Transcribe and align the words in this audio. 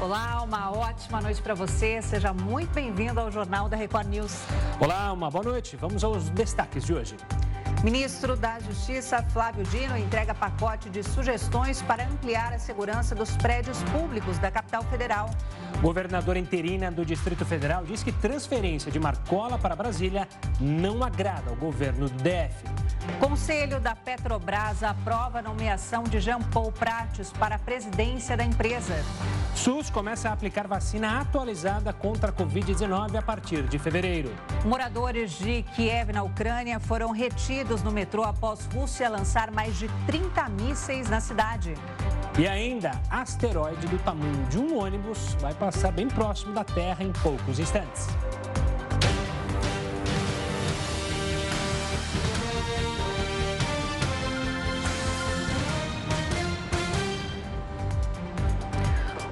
Olá, 0.00 0.42
uma 0.44 0.70
ótima 0.70 1.20
noite 1.20 1.42
para 1.42 1.54
você. 1.54 2.00
Seja 2.00 2.32
muito 2.32 2.72
bem-vindo 2.72 3.18
ao 3.18 3.32
Jornal 3.32 3.68
da 3.68 3.76
Record 3.76 4.06
News. 4.06 4.44
Olá, 4.78 5.12
uma 5.12 5.28
boa 5.28 5.42
noite. 5.42 5.74
Vamos 5.74 6.04
aos 6.04 6.30
destaques 6.30 6.84
de 6.84 6.94
hoje. 6.94 7.16
Ministro 7.82 8.36
da 8.36 8.60
Justiça 8.60 9.20
Flávio 9.24 9.64
Dino 9.64 9.96
entrega 9.96 10.32
pacote 10.32 10.88
de 10.88 11.02
sugestões 11.02 11.82
para 11.82 12.06
ampliar 12.06 12.52
a 12.52 12.60
segurança 12.60 13.12
dos 13.12 13.36
prédios 13.38 13.82
públicos 13.84 14.38
da 14.38 14.52
capital 14.52 14.84
federal. 14.84 15.30
Governadora 15.80 16.38
interina 16.38 16.92
do 16.92 17.04
Distrito 17.04 17.44
Federal 17.44 17.84
diz 17.84 18.04
que 18.04 18.12
transferência 18.12 18.92
de 18.92 19.00
Marcola 19.00 19.58
para 19.58 19.74
Brasília 19.74 20.28
não 20.60 21.02
agrada 21.02 21.50
ao 21.50 21.56
governo 21.56 22.08
do 22.08 22.22
DF. 22.22 22.87
Conselho 23.20 23.80
da 23.80 23.96
Petrobras 23.96 24.82
aprova 24.82 25.40
a 25.40 25.42
nomeação 25.42 26.04
de 26.04 26.20
Jean 26.20 26.40
Paul 26.40 26.70
Prates 26.70 27.32
para 27.32 27.56
a 27.56 27.58
presidência 27.58 28.36
da 28.36 28.44
empresa. 28.44 28.94
SUS 29.54 29.90
começa 29.90 30.28
a 30.28 30.32
aplicar 30.32 30.68
vacina 30.68 31.20
atualizada 31.20 31.92
contra 31.92 32.30
a 32.30 32.32
Covid-19 32.32 33.16
a 33.16 33.22
partir 33.22 33.64
de 33.64 33.78
fevereiro. 33.78 34.32
Moradores 34.64 35.32
de 35.32 35.64
Kiev, 35.74 36.12
na 36.12 36.22
Ucrânia, 36.22 36.78
foram 36.78 37.10
retidos 37.10 37.82
no 37.82 37.90
metrô 37.90 38.22
após 38.22 38.66
Rússia 38.72 39.08
lançar 39.08 39.50
mais 39.50 39.76
de 39.76 39.88
30 40.06 40.48
mísseis 40.50 41.10
na 41.10 41.20
cidade. 41.20 41.74
E 42.38 42.46
ainda, 42.46 42.92
asteroide 43.10 43.86
do 43.88 43.98
tamanho 43.98 44.44
de 44.46 44.58
um 44.58 44.78
ônibus 44.78 45.34
vai 45.40 45.54
passar 45.54 45.90
bem 45.90 46.06
próximo 46.06 46.52
da 46.52 46.62
Terra 46.62 47.02
em 47.02 47.12
poucos 47.12 47.58
instantes. 47.58 48.06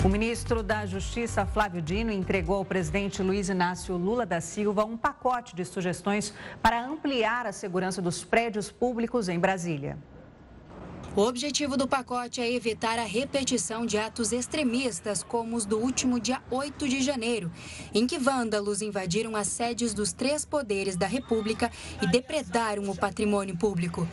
O 0.06 0.08
ministro 0.08 0.62
da 0.62 0.86
Justiça, 0.86 1.44
Flávio 1.44 1.82
Dino, 1.82 2.12
entregou 2.12 2.58
ao 2.58 2.64
presidente 2.64 3.20
Luiz 3.24 3.48
Inácio 3.48 3.96
Lula 3.96 4.24
da 4.24 4.40
Silva 4.40 4.84
um 4.84 4.96
pacote 4.96 5.56
de 5.56 5.64
sugestões 5.64 6.32
para 6.62 6.80
ampliar 6.80 7.44
a 7.44 7.50
segurança 7.50 8.00
dos 8.00 8.22
prédios 8.22 8.70
públicos 8.70 9.28
em 9.28 9.36
Brasília. 9.36 9.98
O 11.16 11.22
objetivo 11.22 11.76
do 11.76 11.88
pacote 11.88 12.40
é 12.40 12.48
evitar 12.48 13.00
a 13.00 13.04
repetição 13.04 13.84
de 13.84 13.98
atos 13.98 14.30
extremistas, 14.30 15.24
como 15.24 15.56
os 15.56 15.66
do 15.66 15.76
último 15.76 16.20
dia 16.20 16.40
8 16.52 16.88
de 16.88 17.02
janeiro, 17.02 17.50
em 17.92 18.06
que 18.06 18.16
vândalos 18.16 18.82
invadiram 18.82 19.34
as 19.34 19.48
sedes 19.48 19.92
dos 19.92 20.12
três 20.12 20.44
poderes 20.44 20.94
da 20.94 21.08
República 21.08 21.68
e 22.00 22.06
depredaram 22.06 22.88
o 22.88 22.96
patrimônio 22.96 23.58
público. 23.58 24.06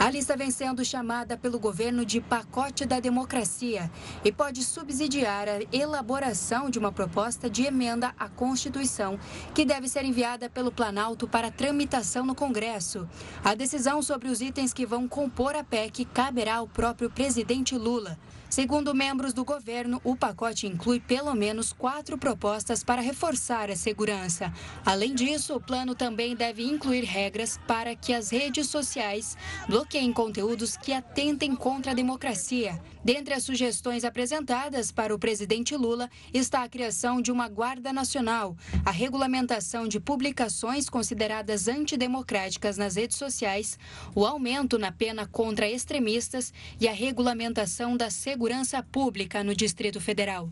A 0.00 0.08
lista 0.08 0.34
vem 0.34 0.50
sendo 0.50 0.82
chamada 0.82 1.36
pelo 1.36 1.58
governo 1.58 2.06
de 2.06 2.22
pacote 2.22 2.86
da 2.86 2.98
democracia 2.98 3.90
e 4.24 4.32
pode 4.32 4.64
subsidiar 4.64 5.46
a 5.46 5.58
elaboração 5.70 6.70
de 6.70 6.78
uma 6.78 6.90
proposta 6.90 7.50
de 7.50 7.66
emenda 7.66 8.14
à 8.18 8.26
Constituição, 8.26 9.20
que 9.54 9.62
deve 9.62 9.88
ser 9.88 10.02
enviada 10.06 10.48
pelo 10.48 10.72
Planalto 10.72 11.28
para 11.28 11.50
tramitação 11.50 12.24
no 12.24 12.34
Congresso. 12.34 13.06
A 13.44 13.54
decisão 13.54 14.00
sobre 14.00 14.28
os 14.28 14.40
itens 14.40 14.72
que 14.72 14.86
vão 14.86 15.06
compor 15.06 15.54
a 15.54 15.62
PEC 15.62 16.06
caberá 16.06 16.56
ao 16.56 16.66
próprio 16.66 17.10
presidente 17.10 17.76
Lula. 17.76 18.18
Segundo 18.48 18.92
membros 18.92 19.32
do 19.32 19.44
governo, 19.44 20.00
o 20.02 20.16
pacote 20.16 20.66
inclui 20.66 20.98
pelo 20.98 21.32
menos 21.34 21.72
quatro 21.72 22.18
propostas 22.18 22.82
para 22.82 23.00
reforçar 23.00 23.70
a 23.70 23.76
segurança. 23.76 24.52
Além 24.84 25.14
disso, 25.14 25.54
o 25.54 25.60
plano 25.60 25.94
também 25.94 26.34
deve 26.34 26.64
incluir 26.64 27.04
regras 27.04 27.60
para 27.64 27.94
que 27.94 28.12
as 28.12 28.30
redes 28.30 28.68
sociais 28.68 29.36
bloqueiem 29.68 29.89
conteúdos 30.12 30.76
que 30.76 30.92
atentem 30.92 31.56
contra 31.56 31.90
a 31.90 31.94
democracia. 31.94 32.80
Dentre 33.04 33.34
as 33.34 33.42
sugestões 33.42 34.04
apresentadas 34.04 34.92
para 34.92 35.12
o 35.12 35.18
presidente 35.18 35.76
Lula 35.76 36.08
está 36.32 36.62
a 36.62 36.68
criação 36.68 37.20
de 37.20 37.32
uma 37.32 37.48
Guarda 37.48 37.92
Nacional, 37.92 38.56
a 38.84 38.90
regulamentação 38.92 39.88
de 39.88 39.98
publicações 39.98 40.88
consideradas 40.88 41.66
antidemocráticas 41.66 42.76
nas 42.76 42.94
redes 42.94 43.16
sociais, 43.16 43.76
o 44.14 44.24
aumento 44.24 44.78
na 44.78 44.92
pena 44.92 45.26
contra 45.26 45.68
extremistas 45.68 46.52
e 46.80 46.86
a 46.86 46.92
regulamentação 46.92 47.96
da 47.96 48.10
segurança 48.10 48.80
pública 48.82 49.42
no 49.42 49.56
Distrito 49.56 50.00
Federal. 50.00 50.48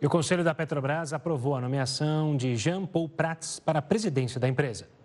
E 0.00 0.06
o 0.06 0.08
Conselho 0.10 0.44
da 0.44 0.54
Petrobras 0.54 1.12
aprovou 1.12 1.56
a 1.56 1.60
nomeação 1.60 2.36
de 2.36 2.54
Jean 2.54 2.86
Paul 2.86 3.08
Prats 3.08 3.58
para 3.58 3.80
a 3.80 3.82
presidência 3.82 4.38
da 4.38 4.46
empresa. 4.46 4.97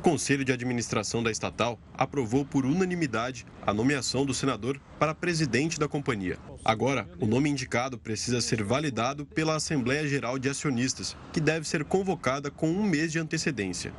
O 0.00 0.02
Conselho 0.02 0.46
de 0.46 0.50
Administração 0.50 1.22
da 1.22 1.30
estatal 1.30 1.78
aprovou 1.92 2.42
por 2.42 2.64
unanimidade 2.64 3.44
a 3.66 3.74
nomeação 3.74 4.24
do 4.24 4.32
senador 4.32 4.80
para 4.98 5.14
presidente 5.14 5.78
da 5.78 5.86
companhia. 5.86 6.38
Agora, 6.64 7.08
o 7.18 7.26
nome 7.26 7.48
indicado 7.48 7.98
precisa 7.98 8.40
ser 8.40 8.62
validado 8.62 9.24
pela 9.24 9.56
Assembleia 9.56 10.06
Geral 10.06 10.38
de 10.38 10.48
Acionistas, 10.48 11.16
que 11.32 11.40
deve 11.40 11.66
ser 11.66 11.84
convocada 11.84 12.50
com 12.50 12.70
um 12.70 12.82
mês 12.82 13.10
de 13.10 13.18
antecedência. 13.18 13.92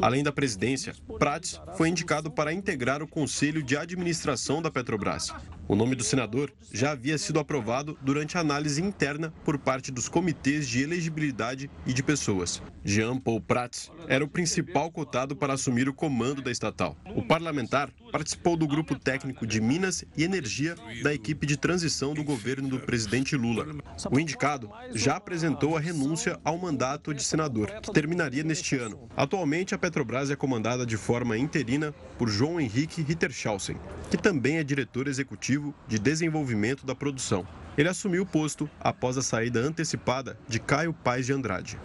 Além 0.00 0.24
da 0.24 0.32
presidência, 0.32 0.94
Prates 1.18 1.60
foi 1.76 1.88
indicado 1.88 2.30
para 2.30 2.52
integrar 2.52 3.02
o 3.02 3.08
Conselho 3.08 3.62
de 3.62 3.76
Administração 3.76 4.60
da 4.60 4.70
Petrobras. 4.70 5.32
O 5.68 5.76
nome 5.76 5.94
do 5.94 6.02
senador 6.02 6.50
já 6.72 6.92
havia 6.92 7.18
sido 7.18 7.38
aprovado 7.38 7.96
durante 8.00 8.38
a 8.38 8.40
análise 8.40 8.82
interna 8.82 9.32
por 9.44 9.58
parte 9.58 9.92
dos 9.92 10.08
comitês 10.08 10.66
de 10.66 10.82
elegibilidade 10.82 11.70
e 11.86 11.92
de 11.92 12.02
pessoas. 12.02 12.62
Jean 12.82 13.18
Paul 13.18 13.38
Prats 13.38 13.92
era 14.08 14.24
o 14.24 14.28
principal 14.28 14.90
cotado 14.90 15.36
para 15.36 15.52
assumir 15.52 15.86
o 15.86 15.92
comando 15.92 16.40
da 16.40 16.50
estatal. 16.50 16.96
O 17.14 17.22
parlamentar 17.22 17.90
participou 18.10 18.56
do 18.56 18.66
grupo 18.66 18.98
técnico 18.98 19.46
de 19.46 19.60
Minas 19.60 20.04
e 20.16 20.24
Energia 20.24 20.74
da 21.02 21.12
equipe 21.12 21.46
de 21.46 21.58
transição 21.58 22.07
do 22.14 22.24
governo 22.24 22.68
do 22.68 22.80
presidente 22.80 23.36
Lula. 23.36 23.66
O 24.10 24.18
indicado 24.18 24.70
já 24.94 25.16
apresentou 25.16 25.76
a 25.76 25.80
renúncia 25.80 26.38
ao 26.44 26.58
mandato 26.58 27.14
de 27.14 27.22
senador, 27.22 27.70
que 27.80 27.92
terminaria 27.92 28.42
neste 28.42 28.76
ano. 28.76 29.08
Atualmente, 29.16 29.74
a 29.74 29.78
Petrobras 29.78 30.30
é 30.30 30.36
comandada 30.36 30.84
de 30.84 30.96
forma 30.96 31.36
interina 31.36 31.94
por 32.18 32.28
João 32.28 32.60
Henrique 32.60 33.02
Ritterschausen, 33.02 33.76
que 34.10 34.16
também 34.16 34.58
é 34.58 34.64
diretor 34.64 35.08
executivo 35.08 35.74
de 35.86 35.98
Desenvolvimento 35.98 36.84
da 36.84 36.94
Produção. 36.94 37.46
Ele 37.76 37.88
assumiu 37.88 38.22
o 38.22 38.26
posto 38.26 38.68
após 38.80 39.16
a 39.16 39.22
saída 39.22 39.60
antecipada 39.60 40.38
de 40.48 40.58
Caio 40.58 40.92
Paes 40.92 41.26
de 41.26 41.32
Andrade. 41.32 41.78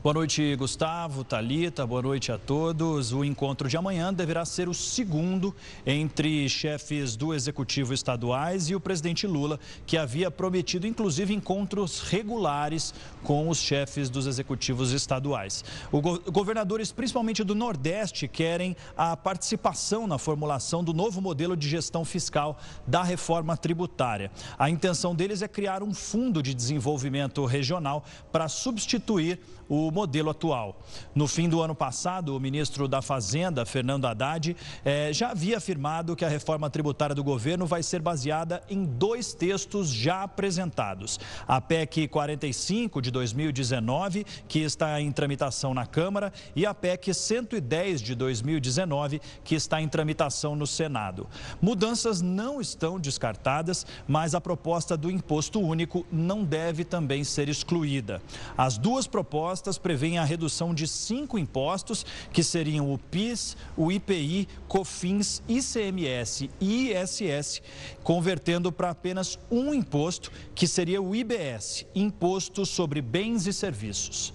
Boa 0.03 0.15
noite, 0.15 0.57
Gustavo, 0.57 1.23
Talita. 1.23 1.87
Boa 1.87 2.03
noite 2.03 2.33
a 2.33 2.37
todos. 2.37 3.13
O 3.13 3.25
encontro 3.25 3.69
de 3.69 3.77
amanhã 3.77 4.13
deverá 4.13 4.45
ser 4.45 4.69
o 4.69 4.75
segundo 4.75 5.55
entre 5.87 6.49
chefes 6.49 7.15
do 7.15 7.33
executivo 7.33 7.95
estaduais 7.95 8.69
e 8.69 8.75
o 8.75 8.81
presidente 8.81 9.29
Lula, 9.29 9.61
que 9.87 9.97
havia 9.97 10.29
prometido 10.29 10.89
inclusive 10.89 11.33
encontros 11.33 12.01
regulares 12.01 12.93
com 13.23 13.49
os 13.49 13.59
chefes 13.59 14.11
dos 14.11 14.27
executivos 14.27 14.91
estaduais. 14.91 15.65
Os 15.93 16.19
governadores, 16.33 16.91
principalmente 16.91 17.45
do 17.45 17.55
Nordeste, 17.55 18.27
querem 18.27 18.75
a 18.97 19.17
participação 19.17 20.09
na 20.09 20.19
formulação 20.19 20.83
do 20.83 20.93
novo 20.93 21.21
modelo 21.21 21.57
de 21.57 21.69
gestão 21.69 22.05
fiscal 22.05 22.59
da 22.85 23.05
reforma 23.05 23.57
tributária. 23.57 24.33
A 24.59 24.69
intenção 24.69 25.15
deles 25.15 25.43
é 25.43 25.47
criar 25.47 25.81
um 25.81 25.95
fundo 25.95 26.43
de 26.43 26.53
desenvolvimento 26.55 27.45
regional 27.47 28.03
para 28.33 28.49
substituir 28.49 29.39
o 29.73 29.91
modelo 29.91 30.29
atual. 30.29 30.79
No 31.15 31.27
fim 31.27 31.49
do 31.49 31.63
ano 31.63 31.75
passado, 31.75 32.37
o 32.37 32.41
ministro 32.41 32.87
da 32.87 33.01
Fazenda, 33.01 33.65
Fernando 33.65 34.05
Haddad, 34.05 34.55
eh, 34.85 35.11
já 35.15 35.31
havia 35.31 35.57
afirmado 35.57 36.15
que 36.15 36.27
a 36.27 36.29
reforma 36.29 36.69
tributária 36.69 37.15
do 37.15 37.25
governo 37.25 37.65
vai 37.65 37.83
ser 37.83 38.03
baseada 38.03 38.63
em 38.69 38.85
dois 38.85 39.33
textos 39.33 39.89
já 39.89 40.25
apresentados: 40.25 41.19
a 41.49 41.59
PEC 41.59 42.07
45 42.07 43.01
de 43.01 43.11
2019, 43.11 44.27
que 44.47 44.59
está 44.59 45.01
em 45.01 45.11
tramitação 45.11 45.73
na 45.73 45.87
Câmara, 45.87 46.35
e 46.55 46.67
a 46.67 46.75
PEC 46.75 47.15
110 47.15 48.03
de 48.03 48.15
2019, 48.15 49.23
que 49.43 49.55
está 49.55 49.81
em 49.81 49.89
tramitação 49.89 50.55
no 50.55 50.67
Senado. 50.67 51.27
Mudanças 51.63 52.21
não 52.21 52.61
estão 52.61 53.01
descartadas, 53.01 53.87
mas 54.07 54.35
a 54.35 54.41
proposta 54.41 54.99
do 54.99 55.11
imposto 55.11 55.59
único 55.61 56.05
não 56.13 56.45
deve 56.45 56.85
também 56.85 57.25
ser 57.25 57.49
excluída. 57.49 58.21
As 58.55 58.77
duas 58.77 59.07
propostas 59.07 59.62
prevêem 59.79 60.19
a 60.19 60.25
redução 60.25 60.75
de 60.75 60.87
cinco 60.89 61.39
impostos, 61.39 62.05
que 62.33 62.43
seriam 62.43 62.93
o 62.93 62.99
PIS, 62.99 63.57
o 63.77 63.93
IPI, 63.93 64.49
COFINS, 64.69 65.43
ICMS 65.49 66.51
e 66.61 66.93
ISS, 66.93 67.63
convertendo 68.03 68.73
para 68.73 68.91
apenas 68.91 69.39
um 69.51 69.73
imposto, 69.73 70.33
que 70.55 70.67
seria 70.67 71.01
o 71.01 71.15
IBS, 71.15 71.87
Imposto 71.95 72.67
sobre 72.67 73.01
Bens 73.01 73.47
e 73.47 73.53
Serviços. 73.53 74.35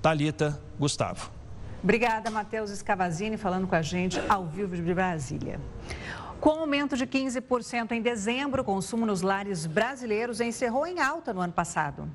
Talita, 0.00 0.60
Gustavo. 0.78 1.30
Obrigada, 1.82 2.30
Matheus 2.30 2.70
Escavazini, 2.70 3.36
falando 3.36 3.66
com 3.66 3.74
a 3.74 3.82
gente 3.82 4.20
ao 4.28 4.46
vivo 4.46 4.76
de 4.76 4.94
Brasília. 4.94 5.58
Com 6.40 6.60
aumento 6.60 6.96
de 6.96 7.06
15% 7.06 7.92
em 7.92 8.00
dezembro, 8.00 8.62
o 8.62 8.64
consumo 8.64 9.04
nos 9.04 9.20
lares 9.20 9.66
brasileiros 9.66 10.40
encerrou 10.40 10.86
em 10.86 11.00
alta 11.00 11.34
no 11.34 11.40
ano 11.40 11.52
passado. 11.52 12.08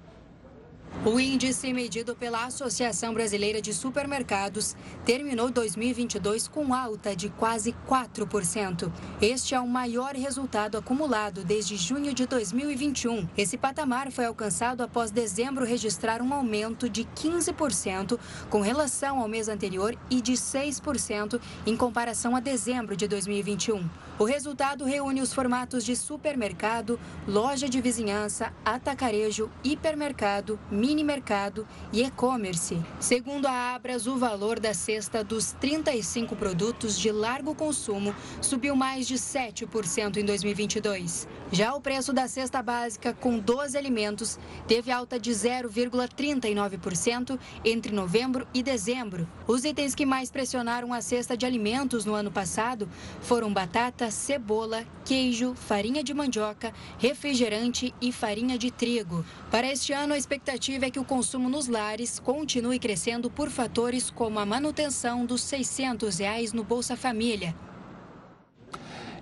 O 1.04 1.20
índice 1.20 1.72
medido 1.72 2.16
pela 2.16 2.46
Associação 2.46 3.14
Brasileira 3.14 3.62
de 3.62 3.74
Supermercados 3.74 4.76
terminou 5.06 5.52
2022 5.52 6.48
com 6.48 6.74
alta 6.74 7.16
de 7.16 7.30
quase 7.30 7.76
4%. 7.88 8.92
Este 9.22 9.54
é 9.54 9.60
o 9.60 9.68
maior 9.68 10.16
resultado 10.16 10.78
acumulado 10.78 11.44
desde 11.44 11.76
junho 11.78 12.12
de 12.12 12.26
2021. 12.26 13.28
Esse 13.38 13.56
patamar 13.56 14.12
foi 14.12 14.26
alcançado 14.26 14.82
após 14.82 15.12
dezembro 15.12 15.64
registrar 15.64 16.24
um 16.24 16.34
aumento 16.34 16.90
de 16.90 17.04
15% 17.04 18.18
com 18.50 18.62
relação 18.62 19.20
ao 19.20 19.28
mês 19.28 19.48
anterior 19.48 19.96
e 20.10 20.20
de 20.22 20.34
6% 20.34 21.40
em 21.68 21.78
comparação 21.78 22.36
a 22.36 22.40
dezembro 22.40 22.96
de 22.96 23.08
2021. 23.08 23.88
O 24.18 24.24
resultado 24.24 24.86
reúne 24.86 25.22
os 25.22 25.34
formatos 25.34 25.84
de 25.84 25.96
supermercado, 25.96 27.00
loja 27.28 27.68
de 27.70 27.80
vizinhança, 27.82 28.52
atacarejo, 28.64 29.52
hipermercado, 29.64 30.58
mini 30.86 31.04
mercado 31.04 31.68
e 31.92 32.04
e-commerce. 32.04 32.80
Segundo 33.00 33.48
a 33.48 33.74
Abras, 33.74 34.06
o 34.06 34.18
valor 34.18 34.60
da 34.60 34.72
cesta 34.72 35.24
dos 35.24 35.52
35 35.54 36.36
produtos 36.36 37.00
de 37.00 37.12
largo 37.12 37.56
consumo 37.56 38.14
subiu 38.40 38.76
mais 38.76 39.08
de 39.08 39.16
7% 39.16 40.18
em 40.18 40.26
2022. 40.26 41.28
Já 41.52 41.74
o 41.74 41.82
preço 41.82 42.14
da 42.14 42.28
cesta 42.28 42.62
básica 42.62 43.14
com 43.14 43.40
12 43.40 43.76
alimentos 43.76 44.38
teve 44.68 44.92
alta 44.92 45.20
de 45.20 45.32
0,39% 45.32 47.40
entre 47.64 47.92
novembro 47.92 48.48
e 48.54 48.62
dezembro. 48.62 49.28
Os 49.48 49.66
itens 49.66 49.96
que 49.96 50.06
mais 50.06 50.30
pressionaram 50.30 50.94
a 50.94 51.02
cesta 51.02 51.36
de 51.36 51.48
alimentos 51.48 52.06
no 52.06 52.14
ano 52.14 52.32
passado 52.32 52.88
foram 53.22 53.52
batata, 53.52 54.12
cebola, 54.12 54.86
queijo, 55.04 55.56
farinha 55.56 56.04
de 56.04 56.14
mandioca, 56.14 56.72
refrigerante 57.00 57.92
e 58.00 58.12
farinha 58.12 58.56
de 58.56 58.70
trigo. 58.70 59.26
Para 59.56 59.72
este 59.72 59.94
ano, 59.94 60.14
a 60.14 60.18
expectativa 60.18 60.86
é 60.86 60.92
que 60.92 61.00
o 61.00 61.06
consumo 61.06 61.48
nos 61.48 61.70
lares 61.70 62.20
continue 62.20 62.78
crescendo 62.78 63.32
por 63.32 63.50
fatores 63.50 64.10
como 64.10 64.38
a 64.38 64.46
manutenção 64.46 65.26
dos 65.26 65.44
600 65.44 66.20
reais 66.20 66.52
no 66.52 66.62
Bolsa 66.62 66.98
Família. 66.98 67.56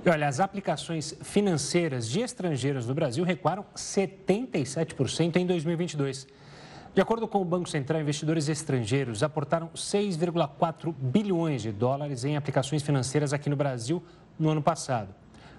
E 0.04 0.10
olha, 0.10 0.28
as 0.28 0.40
aplicações 0.40 1.16
financeiras 1.22 2.10
de 2.10 2.22
estrangeiros 2.22 2.88
no 2.88 2.96
Brasil 2.96 3.24
recuaram 3.24 3.64
77% 3.76 5.36
em 5.36 5.46
2022. 5.46 6.28
De 6.96 7.00
acordo 7.00 7.28
com 7.28 7.40
o 7.40 7.46
Banco 7.46 7.70
Central, 7.70 8.02
investidores 8.02 8.50
estrangeiros 8.50 9.22
aportaram 9.22 9.70
6,4 9.76 10.92
bilhões 10.98 11.62
de 11.62 11.72
dólares 11.72 12.26
em 12.26 12.36
aplicações 12.36 12.82
financeiras 12.82 13.34
aqui 13.34 13.52
no 13.52 13.56
Brasil 13.56 14.02
no 14.40 14.50
ano 14.50 14.64
passado. 14.64 15.14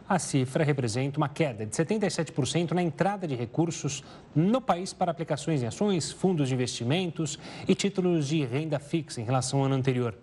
A 0.06 0.18
cifra 0.18 0.62
representa 0.62 1.16
uma 1.16 1.30
queda 1.30 1.64
de 1.64 1.74
77% 1.74 2.72
na 2.72 2.82
entrada 2.82 3.26
de 3.26 3.34
recursos 3.34 4.04
no 4.34 4.60
país 4.60 4.92
para 4.92 5.10
aplicações 5.10 5.62
em 5.62 5.66
ações, 5.66 6.12
fundos 6.12 6.48
de 6.48 6.54
investimentos 6.54 7.38
e 7.66 7.74
títulos 7.74 8.28
de 8.28 8.44
renda 8.44 8.78
fixa 8.78 9.22
em 9.22 9.24
relação 9.24 9.60
ao 9.60 9.64
ano 9.64 9.76
anterior. 9.76 10.14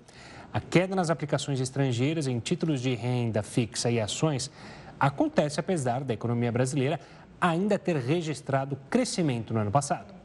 A 0.53 0.59
queda 0.59 0.95
nas 0.95 1.09
aplicações 1.09 1.59
estrangeiras 1.59 2.27
em 2.27 2.39
títulos 2.39 2.79
de 2.79 2.93
renda 2.93 3.41
fixa 3.41 3.89
e 3.89 3.99
ações 3.99 4.51
acontece 4.99 5.59
apesar 5.59 6.03
da 6.03 6.13
economia 6.13 6.51
brasileira 6.51 6.99
ainda 7.39 7.79
ter 7.79 7.95
registrado 7.95 8.77
crescimento 8.87 9.51
no 9.51 9.61
ano 9.61 9.71
passado. 9.71 10.20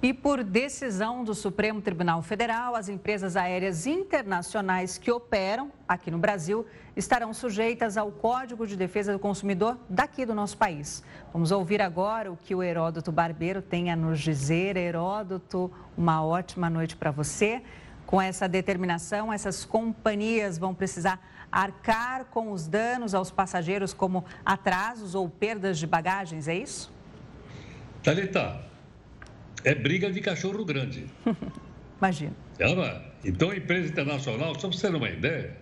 E 0.00 0.14
por 0.14 0.44
decisão 0.44 1.24
do 1.24 1.34
Supremo 1.34 1.82
Tribunal 1.82 2.22
Federal, 2.22 2.76
as 2.76 2.88
empresas 2.88 3.36
aéreas 3.36 3.84
internacionais 3.84 4.96
que 4.96 5.10
operam 5.10 5.72
aqui 5.88 6.08
no 6.08 6.18
Brasil 6.18 6.64
estarão 6.96 7.34
sujeitas 7.34 7.96
ao 7.96 8.12
Código 8.12 8.64
de 8.64 8.76
Defesa 8.76 9.12
do 9.12 9.18
Consumidor 9.18 9.76
daqui 9.90 10.24
do 10.24 10.36
nosso 10.36 10.56
país. 10.56 11.02
Vamos 11.32 11.50
ouvir 11.50 11.82
agora 11.82 12.30
o 12.30 12.36
que 12.36 12.54
o 12.54 12.62
Heródoto 12.62 13.10
Barbeiro 13.10 13.60
tem 13.60 13.90
a 13.90 13.96
nos 13.96 14.20
dizer. 14.20 14.76
Heródoto, 14.76 15.68
uma 15.96 16.24
ótima 16.24 16.70
noite 16.70 16.96
para 16.96 17.10
você. 17.10 17.60
Com 18.06 18.22
essa 18.22 18.48
determinação, 18.48 19.32
essas 19.32 19.64
companhias 19.64 20.58
vão 20.58 20.72
precisar 20.72 21.20
arcar 21.50 22.26
com 22.26 22.52
os 22.52 22.68
danos 22.68 23.14
aos 23.14 23.32
passageiros, 23.32 23.92
como 23.92 24.24
atrasos 24.46 25.16
ou 25.16 25.28
perdas 25.28 25.76
de 25.76 25.88
bagagens, 25.88 26.46
é 26.46 26.54
isso? 26.54 26.90
Thalita, 28.02 28.67
é 29.68 29.74
briga 29.74 30.10
de 30.10 30.22
cachorro 30.22 30.64
grande. 30.64 31.04
Imagina. 32.00 32.32
É, 32.58 33.02
então, 33.22 33.50
a 33.50 33.56
empresa 33.56 33.88
internacional, 33.88 34.54
só 34.54 34.68
para 34.68 34.78
você 34.78 34.90
ter 34.90 34.96
uma 34.96 35.10
ideia, 35.10 35.58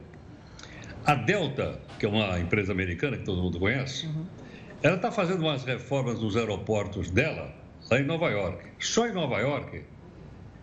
a 1.04 1.16
Delta, 1.16 1.80
que 1.98 2.06
é 2.06 2.08
uma 2.08 2.38
empresa 2.38 2.70
americana 2.70 3.16
que 3.16 3.24
todo 3.24 3.42
mundo 3.42 3.58
conhece, 3.58 4.06
uhum. 4.06 4.24
ela 4.80 4.94
está 4.94 5.10
fazendo 5.10 5.40
umas 5.40 5.64
reformas 5.64 6.20
nos 6.20 6.36
aeroportos 6.36 7.10
dela, 7.10 7.52
lá 7.90 7.98
em 7.98 8.04
Nova 8.04 8.28
York. 8.30 8.64
Só 8.78 9.08
em 9.08 9.12
Nova 9.12 9.40
York, 9.40 9.82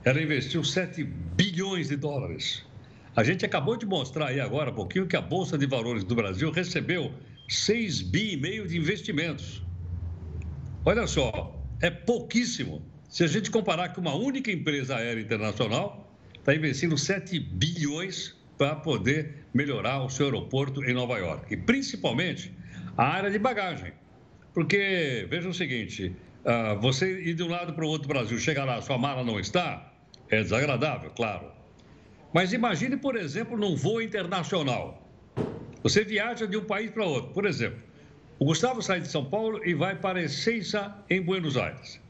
ela 0.05 0.21
investiu 0.21 0.63
7 0.63 1.03
bilhões 1.03 1.89
de 1.89 1.97
dólares. 1.97 2.65
A 3.13 3.25
gente 3.25 3.45
acabou 3.45 3.75
de 3.75 3.85
mostrar 3.85 4.27
aí 4.27 4.39
agora 4.39 4.71
um 4.71 4.75
pouquinho 4.75 5.05
que 5.05 5.17
a 5.17 5.21
Bolsa 5.21 5.57
de 5.57 5.65
Valores 5.65 6.05
do 6.05 6.15
Brasil 6.15 6.49
recebeu 6.49 7.11
6 7.49 8.03
bi 8.03 8.35
e 8.35 8.37
meio 8.37 8.65
de 8.65 8.77
investimentos. 8.77 9.61
Olha 10.85 11.05
só, 11.07 11.61
é 11.81 11.89
pouquíssimo. 11.89 12.92
Se 13.13 13.23
a 13.23 13.27
gente 13.27 13.51
comparar 13.51 13.89
que 13.89 13.99
uma 13.99 14.15
única 14.15 14.51
empresa 14.51 14.95
aérea 14.95 15.21
internacional 15.21 16.11
está 16.33 16.55
investindo 16.55 16.97
7 16.97 17.39
bilhões 17.39 18.35
para 18.57 18.75
poder 18.75 19.45
melhorar 19.53 20.03
o 20.03 20.09
seu 20.09 20.25
aeroporto 20.25 20.83
em 20.83 20.95
Nova 20.95 21.19
York. 21.19 21.53
E 21.53 21.55
principalmente 21.55 22.51
a 22.97 23.03
área 23.03 23.29
de 23.29 23.37
bagagem. 23.37 23.93
Porque, 24.51 25.27
veja 25.29 25.47
o 25.47 25.53
seguinte, 25.53 26.15
uh, 26.43 26.81
você 26.81 27.21
ir 27.21 27.35
de 27.35 27.43
um 27.43 27.49
lado 27.49 27.73
para 27.73 27.85
o 27.85 27.87
outro 27.87 28.07
do 28.07 28.11
Brasil, 28.11 28.39
chegar 28.39 28.65
lá, 28.65 28.81
sua 28.81 28.97
mala 28.97 29.23
não 29.23 29.39
está, 29.39 29.93
é 30.27 30.41
desagradável, 30.41 31.11
claro. 31.11 31.51
Mas 32.33 32.51
imagine, 32.51 32.97
por 32.97 33.15
exemplo, 33.15 33.55
num 33.55 33.75
voo 33.75 34.01
internacional. 34.01 35.07
Você 35.83 36.03
viaja 36.03 36.47
de 36.47 36.57
um 36.57 36.65
país 36.65 36.89
para 36.89 37.05
outro. 37.05 37.31
Por 37.31 37.45
exemplo, 37.45 37.77
o 38.39 38.45
Gustavo 38.45 38.81
sai 38.81 39.01
de 39.01 39.07
São 39.07 39.23
Paulo 39.23 39.61
e 39.63 39.75
vai 39.75 39.95
para 39.95 40.19
Ezeiza, 40.19 40.95
em 41.07 41.21
Buenos 41.21 41.57
Aires. 41.57 42.01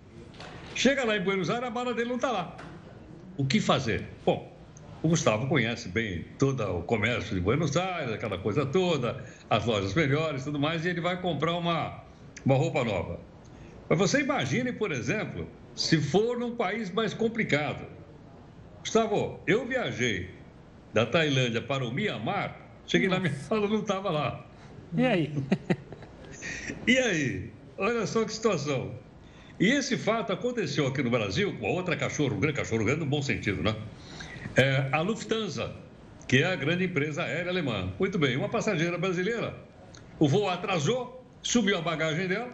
Chega 0.75 1.03
lá 1.03 1.15
em 1.15 1.21
Buenos 1.21 1.49
Aires, 1.49 1.67
a 1.67 1.71
mala 1.71 1.93
dele 1.93 2.09
não 2.09 2.15
está 2.15 2.31
lá. 2.31 2.57
O 3.37 3.45
que 3.45 3.59
fazer? 3.59 4.07
Bom, 4.25 4.51
o 5.01 5.07
Gustavo 5.07 5.47
conhece 5.47 5.89
bem 5.89 6.25
todo 6.39 6.63
o 6.77 6.83
comércio 6.83 7.35
de 7.35 7.41
Buenos 7.41 7.75
Aires, 7.77 8.13
aquela 8.13 8.37
coisa 8.37 8.65
toda, 8.65 9.23
as 9.49 9.65
lojas 9.65 9.93
melhores 9.93 10.43
tudo 10.43 10.59
mais, 10.59 10.85
e 10.85 10.89
ele 10.89 11.01
vai 11.01 11.21
comprar 11.21 11.53
uma, 11.53 12.03
uma 12.45 12.55
roupa 12.55 12.83
nova. 12.83 13.19
Mas 13.89 13.99
você 13.99 14.21
imagine, 14.21 14.71
por 14.71 14.91
exemplo, 14.91 15.47
se 15.75 16.01
for 16.01 16.37
num 16.37 16.55
país 16.55 16.89
mais 16.91 17.13
complicado. 17.13 17.85
Gustavo, 18.79 19.39
eu 19.45 19.65
viajei 19.67 20.29
da 20.93 21.05
Tailândia 21.05 21.61
para 21.61 21.85
o 21.85 21.91
Mianmar, 21.91 22.57
cheguei 22.87 23.07
Nossa. 23.07 23.21
lá, 23.21 23.29
minha 23.29 23.41
mala 23.49 23.67
não 23.67 23.79
estava 23.81 24.09
lá. 24.09 24.45
E 24.97 25.05
aí? 25.05 25.33
e 26.87 26.97
aí? 26.97 27.51
Olha 27.77 28.05
só 28.05 28.23
que 28.25 28.31
situação. 28.31 28.93
E 29.60 29.69
esse 29.69 29.98
fato 29.98 30.33
aconteceu 30.33 30.88
aqui 30.88 31.03
no 31.03 31.10
Brasil 31.10 31.55
com 31.60 31.67
a 31.67 31.69
outra 31.69 31.95
cachorro 31.95 32.36
grande, 32.38 32.57
cachorro 32.57 32.83
grande 32.83 33.01
no 33.01 33.05
bom 33.05 33.22
sentido, 33.22 33.62
né? 33.62 33.75
É, 34.55 34.89
a 34.91 35.01
Lufthansa, 35.01 35.74
que 36.27 36.38
é 36.38 36.45
a 36.45 36.55
grande 36.55 36.86
empresa 36.86 37.24
aérea 37.24 37.51
alemã. 37.51 37.93
Muito 38.00 38.17
bem, 38.17 38.36
uma 38.36 38.50
passageira 38.50 38.98
brasileira. 38.98 39.55
O 40.19 40.27
voo 40.27 40.50
atrasou, 40.50 41.25
subiu 41.41 41.77
a 41.77 41.81
bagagem 41.81 42.27
dela 42.27 42.50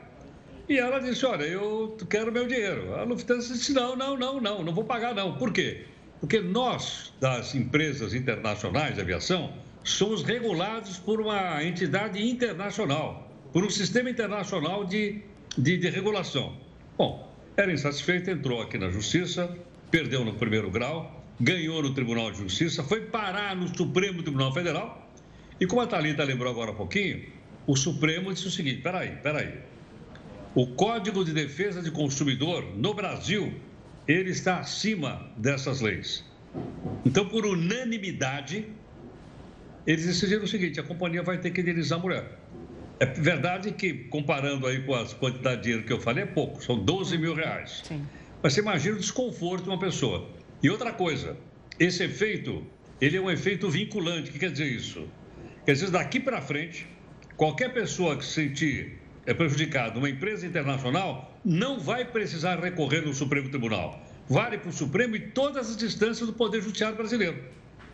E 0.67 0.77
ela 0.77 0.99
disse: 0.99 1.25
Olha, 1.25 1.43
eu 1.43 1.97
quero 2.09 2.31
meu 2.31 2.45
dinheiro. 2.47 2.93
A 2.95 3.03
Lufthansa 3.03 3.53
disse: 3.53 3.73
Não, 3.73 3.95
não, 3.95 4.17
não, 4.17 4.41
não, 4.41 4.63
não 4.63 4.73
vou 4.73 4.83
pagar, 4.83 5.15
não. 5.15 5.37
Por 5.37 5.53
quê? 5.53 5.85
Porque 6.19 6.41
nós, 6.41 7.13
das 7.19 7.55
empresas 7.55 8.13
internacionais 8.13 8.95
de 8.95 9.01
aviação, 9.01 9.53
somos 9.83 10.21
regulados 10.23 10.97
por 10.97 11.21
uma 11.21 11.63
entidade 11.63 12.21
internacional, 12.21 13.31
por 13.53 13.63
um 13.63 13.69
sistema 13.69 14.09
internacional 14.09 14.83
de, 14.83 15.21
de, 15.57 15.77
de 15.77 15.89
regulação. 15.89 16.68
Bom, 16.99 17.33
era 17.55 17.71
insatisfeita, 17.71 18.29
entrou 18.29 18.61
aqui 18.61 18.77
na 18.77 18.89
Justiça, 18.89 19.57
perdeu 19.89 20.25
no 20.25 20.33
primeiro 20.33 20.69
grau, 20.69 21.23
ganhou 21.39 21.81
no 21.81 21.93
Tribunal 21.93 22.29
de 22.29 22.39
Justiça, 22.39 22.83
foi 22.83 23.05
parar 23.05 23.55
no 23.55 23.73
Supremo 23.73 24.21
Tribunal 24.21 24.53
Federal. 24.53 25.09
E 25.61 25.65
como 25.65 25.81
a 25.81 25.87
Thalita 25.87 26.25
lembrou 26.25 26.51
agora 26.51 26.71
há 26.71 26.73
pouquinho, 26.73 27.25
o 27.65 27.77
Supremo 27.77 28.33
disse 28.33 28.47
o 28.47 28.51
seguinte: 28.51 28.81
peraí, 28.81 29.15
peraí. 29.23 29.59
O 30.53 30.67
Código 30.67 31.23
de 31.23 31.31
Defesa 31.31 31.81
de 31.81 31.89
Consumidor 31.89 32.65
no 32.75 32.93
Brasil, 32.93 33.53
ele 34.05 34.31
está 34.31 34.59
acima 34.59 35.31
dessas 35.37 35.79
leis. 35.79 36.25
Então, 37.05 37.29
por 37.29 37.45
unanimidade, 37.45 38.67
eles 39.87 40.05
decidiram 40.05 40.43
o 40.43 40.47
seguinte: 40.49 40.81
a 40.81 40.83
companhia 40.83 41.23
vai 41.23 41.37
ter 41.37 41.51
que 41.51 41.61
indenizar 41.61 41.97
a 41.97 42.01
mulher. 42.01 42.38
É 42.99 43.05
verdade 43.05 43.71
que, 43.71 43.93
comparando 43.93 44.67
aí 44.67 44.83
com 44.83 44.93
as 44.93 45.13
quantidades 45.13 45.59
de 45.59 45.63
dinheiro 45.63 45.85
que 45.85 45.93
eu 45.93 46.01
falei, 46.01 46.25
é 46.25 46.27
pouco, 46.27 46.61
são 46.61 46.77
12 46.77 47.17
mil 47.17 47.33
reais. 47.33 47.81
Sim. 47.85 48.05
Mas 48.43 48.53
você 48.53 48.59
imagina 48.59 48.97
o 48.97 48.99
desconforto 48.99 49.63
de 49.63 49.69
uma 49.69 49.79
pessoa. 49.79 50.29
E 50.61 50.69
outra 50.69 50.91
coisa, 50.91 51.37
esse 51.79 52.03
efeito, 52.03 52.65
ele 52.99 53.15
é 53.15 53.21
um 53.21 53.31
efeito 53.31 53.69
vinculante. 53.69 54.29
O 54.29 54.33
que 54.33 54.39
quer 54.39 54.51
dizer 54.51 54.67
isso? 54.67 55.07
Quer 55.65 55.73
dizer, 55.73 55.89
daqui 55.91 56.19
para 56.19 56.41
frente, 56.41 56.85
qualquer 57.37 57.73
pessoa 57.73 58.17
que 58.17 58.25
se 58.25 58.33
sentir 58.33 58.99
é 59.25 59.33
prejudicada, 59.33 59.97
uma 59.97 60.09
empresa 60.09 60.45
internacional, 60.45 61.39
não 61.45 61.79
vai 61.79 62.03
precisar 62.03 62.59
recorrer 62.59 63.01
no 63.01 63.13
Supremo 63.13 63.49
Tribunal. 63.49 64.03
Vale 64.27 64.57
para 64.57 64.69
o 64.69 64.73
Supremo 64.73 65.15
e 65.15 65.19
todas 65.19 65.69
as 65.69 65.81
instâncias 65.81 66.27
do 66.27 66.33
Poder 66.33 66.61
Judiciário 66.61 66.97
brasileiro. 66.97 67.37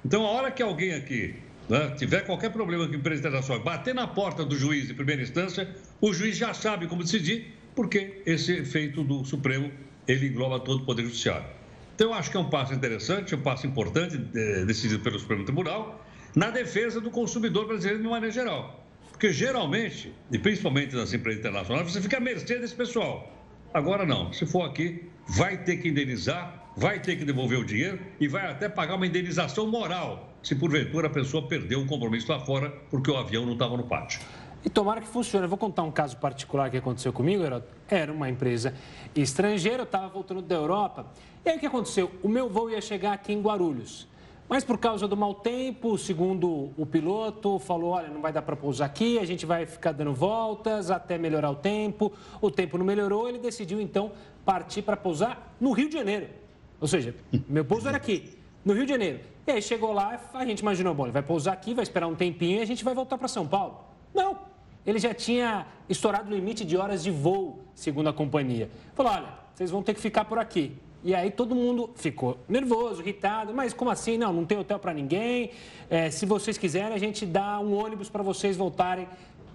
Então, 0.04 0.26
a 0.26 0.30
hora 0.30 0.52
que 0.52 0.64
alguém 0.64 0.94
aqui 0.94 1.36
né, 1.70 1.94
tiver 1.98 2.22
qualquer 2.22 2.52
problema 2.52 2.88
com 2.88 2.94
a 2.94 2.96
empresa 2.96 3.20
internacional, 3.20 3.64
bater 3.64 3.94
na 3.94 4.08
porta 4.08 4.46
do 4.46 4.56
juiz 4.58 4.88
de 4.88 4.94
primeira 4.94 5.22
instância, 5.22 5.68
o 6.00 6.14
juiz 6.14 6.38
já 6.38 6.54
sabe 6.54 6.88
como 6.88 7.04
decidir, 7.04 7.54
porque 7.76 8.22
esse 8.26 8.54
efeito 8.54 9.04
do 9.04 9.26
Supremo, 9.26 9.72
ele 10.08 10.28
engloba 10.28 10.60
todo 10.60 10.84
o 10.84 10.86
Poder 10.86 11.04
Judiciário. 11.04 11.48
Então, 11.96 12.08
eu 12.08 12.14
acho 12.14 12.30
que 12.30 12.38
é 12.38 12.40
um 12.40 12.50
passo 12.50 12.74
interessante, 12.74 13.34
um 13.34 13.42
passo 13.42 13.66
importante, 13.66 14.20
é, 14.36 14.66
decidido 14.66 15.02
pelo 15.02 15.18
Supremo 15.18 15.44
Tribunal, 15.46 16.06
na 16.36 16.50
defesa 16.50 17.00
do 17.00 17.10
consumidor 17.10 17.68
brasileiro 17.68 18.02
de 18.02 18.08
maneira 18.08 18.34
geral. 18.34 18.86
Porque, 19.10 19.32
geralmente, 19.32 20.14
e 20.30 20.38
principalmente 20.38 20.94
nas 20.94 21.14
empresas 21.14 21.40
internacionais, 21.40 21.90
você 21.90 22.02
fica 22.02 22.18
à 22.18 22.20
mercê 22.20 22.60
desse 22.60 22.76
pessoal. 22.76 23.32
Agora, 23.74 24.06
não. 24.06 24.32
Se 24.34 24.46
for 24.46 24.64
aqui, 24.64 25.06
vai 25.28 25.64
ter 25.64 25.78
que 25.78 25.88
indenizar, 25.88 26.72
vai 26.76 27.02
ter 27.02 27.16
que 27.16 27.24
devolver 27.24 27.60
o 27.60 27.66
dinheiro 27.66 28.00
e 28.20 28.28
vai 28.28 28.46
até 28.52 28.68
pagar 28.68 28.96
uma 28.96 29.08
indenização 29.08 29.68
moral 29.68 30.35
se 30.46 30.54
porventura 30.54 31.08
a 31.08 31.10
pessoa 31.10 31.48
perdeu 31.48 31.80
um 31.80 31.88
compromisso 31.88 32.32
lá 32.32 32.40
fora 32.40 32.70
porque 32.92 33.10
o 33.10 33.18
avião 33.18 33.48
não 33.48 33.54
estava 33.54 33.75
no 33.75 33.84
pátio. 33.84 34.22
E 34.64 34.70
tomara 34.70 35.02
que 35.02 35.08
funcione. 35.08 35.46
Eu 35.46 35.50
vou 35.50 35.58
contar 35.58 35.82
um 35.82 35.92
caso 35.92 36.18
particular 36.18 36.70
que 36.70 36.78
aconteceu 36.78 37.12
comigo, 37.12 37.44
Era 37.90 38.14
uma 38.14 38.30
empresa 38.30 38.75
estrangeira, 39.16 39.80
eu 39.80 39.86
estava 39.86 40.08
voltando 40.08 40.44
da 40.44 40.54
Europa. 40.54 41.08
E 41.44 41.50
aí 41.50 41.58
o 41.58 41.60
que 41.60 41.66
aconteceu? 41.66 42.12
O 42.22 42.30
meu 42.30 42.48
voo 42.48 42.70
ia 42.70 42.80
chegar 42.80 43.14
aqui 43.14 43.34
em 43.34 43.42
Guarulhos. 43.42 44.08
Mas 44.48 44.64
por 44.64 44.78
causa 44.78 45.08
do 45.08 45.18
mau 45.18 45.34
tempo, 45.34 45.98
segundo 45.98 46.72
o 46.78 46.86
piloto, 46.86 47.58
falou: 47.58 47.92
olha, 47.92 48.10
não 48.10 48.22
vai 48.22 48.32
dar 48.32 48.44
para 48.44 48.56
pousar 48.56 48.86
aqui, 48.86 49.18
a 49.18 49.25
gente 49.25 49.48
vai 49.48 49.66
ficar 49.66 49.94
dando 49.94 50.14
voltas 50.14 50.92
até 50.92 51.18
melhorar 51.18 51.50
o 51.50 51.56
tempo. 51.56 52.14
O 52.40 52.52
tempo 52.52 52.78
não 52.78 52.86
melhorou, 52.86 53.28
ele 53.28 53.40
decidiu 53.40 53.82
então 53.82 54.12
partir 54.46 54.84
para 54.84 54.96
pousar 54.96 55.56
no 55.60 55.72
Rio 55.72 55.90
de 55.90 55.96
Janeiro. 55.96 56.28
Ou 56.80 56.88
seja, 56.88 57.16
meu 57.50 57.66
pouso 57.66 57.88
era 57.88 57.98
aqui, 57.98 58.38
no 58.66 58.74
Rio 58.74 58.86
de 58.86 58.92
Janeiro. 58.92 59.20
E 59.46 59.52
aí 59.52 59.62
chegou 59.62 59.94
lá, 59.94 60.20
a 60.34 60.46
gente 60.46 60.60
imaginou, 60.60 60.96
bom, 60.96 61.04
ele 61.04 61.12
vai 61.12 61.22
pousar 61.22 61.54
aqui, 61.54 61.76
vai 61.76 61.84
esperar 61.84 62.08
um 62.08 62.16
tempinho 62.16 62.58
e 62.58 62.62
a 62.62 62.66
gente 62.66 62.84
vai 62.84 62.96
voltar 62.96 63.18
para 63.18 63.28
São 63.28 63.48
Paulo. 63.48 63.86
Não, 64.14 64.40
ele 64.86 64.98
já 64.98 65.14
tinha 65.14 65.68
estourado 65.88 66.32
o 66.32 66.36
limite 66.36 66.66
de 66.66 66.76
horas 66.76 67.04
de 67.04 67.12
voo, 67.12 67.60
segundo 67.76 68.10
a 68.10 68.14
companhia. 68.14 68.70
Falou, 68.96 69.12
olha, 69.12 69.30
vocês 69.54 69.70
vão 69.70 69.84
ter 69.84 69.94
que 69.94 70.02
ficar 70.02 70.26
por 70.26 70.40
aqui. 70.40 70.76
E 71.04 71.14
aí 71.14 71.30
todo 71.30 71.54
mundo 71.54 71.92
ficou 71.96 72.40
nervoso, 72.50 73.04
irritado, 73.04 73.54
mas 73.54 73.72
como 73.72 73.92
assim? 73.92 74.18
Não, 74.18 74.34
não 74.34 74.44
tem 74.44 74.58
hotel 74.58 74.80
para 74.80 74.92
ninguém. 74.92 75.52
É, 75.88 76.10
se 76.10 76.26
vocês 76.26 76.58
quiserem, 76.58 76.96
a 76.96 76.98
gente 76.98 77.28
dá 77.28 77.60
um 77.60 77.76
ônibus 77.76 78.10
para 78.10 78.24
vocês 78.24 78.58
voltarem 78.58 79.08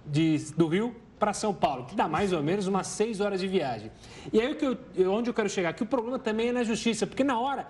de, 0.07 0.39
do 0.57 0.69
Rio 0.69 0.95
para 1.19 1.33
São 1.33 1.53
Paulo, 1.53 1.87
que 1.87 1.97
dá 1.97 2.07
mais 2.07 2.33
ou 2.33 2.41
menos 2.41 2.69
umas 2.69 2.87
seis 2.87 3.21
horas 3.21 3.41
de 3.41 3.49
viagem. 3.49 3.91
E 4.33 4.41
aí 4.41 4.57
onde 5.07 5.29
eu 5.29 5.35
quero 5.35 5.49
chegar? 5.49 5.73
Que 5.73 5.83
o 5.83 5.87
problema 5.87 6.21
também 6.21 6.49
é 6.49 6.53
na 6.53 6.63
justiça, 6.63 7.07
porque 7.07 7.25
na 7.25 7.39
hora 7.39 7.67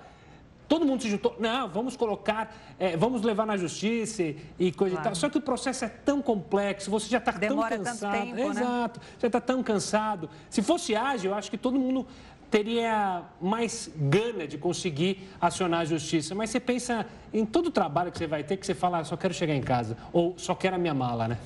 Todo 0.70 0.86
mundo 0.86 1.02
se 1.02 1.10
juntou, 1.10 1.34
não, 1.40 1.68
vamos 1.68 1.96
colocar, 1.96 2.56
é, 2.78 2.96
vamos 2.96 3.22
levar 3.22 3.44
na 3.44 3.56
justiça 3.56 4.22
e 4.56 4.70
coisa 4.70 4.94
claro. 4.94 5.08
e 5.08 5.10
tal. 5.10 5.14
Só 5.16 5.28
que 5.28 5.36
o 5.36 5.40
processo 5.40 5.84
é 5.84 5.88
tão 5.88 6.22
complexo, 6.22 6.88
você 6.88 7.10
já 7.10 7.18
está 7.18 7.32
tão 7.32 7.60
cansado. 7.68 8.12
Tempo, 8.12 8.36
né? 8.36 8.46
Exato, 8.46 9.00
né? 9.00 9.06
já 9.18 9.26
está 9.26 9.40
tão 9.40 9.64
cansado. 9.64 10.30
Se 10.48 10.62
fosse 10.62 10.94
ágil, 10.94 11.32
eu 11.32 11.36
acho 11.36 11.50
que 11.50 11.58
todo 11.58 11.76
mundo 11.76 12.06
teria 12.48 13.24
mais 13.40 13.90
gana 13.96 14.46
de 14.46 14.56
conseguir 14.58 15.28
acionar 15.40 15.80
a 15.80 15.84
justiça. 15.84 16.36
Mas 16.36 16.50
você 16.50 16.60
pensa 16.60 17.04
em 17.34 17.44
todo 17.44 17.66
o 17.66 17.72
trabalho 17.72 18.12
que 18.12 18.18
você 18.18 18.28
vai 18.28 18.44
ter, 18.44 18.56
que 18.56 18.64
você 18.64 18.72
fala, 18.72 19.00
ah, 19.00 19.04
só 19.04 19.16
quero 19.16 19.34
chegar 19.34 19.56
em 19.56 19.62
casa, 19.62 19.96
ou 20.12 20.34
só 20.36 20.54
quero 20.54 20.76
a 20.76 20.78
minha 20.78 20.94
mala, 20.94 21.26
né? 21.26 21.38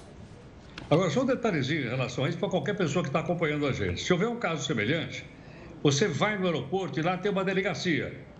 Agora, 0.90 1.08
só 1.08 1.22
um 1.22 1.26
detalhezinho 1.26 1.86
em 1.86 1.88
relação 1.88 2.26
a 2.26 2.28
isso 2.28 2.36
para 2.36 2.50
qualquer 2.50 2.76
pessoa 2.76 3.02
que 3.02 3.08
está 3.08 3.20
acompanhando 3.20 3.66
a 3.66 3.72
gente. 3.72 4.02
Se 4.02 4.12
houver 4.12 4.28
um 4.28 4.36
caso 4.36 4.66
semelhante, 4.66 5.24
você 5.82 6.06
vai 6.06 6.36
no 6.36 6.44
aeroporto 6.44 7.00
e 7.00 7.02
lá 7.02 7.16
tem 7.16 7.32
uma 7.32 7.42
delegacia 7.42 8.33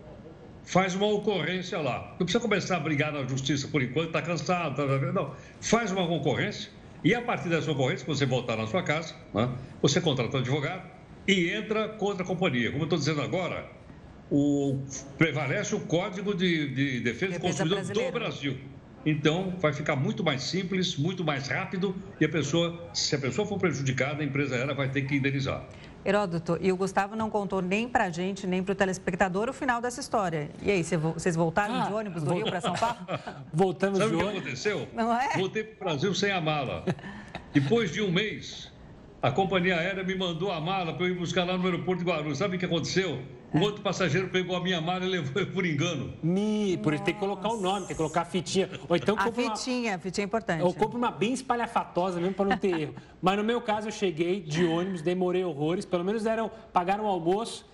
faz 0.65 0.95
uma 0.95 1.07
ocorrência 1.07 1.79
lá. 1.79 2.09
Não 2.19 2.27
precisa 2.27 2.41
começar 2.41 2.77
a 2.77 2.81
brigar 2.81 3.13
na 3.13 3.25
justiça 3.25 3.69
por 3.69 3.83
enquanto, 3.83 4.09
está 4.09 4.23
cansado, 4.23 4.77
tá, 4.77 4.87
tá, 4.87 4.99
tá, 4.99 5.13
não. 5.13 5.35
Faz 5.61 5.93
uma 5.93 6.07
concorrência 6.07 6.71
e 7.05 7.15
a 7.15 7.21
partir 7.21 7.51
dessa 7.51 7.71
ocorrência, 7.71 8.07
quando 8.07 8.17
você 8.17 8.27
voltar 8.27 8.57
na 8.57 8.67
sua 8.67 8.83
casa, 8.83 9.15
né, 9.35 9.51
você 9.83 10.01
contrata 10.01 10.39
um 10.39 10.41
advogado 10.41 10.89
e 11.29 11.51
entra 11.51 11.89
contra 11.89 12.23
a 12.23 12.27
companhia. 12.27 12.71
Como 12.71 12.83
eu 12.83 12.85
estou 12.85 12.99
dizendo 12.99 13.21
agora, 13.21 13.71
o, 14.31 14.79
prevalece 15.19 15.75
o 15.75 15.81
Código 15.81 16.35
de, 16.35 16.75
de 16.75 17.01
Defesa 17.01 17.35
do 17.35 17.41
Consumidor 17.41 17.85
do 17.85 18.13
Brasil. 18.13 18.57
Então, 19.07 19.55
vai 19.61 19.73
ficar 19.75 19.97
muito 19.97 20.25
mais 20.25 20.43
simples, 20.45 20.97
muito 20.97 21.23
mais 21.23 21.49
rápido 21.49 21.95
e 22.19 22.25
a 22.25 22.29
pessoa, 22.29 22.89
se 22.95 23.15
a 23.15 23.19
pessoa 23.19 23.47
for 23.47 23.59
prejudicada, 23.59 24.23
a 24.23 24.25
empresa 24.25 24.55
aérea 24.55 24.75
vai 24.75 24.89
ter 24.89 25.03
que 25.03 25.17
indenizar. 25.17 25.63
Heródoto, 26.05 26.59
e 26.61 26.71
o 26.71 26.77
Gustavo 26.77 27.17
não 27.17 27.31
contou 27.31 27.63
nem 27.63 27.89
para 27.89 28.05
a 28.05 28.11
gente, 28.11 28.47
nem 28.47 28.63
para 28.63 28.73
o 28.73 28.75
telespectador 28.75 29.49
o 29.49 29.53
final 29.53 29.81
dessa 29.81 30.01
história. 30.01 30.51
E 30.63 30.71
aí, 30.71 30.83
vocês 30.83 31.35
voltaram 31.35 31.75
ah, 31.75 31.87
de 31.87 31.93
ônibus 31.93 32.23
do 32.23 32.35
Rio 32.35 32.45
para 32.45 32.61
São 32.61 32.75
Paulo? 32.75 32.97
Voltamos 33.53 33.99
Sabe 33.99 34.11
de 34.11 34.17
ônibus. 34.17 34.35
Sabe 34.35 34.39
o 34.39 34.43
que 34.43 34.49
aconteceu? 34.49 34.89
Não 34.93 35.15
é? 35.15 35.37
Voltei 35.39 35.65
para 35.65 35.75
o 35.75 35.85
Brasil 35.91 36.15
sem 36.15 36.31
a 36.31 36.41
mala. 36.41 36.85
Depois 37.53 37.91
de 37.91 38.03
um 38.03 38.11
mês, 38.11 38.71
a 39.23 39.31
companhia 39.31 39.79
aérea 39.79 40.05
me 40.05 40.15
mandou 40.15 40.53
a 40.53 40.61
mala 40.61 40.93
para 40.93 41.07
eu 41.07 41.15
ir 41.15 41.19
buscar 41.19 41.45
lá 41.45 41.57
no 41.57 41.65
aeroporto 41.65 42.05
de 42.05 42.11
Guarulhos. 42.11 42.37
Sabe 42.37 42.57
o 42.57 42.59
que 42.59 42.67
aconteceu? 42.67 43.23
Um 43.55 43.63
outro 43.63 43.83
passageiro 43.83 44.29
pegou 44.29 44.57
a 44.57 44.61
minha 44.61 44.81
mala 44.81 45.05
e 45.05 45.09
levou 45.09 45.47
por 45.47 45.65
engano. 45.65 46.13
Me, 46.21 46.77
por 46.79 46.93
isso 46.93 47.05
tem 47.05 47.15
que 47.15 47.21
colocar 47.21 47.51
o 47.51 47.61
nome, 47.61 47.87
tem 47.87 47.89
que 47.89 47.95
colocar 47.95 48.23
a 48.23 48.25
fitinha. 48.25 48.69
Ou 48.89 48.97
então 48.97 49.17
a 49.17 49.31
fitinha, 49.31 49.93
uma... 49.93 49.97
a 49.97 49.99
fitinha 50.01 50.25
é 50.25 50.27
importante. 50.27 50.63
Ou 50.65 50.75
compra 50.75 50.99
uma 50.99 51.13
bem 51.13 51.33
espalhafatosa 51.33 52.19
mesmo 52.19 52.35
para 52.35 52.47
não 52.47 52.59
ter 52.59 52.81
erro. 52.81 52.95
Mas 53.23 53.39
no 53.39 53.45
meu 53.45 53.61
caso 53.61 53.87
eu 53.87 53.93
cheguei 53.93 54.41
de 54.41 54.65
ônibus, 54.65 55.03
demorei 55.03 55.45
horrores, 55.45 55.85
pelo 55.85 56.03
menos 56.03 56.25
deram, 56.25 56.51
pagaram 56.73 57.05
o 57.05 57.07
almoço. 57.07 57.65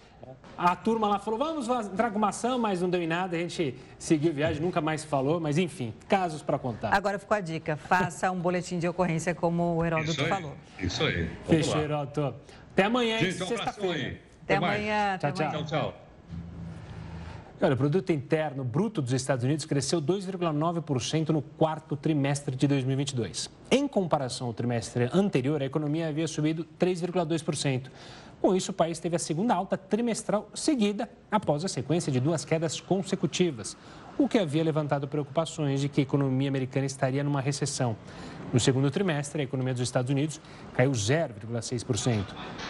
A 0.56 0.76
turma 0.76 1.08
lá 1.08 1.18
falou, 1.18 1.38
vamos 1.38 1.66
entrar 1.66 2.10
com 2.10 2.18
uma 2.18 2.28
ação, 2.28 2.58
mas 2.58 2.82
não 2.82 2.90
deu 2.90 3.00
em 3.00 3.06
nada. 3.06 3.34
A 3.34 3.40
gente 3.40 3.74
seguiu 3.98 4.34
viagem, 4.34 4.60
nunca 4.60 4.82
mais 4.82 5.02
falou, 5.02 5.40
mas 5.40 5.56
enfim, 5.56 5.94
casos 6.06 6.42
para 6.42 6.58
contar. 6.58 6.92
Agora 6.92 7.18
ficou 7.18 7.34
a 7.34 7.40
dica, 7.40 7.78
faça 7.78 8.30
um 8.30 8.38
boletim 8.38 8.78
de 8.78 8.86
ocorrência 8.86 9.34
como 9.34 9.76
o 9.76 9.84
Heródoto 9.84 10.10
isso 10.10 10.20
aí, 10.20 10.28
falou. 10.28 10.54
Isso 10.78 11.04
aí. 11.04 11.30
Fechou, 11.46 11.80
Heródoto. 11.80 12.34
Até 12.72 12.84
amanhã, 12.84 13.18
sexta-feira. 13.18 14.29
Até, 14.50 14.56
amanhã. 14.56 15.18
Tchau, 15.18 15.32
tchau. 15.32 15.50
tchau, 15.50 15.64
tchau. 15.64 15.94
Olha, 17.62 17.74
o 17.74 17.76
produto 17.76 18.10
interno 18.10 18.64
bruto 18.64 19.02
dos 19.02 19.12
Estados 19.12 19.44
Unidos 19.44 19.66
cresceu 19.66 20.00
2,9% 20.00 21.28
no 21.28 21.42
quarto 21.42 21.94
trimestre 21.94 22.56
de 22.56 22.66
2022. 22.66 23.50
Em 23.70 23.86
comparação 23.86 24.46
ao 24.46 24.54
trimestre 24.54 25.10
anterior, 25.12 25.60
a 25.60 25.66
economia 25.66 26.08
havia 26.08 26.26
subido 26.26 26.66
3,2%. 26.78 27.90
Com 28.40 28.56
isso, 28.56 28.70
o 28.70 28.74
país 28.74 28.98
teve 28.98 29.14
a 29.14 29.18
segunda 29.18 29.54
alta 29.54 29.76
trimestral 29.76 30.48
seguida 30.54 31.10
após 31.30 31.62
a 31.62 31.68
sequência 31.68 32.10
de 32.10 32.18
duas 32.18 32.46
quedas 32.46 32.80
consecutivas, 32.80 33.76
o 34.24 34.28
que 34.28 34.38
havia 34.38 34.62
levantado 34.62 35.08
preocupações 35.08 35.80
de 35.80 35.88
que 35.88 36.00
a 36.00 36.02
economia 36.02 36.48
americana 36.48 36.84
estaria 36.84 37.24
numa 37.24 37.40
recessão. 37.40 37.96
No 38.52 38.60
segundo 38.60 38.90
trimestre, 38.90 39.40
a 39.40 39.44
economia 39.44 39.72
dos 39.72 39.82
Estados 39.82 40.10
Unidos 40.10 40.40
caiu 40.74 40.90
0,6%. 40.90 42.24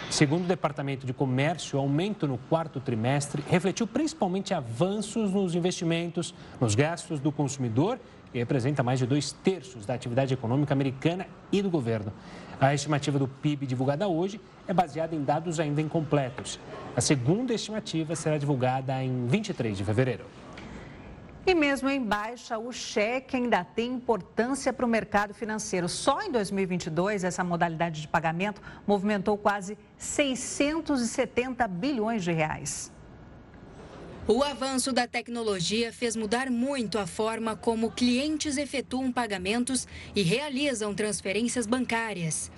Segundo 0.09 0.45
o 0.45 0.47
Departamento 0.47 1.05
de 1.05 1.13
Comércio, 1.13 1.77
o 1.77 1.81
aumento 1.81 2.27
no 2.27 2.37
quarto 2.37 2.79
trimestre 2.79 3.43
refletiu 3.49 3.87
principalmente 3.87 4.53
avanços 4.53 5.31
nos 5.31 5.55
investimentos, 5.55 6.33
nos 6.59 6.75
gastos 6.75 7.19
do 7.19 7.31
consumidor 7.31 7.99
e 8.33 8.37
representa 8.37 8.81
mais 8.81 8.99
de 8.99 9.05
dois 9.05 9.31
terços 9.31 9.85
da 9.85 9.93
atividade 9.93 10.33
econômica 10.33 10.73
americana 10.73 11.27
e 11.51 11.61
do 11.61 11.69
governo. 11.69 12.13
A 12.61 12.73
estimativa 12.73 13.17
do 13.17 13.27
PIB 13.27 13.65
divulgada 13.65 14.07
hoje 14.07 14.39
é 14.67 14.73
baseada 14.73 15.15
em 15.15 15.23
dados 15.23 15.59
ainda 15.59 15.81
incompletos. 15.81 16.59
A 16.95 17.01
segunda 17.01 17.53
estimativa 17.53 18.15
será 18.15 18.37
divulgada 18.37 19.03
em 19.03 19.25
23 19.25 19.75
de 19.75 19.83
fevereiro. 19.83 20.25
E 21.45 21.55
mesmo 21.55 21.89
em 21.89 21.99
baixa, 21.99 22.59
o 22.59 22.71
cheque 22.71 23.35
ainda 23.35 23.63
tem 23.63 23.93
importância 23.93 24.71
para 24.71 24.85
o 24.85 24.89
mercado 24.89 25.33
financeiro. 25.33 25.89
Só 25.89 26.21
em 26.21 26.31
2022, 26.31 27.23
essa 27.23 27.43
modalidade 27.43 28.01
de 28.01 28.07
pagamento 28.07 28.61
movimentou 28.85 29.35
quase 29.37 29.75
670 29.97 31.67
bilhões 31.67 32.23
de 32.23 32.31
reais. 32.31 32.91
O 34.27 34.43
avanço 34.43 34.93
da 34.93 35.07
tecnologia 35.07 35.91
fez 35.91 36.15
mudar 36.15 36.51
muito 36.51 36.99
a 36.99 37.07
forma 37.07 37.55
como 37.55 37.89
clientes 37.89 38.55
efetuam 38.55 39.11
pagamentos 39.11 39.87
e 40.15 40.21
realizam 40.21 40.93
transferências 40.93 41.65
bancárias. 41.65 42.51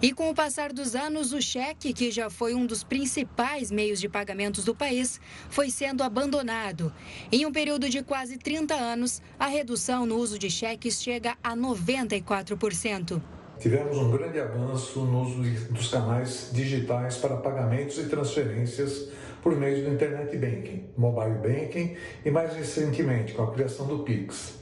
E 0.00 0.12
com 0.12 0.28
o 0.28 0.34
passar 0.34 0.74
dos 0.74 0.94
anos, 0.94 1.32
o 1.32 1.40
cheque, 1.40 1.92
que 1.92 2.10
já 2.10 2.28
foi 2.28 2.54
um 2.54 2.66
dos 2.66 2.84
principais 2.84 3.70
meios 3.70 3.98
de 3.98 4.08
pagamentos 4.08 4.62
do 4.62 4.74
país, 4.74 5.18
foi 5.48 5.70
sendo 5.70 6.02
abandonado. 6.02 6.92
Em 7.32 7.46
um 7.46 7.52
período 7.52 7.88
de 7.88 8.02
quase 8.02 8.36
30 8.36 8.74
anos, 8.74 9.22
a 9.38 9.46
redução 9.46 10.04
no 10.04 10.16
uso 10.16 10.38
de 10.38 10.50
cheques 10.50 11.02
chega 11.02 11.36
a 11.42 11.56
94%. 11.56 13.22
Tivemos 13.58 13.96
um 13.96 14.10
grande 14.10 14.38
avanço 14.38 15.00
no 15.00 15.22
uso 15.22 15.42
dos 15.72 15.88
canais 15.88 16.50
digitais 16.52 17.16
para 17.16 17.38
pagamentos 17.38 17.96
e 17.96 18.04
transferências 18.04 19.08
por 19.42 19.56
meio 19.56 19.82
do 19.82 19.94
Internet 19.94 20.36
Banking, 20.36 20.90
Mobile 20.94 21.38
Banking 21.38 21.96
e 22.22 22.30
mais 22.30 22.54
recentemente 22.54 23.32
com 23.32 23.44
a 23.44 23.50
criação 23.50 23.86
do 23.86 24.00
Pix. 24.00 24.55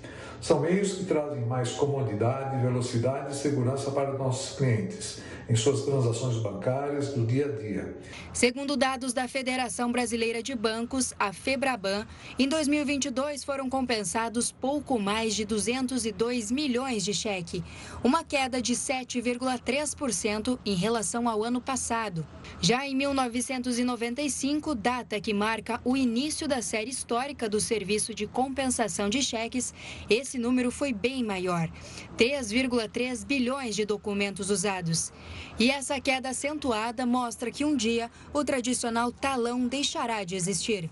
São 0.45 0.61
meios 0.61 0.93
que 0.93 1.07
trazem 1.07 1.41
mais 1.47 1.71
comodidade, 1.71 2.61
velocidade 2.61 3.33
e 3.33 3.35
segurança 3.35 3.91
para 3.91 4.13
nossos 4.13 4.59
clientes 4.59 5.23
em 5.49 5.57
suas 5.57 5.83
transações 5.83 6.37
bancárias 6.39 7.13
do 7.13 7.27
dia 7.27 7.47
a 7.47 7.61
dia. 7.61 7.97
Segundo 8.33 8.77
dados 8.77 9.13
da 9.13 9.29
Federação 9.29 9.93
Brasileira 9.93 10.43
de 10.43 10.55
Bancos, 10.55 11.13
a 11.19 11.33
Febraban, 11.33 12.07
em 12.39 12.49
2022 12.49 13.45
foram 13.45 13.69
compensados 13.69 14.51
pouco 14.51 14.99
mais 14.99 15.35
de 15.35 15.45
202 15.45 16.51
milhões 16.51 17.05
de 17.05 17.13
cheque, 17.13 17.63
uma 18.03 18.25
queda 18.25 18.61
de 18.61 18.75
7,3% 18.75 20.59
em 20.65 20.75
relação 20.75 21.29
ao 21.29 21.45
ano 21.45 21.61
passado. 21.61 22.27
Já 22.61 22.87
em 22.87 22.95
1995, 22.95 24.75
data 24.75 25.21
que 25.21 25.35
marca 25.35 25.81
o 25.85 25.97
início 25.97 26.49
da 26.49 26.63
série 26.63 26.91
histórica 26.91 27.49
do 27.49 27.61
serviço 27.61 28.15
de 28.15 28.27
compensação 28.27 29.09
de 29.09 29.23
cheques, 29.23 29.75
esse 30.09 30.34
número 30.39 30.71
foi 30.71 30.93
bem 30.93 31.23
maior, 31.23 31.69
3,3 32.17 33.25
bilhões 33.25 33.75
de 33.75 33.85
documentos 33.85 34.51
usados. 34.51 35.13
E 35.59 35.71
essa 35.71 36.01
queda 36.01 36.31
acentuada 36.31 37.07
mostra 37.07 37.51
que 37.51 37.65
um 37.65 37.77
dia 37.77 38.11
o 38.33 38.45
tradicional 38.45 39.13
talão 39.13 39.67
deixará 39.67 40.25
de 40.25 40.37
existir. 40.37 40.91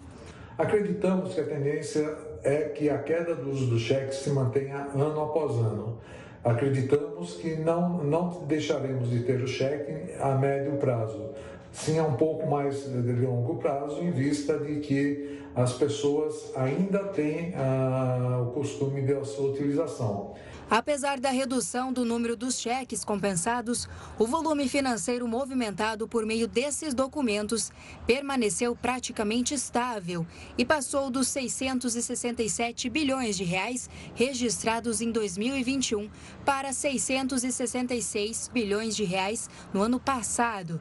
Acreditamos 0.59 1.35
que 1.35 1.41
a 1.41 1.45
tendência 1.45 2.17
é 2.43 2.69
que 2.69 2.91
a 2.91 2.99
queda 2.99 3.35
do 3.35 3.51
uso 3.51 3.67
do 3.67 3.79
cheque 3.79 4.15
se 4.15 4.31
mantenha 4.31 4.89
ano 4.95 5.23
após 5.23 5.53
ano. 5.57 5.99
Acreditamos 6.45 7.35
que 7.35 7.55
não, 7.57 8.03
não 8.03 8.45
deixaremos 8.47 9.11
de 9.11 9.23
ter 9.23 9.41
o 9.41 9.47
cheque 9.47 10.13
a 10.21 10.35
médio 10.35 10.73
prazo, 10.73 11.31
sim 11.73 11.99
a 11.99 12.05
um 12.05 12.17
pouco 12.17 12.47
mais 12.47 12.85
de 12.85 13.13
longo 13.13 13.57
prazo, 13.57 14.01
em 14.01 14.11
vista 14.11 14.59
de 14.59 14.81
que 14.81 15.41
as 15.55 15.73
pessoas 15.75 16.53
ainda 16.57 17.05
têm 17.09 17.55
ah, 17.55 18.43
o 18.43 18.53
costume 18.53 19.03
de 19.03 19.25
sua 19.25 19.51
utilização. 19.51 20.35
Apesar 20.71 21.21
da 21.21 21.29
redução 21.29 21.93
do 21.93 22.03
número 22.03 22.35
dos 22.35 22.59
cheques 22.59 23.05
compensados, 23.05 23.87
o 24.19 24.27
volume 24.27 24.67
financeiro 24.67 25.29
movimentado 25.29 26.09
por 26.09 26.25
meio 26.25 26.49
desses 26.49 26.95
documentos 26.95 27.71
permaneceu 28.07 28.75
praticamente 28.75 29.53
estável 29.53 30.27
e 30.57 30.65
passou 30.65 31.11
dos 31.11 31.29
667 31.29 32.89
bilhões 32.89 33.37
de 33.37 33.45
reais 33.45 33.91
registrados 34.15 35.03
em 35.03 35.11
2021 35.11 36.09
para 36.43 36.73
666 36.73 38.49
bilhões 38.49 38.97
de 38.97 39.05
reais 39.05 39.51
no 39.75 39.83
ano 39.83 40.01
passado. 40.01 40.81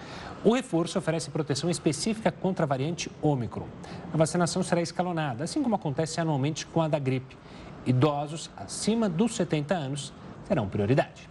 O 0.43 0.55
reforço 0.55 0.97
oferece 0.97 1.29
proteção 1.29 1.69
específica 1.69 2.31
contra 2.31 2.65
a 2.65 2.67
variante 2.67 3.11
Ômicron. 3.21 3.67
A 4.11 4.17
vacinação 4.17 4.63
será 4.63 4.81
escalonada, 4.81 5.43
assim 5.43 5.61
como 5.61 5.75
acontece 5.75 6.19
anualmente 6.19 6.65
com 6.65 6.81
a 6.81 6.87
da 6.87 6.97
gripe. 6.97 7.37
Idosos 7.85 8.49
acima 8.57 9.07
dos 9.07 9.35
70 9.35 9.75
anos 9.75 10.11
terão 10.47 10.67
prioridade. 10.67 11.29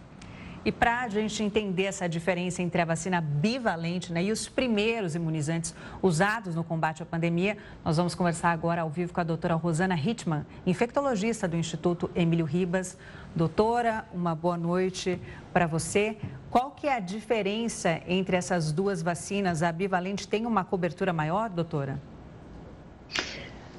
E 0.63 0.71
para 0.71 1.01
a 1.01 1.09
gente 1.09 1.43
entender 1.43 1.85
essa 1.85 2.07
diferença 2.07 2.61
entre 2.61 2.83
a 2.83 2.85
vacina 2.85 3.19
bivalente 3.19 4.13
né, 4.13 4.23
e 4.23 4.31
os 4.31 4.47
primeiros 4.47 5.15
imunizantes 5.15 5.75
usados 6.03 6.55
no 6.55 6.63
combate 6.63 7.03
à 7.03 7.07
pandemia, 7.07 7.57
nós 7.83 7.97
vamos 7.97 8.15
conversar 8.15 8.51
agora 8.51 8.83
ao 8.83 8.91
vivo 8.91 9.11
com 9.11 9.21
a 9.21 9.25
doutora 9.25 9.55
Rosana 9.55 9.97
Hitman, 9.97 10.45
infectologista 10.67 11.49
do 11.49 11.57
Instituto 11.57 12.11
Emílio 12.15 12.45
Ribas. 12.45 12.99
Doutora, 13.35 14.05
uma 14.13 14.35
boa 14.35 14.57
noite 14.57 15.21
para 15.53 15.67
você. 15.67 16.17
Qual 16.51 16.73
que 16.73 16.89
é 16.89 16.95
a 16.95 17.01
diferença 17.01 18.01
entre 18.09 18.37
essas 18.37 18.73
duas 18.73 19.03
vacinas? 19.03 19.63
A 19.63 19.71
bivalente 19.71 20.27
tem 20.27 20.47
uma 20.47 20.65
cobertura 20.65 21.13
maior, 21.13 21.49
doutora? 21.49 22.01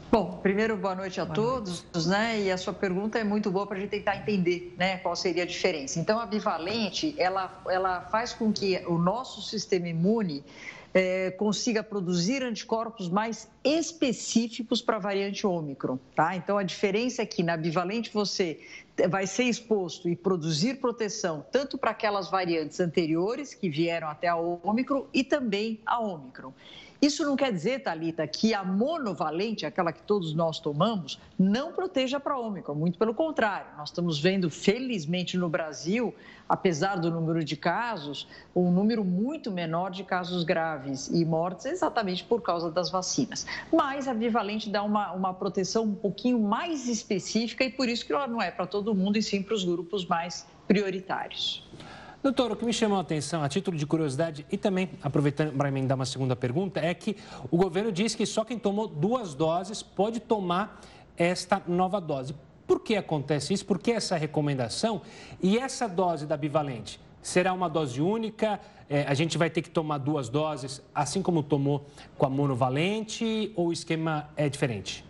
Bom, 0.10 0.40
primeiro, 0.42 0.78
boa 0.78 0.96
noite 0.96 1.20
a 1.20 1.26
boa 1.26 1.36
todos, 1.36 1.86
noite. 1.94 2.08
né? 2.08 2.42
E 2.42 2.52
a 2.52 2.58
sua 2.58 2.74
pergunta 2.74 3.20
é 3.20 3.24
muito 3.24 3.52
boa 3.52 3.68
para 3.68 3.78
a 3.78 3.80
gente 3.80 3.90
tentar 3.90 4.18
entender, 4.18 4.74
né, 4.78 4.98
qual 4.98 5.16
seria 5.16 5.44
a 5.44 5.46
diferença. 5.46 6.00
Então, 6.00 6.20
a 6.20 6.26
bivalente, 6.26 7.14
ela, 7.18 7.62
ela 7.70 8.02
faz 8.02 8.34
com 8.34 8.52
que 8.52 8.82
o 8.88 8.98
nosso 8.98 9.42
sistema 9.42 9.88
imune 9.88 10.44
é, 10.94 11.32
consiga 11.32 11.82
produzir 11.82 12.44
anticorpos 12.44 13.08
mais 13.10 13.50
específicos 13.64 14.82
para 14.82 14.98
a 14.98 15.00
variante 15.00 15.48
Ômicron, 15.48 15.98
tá? 16.16 16.36
Então, 16.36 16.58
a 16.58 16.64
diferença 16.64 17.22
é 17.22 17.26
que 17.26 17.42
na 17.44 17.56
bivalente 17.56 18.12
você 18.14 18.60
vai 19.10 19.25
ser 19.25 19.43
exposto 19.43 20.10
e 20.10 20.15
produzir 20.15 20.75
proteção 20.75 21.45
tanto 21.51 21.77
para 21.77 21.91
aquelas 21.91 22.30
variantes 22.30 22.80
anteriores 22.80 23.54
que 23.54 23.69
vieram 23.69 24.08
até 24.08 24.27
a 24.27 24.36
Ômicron 24.36 25.06
e 25.13 25.23
também 25.23 25.80
a 25.86 25.99
Ômicron. 25.99 26.54
Isso 27.02 27.26
não 27.26 27.36
quer 27.36 27.52
dizer, 27.52 27.80
Talita, 27.80 28.28
que 28.28 28.54
a 28.54 28.64
monovalente, 28.64 29.66
aquela 29.66 29.92
que 29.92 30.04
todos 30.04 30.36
nós 30.36 30.60
tomamos, 30.60 31.20
não 31.38 31.74
proteja 31.74 32.20
para 32.20 32.38
Ômicron. 32.38 32.76
Muito 32.76 33.00
pelo 33.00 33.16
contrário, 33.16 33.76
nós 33.76 33.90
estamos 33.90 34.20
vendo, 34.20 34.52
felizmente 34.52 35.36
no 35.36 35.50
Brasil, 35.50 36.14
apesar 36.48 36.98
do 36.98 37.10
número 37.10 37.44
de 37.44 37.58
casos, 37.58 38.28
um 38.56 38.70
número 38.70 39.04
muito 39.04 39.50
menor 39.50 39.90
de 39.90 40.04
casos 40.04 40.44
graves 40.44 41.08
e 41.08 41.26
mortes, 41.26 41.66
exatamente 41.66 42.24
por 42.24 42.40
causa 42.44 42.70
das 42.70 42.92
vacinas. 42.92 43.48
Mas 43.74 44.08
a 44.08 44.14
bivalente 44.14 44.70
dá 44.70 44.84
uma, 44.84 45.12
uma 45.12 45.34
proteção 45.34 45.86
um 45.86 45.96
pouquinho 45.96 46.40
mais 46.40 46.88
específica 46.88 47.64
e 47.64 47.72
por 47.72 47.90
isso 47.90 48.06
que 48.06 48.14
ela 48.14 48.28
não 48.28 48.40
é 48.40 48.52
para 48.52 48.68
todo 48.68 48.94
mundo 48.94 49.18
e 49.18 49.24
sim 49.24 49.42
para 49.42 49.56
os 49.56 49.64
grupos 49.64 50.06
mais 50.06 50.46
prioritários. 50.68 51.68
Doutor, 52.23 52.51
o 52.51 52.55
que 52.55 52.63
me 52.63 52.71
chamou 52.71 52.99
a 52.99 53.01
atenção, 53.01 53.41
a 53.41 53.49
título 53.49 53.75
de 53.75 53.84
curiosidade 53.84 54.45
e 54.51 54.55
também 54.55 54.91
aproveitando 55.01 55.57
para 55.57 55.69
emendar 55.69 55.95
uma 55.95 56.05
segunda 56.05 56.36
pergunta, 56.36 56.79
é 56.79 56.93
que 56.93 57.17
o 57.49 57.57
governo 57.57 57.91
diz 57.91 58.13
que 58.13 58.27
só 58.27 58.45
quem 58.45 58.60
tomou 58.60 58.88
duas 58.88 59.34
doses 59.34 59.81
pode 59.81 60.19
tomar 60.19 60.79
esta 61.17 61.60
nova 61.67 61.99
dose. 61.99 62.36
Por 62.67 62.79
que 62.81 62.95
acontece 62.95 63.55
isso? 63.55 63.65
Por 63.65 63.79
que 63.79 63.91
essa 63.91 64.15
recomendação? 64.15 65.01
E 65.41 65.57
essa 65.57 65.88
dose 65.88 66.27
da 66.27 66.38
bivalente? 66.38 66.99
Será 67.23 67.53
uma 67.53 67.67
dose 67.67 67.99
única? 67.99 68.60
É, 68.88 69.01
a 69.07 69.15
gente 69.15 69.36
vai 69.36 69.49
ter 69.49 69.63
que 69.63 69.69
tomar 69.71 69.97
duas 69.97 70.29
doses, 70.29 70.79
assim 70.93 71.23
como 71.23 71.41
tomou 71.41 71.88
com 72.19 72.27
a 72.27 72.29
monovalente, 72.29 73.51
ou 73.55 73.69
o 73.69 73.73
esquema 73.73 74.29
é 74.38 74.47
diferente? 74.47 75.03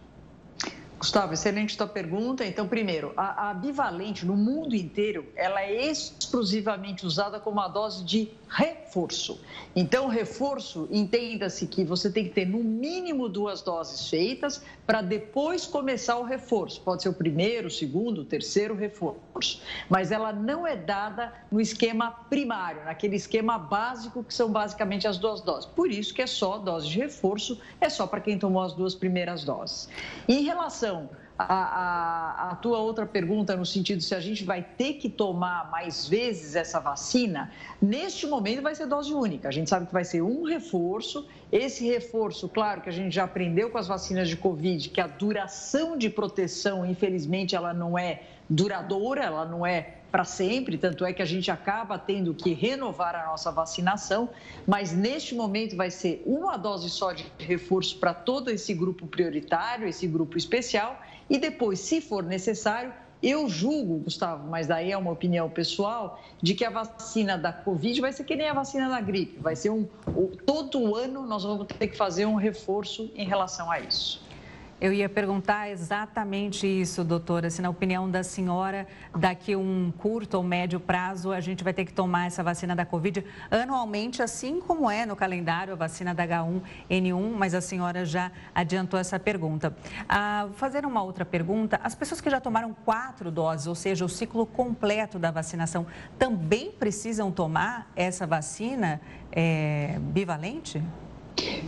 Gustavo, 1.01 1.33
excelente 1.33 1.75
tua 1.75 1.87
pergunta. 1.87 2.45
Então, 2.45 2.67
primeiro, 2.67 3.11
a, 3.17 3.49
a 3.49 3.53
bivalente 3.55 4.23
no 4.23 4.37
mundo 4.37 4.75
inteiro, 4.75 5.25
ela 5.35 5.63
é 5.63 5.87
exclusivamente 5.87 7.07
usada 7.07 7.39
como 7.39 7.57
uma 7.57 7.67
dose 7.67 8.03
de 8.03 8.29
reforço. 8.47 9.41
Então, 9.75 10.07
reforço, 10.07 10.87
entenda-se 10.91 11.65
que 11.65 11.83
você 11.83 12.11
tem 12.11 12.25
que 12.25 12.29
ter 12.29 12.45
no 12.45 12.59
mínimo 12.59 13.27
duas 13.27 13.63
doses 13.63 14.09
feitas 14.09 14.61
para 14.85 15.01
depois 15.01 15.65
começar 15.65 16.17
o 16.17 16.23
reforço. 16.23 16.81
Pode 16.81 17.01
ser 17.01 17.09
o 17.09 17.13
primeiro, 17.13 17.67
o 17.67 17.71
segundo, 17.71 18.21
o 18.21 18.25
terceiro 18.25 18.75
reforço. 18.75 19.59
Mas 19.89 20.11
ela 20.11 20.31
não 20.31 20.67
é 20.67 20.75
dada 20.75 21.33
no 21.51 21.59
esquema 21.59 22.11
primário, 22.29 22.83
naquele 22.83 23.15
esquema 23.15 23.57
básico 23.57 24.23
que 24.23 24.33
são 24.33 24.51
basicamente 24.51 25.07
as 25.07 25.17
duas 25.17 25.41
doses. 25.41 25.65
Por 25.65 25.89
isso 25.89 26.13
que 26.13 26.21
é 26.21 26.27
só 26.27 26.59
dose 26.59 26.89
de 26.89 26.99
reforço, 26.99 27.59
é 27.79 27.89
só 27.89 28.05
para 28.05 28.19
quem 28.19 28.37
tomou 28.37 28.61
as 28.61 28.73
duas 28.73 28.93
primeiras 28.93 29.43
doses. 29.43 29.89
Em 30.27 30.43
relação 30.43 30.90
a, 31.37 31.53
a, 31.53 32.51
a, 32.51 32.55
tua 32.55 32.79
outra 32.79 33.05
pergunta 33.05 33.55
no 33.55 33.65
sentido 33.65 34.01
se 34.01 34.13
a 34.13 34.19
gente 34.19 34.43
vai 34.43 34.61
ter 34.61 34.93
que 34.93 35.09
tomar 35.09 35.69
mais 35.71 36.07
vezes 36.07 36.55
essa 36.55 36.79
vacina, 36.79 37.51
neste 37.81 38.27
momento 38.27 38.61
vai 38.61 38.75
ser 38.75 38.85
dose 38.85 39.13
única. 39.13 39.47
A 39.47 39.51
gente 39.51 39.69
sabe 39.69 39.87
que 39.87 39.93
vai 39.93 40.03
ser 40.03 40.21
um 40.21 40.43
reforço. 40.43 41.27
Esse 41.51 41.85
reforço, 41.87 42.47
claro 42.47 42.81
que 42.81 42.89
a 42.89 42.93
gente 42.93 43.13
já 43.13 43.23
aprendeu 43.23 43.69
com 43.69 43.77
as 43.77 43.87
vacinas 43.87 44.29
de 44.29 44.37
Covid 44.37 44.89
que 44.89 45.01
a 45.01 45.07
duração 45.07 45.97
de 45.97 46.09
proteção, 46.09 46.85
infelizmente, 46.85 47.55
ela 47.55 47.73
não 47.73 47.97
é 47.97 48.21
duradoura, 48.49 49.23
ela 49.23 49.45
não 49.45 49.65
é 49.65 50.00
para 50.11 50.25
sempre, 50.25 50.77
tanto 50.77 51.05
é 51.05 51.13
que 51.13 51.21
a 51.21 51.25
gente 51.25 51.49
acaba 51.49 51.97
tendo 51.97 52.33
que 52.33 52.53
renovar 52.53 53.15
a 53.15 53.27
nossa 53.27 53.51
vacinação, 53.51 54.29
mas 54.67 54.91
neste 54.91 55.33
momento 55.33 55.75
vai 55.75 55.89
ser 55.89 56.21
uma 56.25 56.57
dose 56.57 56.89
só 56.89 57.13
de 57.13 57.25
reforço 57.39 57.97
para 57.97 58.13
todo 58.13 58.49
esse 58.49 58.73
grupo 58.73 59.07
prioritário, 59.07 59.87
esse 59.87 60.05
grupo 60.05 60.37
especial, 60.37 61.01
e 61.29 61.37
depois, 61.37 61.79
se 61.79 62.01
for 62.01 62.23
necessário, 62.23 62.93
eu 63.23 63.47
julgo, 63.47 63.99
Gustavo, 63.99 64.49
mas 64.49 64.65
daí 64.65 64.91
é 64.91 64.97
uma 64.97 65.11
opinião 65.11 65.47
pessoal, 65.49 66.19
de 66.41 66.55
que 66.55 66.65
a 66.65 66.69
vacina 66.69 67.37
da 67.37 67.53
Covid 67.53 68.01
vai 68.01 68.11
ser 68.11 68.23
que 68.23 68.35
nem 68.35 68.49
a 68.49 68.53
vacina 68.53 68.89
da 68.89 68.99
gripe. 68.99 69.39
Vai 69.39 69.55
ser 69.55 69.69
um. 69.69 69.87
Todo 70.43 70.95
ano 70.95 71.25
nós 71.25 71.43
vamos 71.43 71.67
ter 71.67 71.87
que 71.87 71.95
fazer 71.95 72.25
um 72.25 72.35
reforço 72.35 73.11
em 73.15 73.25
relação 73.25 73.69
a 73.69 73.79
isso. 73.79 74.23
Eu 74.81 74.91
ia 74.91 75.07
perguntar 75.07 75.69
exatamente 75.69 76.65
isso, 76.65 77.03
doutora. 77.03 77.51
Se, 77.51 77.61
na 77.61 77.69
opinião 77.69 78.09
da 78.09 78.23
senhora, 78.23 78.87
daqui 79.15 79.55
um 79.55 79.93
curto 79.95 80.37
ou 80.37 80.43
médio 80.43 80.79
prazo, 80.79 81.31
a 81.31 81.39
gente 81.39 81.63
vai 81.63 81.71
ter 81.71 81.85
que 81.85 81.93
tomar 81.93 82.25
essa 82.25 82.41
vacina 82.41 82.75
da 82.75 82.83
Covid 82.83 83.23
anualmente, 83.51 84.23
assim 84.23 84.59
como 84.59 84.89
é 84.89 85.05
no 85.05 85.15
calendário 85.15 85.73
a 85.73 85.75
vacina 85.75 86.15
da 86.15 86.25
H1N1, 86.25 87.31
mas 87.37 87.53
a 87.53 87.61
senhora 87.61 88.03
já 88.05 88.31
adiantou 88.55 88.99
essa 88.99 89.19
pergunta. 89.19 89.71
Ah, 90.09 90.49
fazer 90.55 90.83
uma 90.83 91.03
outra 91.03 91.25
pergunta: 91.25 91.79
as 91.83 91.93
pessoas 91.93 92.19
que 92.19 92.31
já 92.31 92.41
tomaram 92.41 92.73
quatro 92.83 93.29
doses, 93.29 93.67
ou 93.67 93.75
seja, 93.75 94.03
o 94.03 94.09
ciclo 94.09 94.47
completo 94.47 95.19
da 95.19 95.29
vacinação, 95.29 95.85
também 96.17 96.71
precisam 96.71 97.31
tomar 97.31 97.91
essa 97.95 98.25
vacina 98.25 98.99
é, 99.31 99.99
bivalente? 99.99 100.81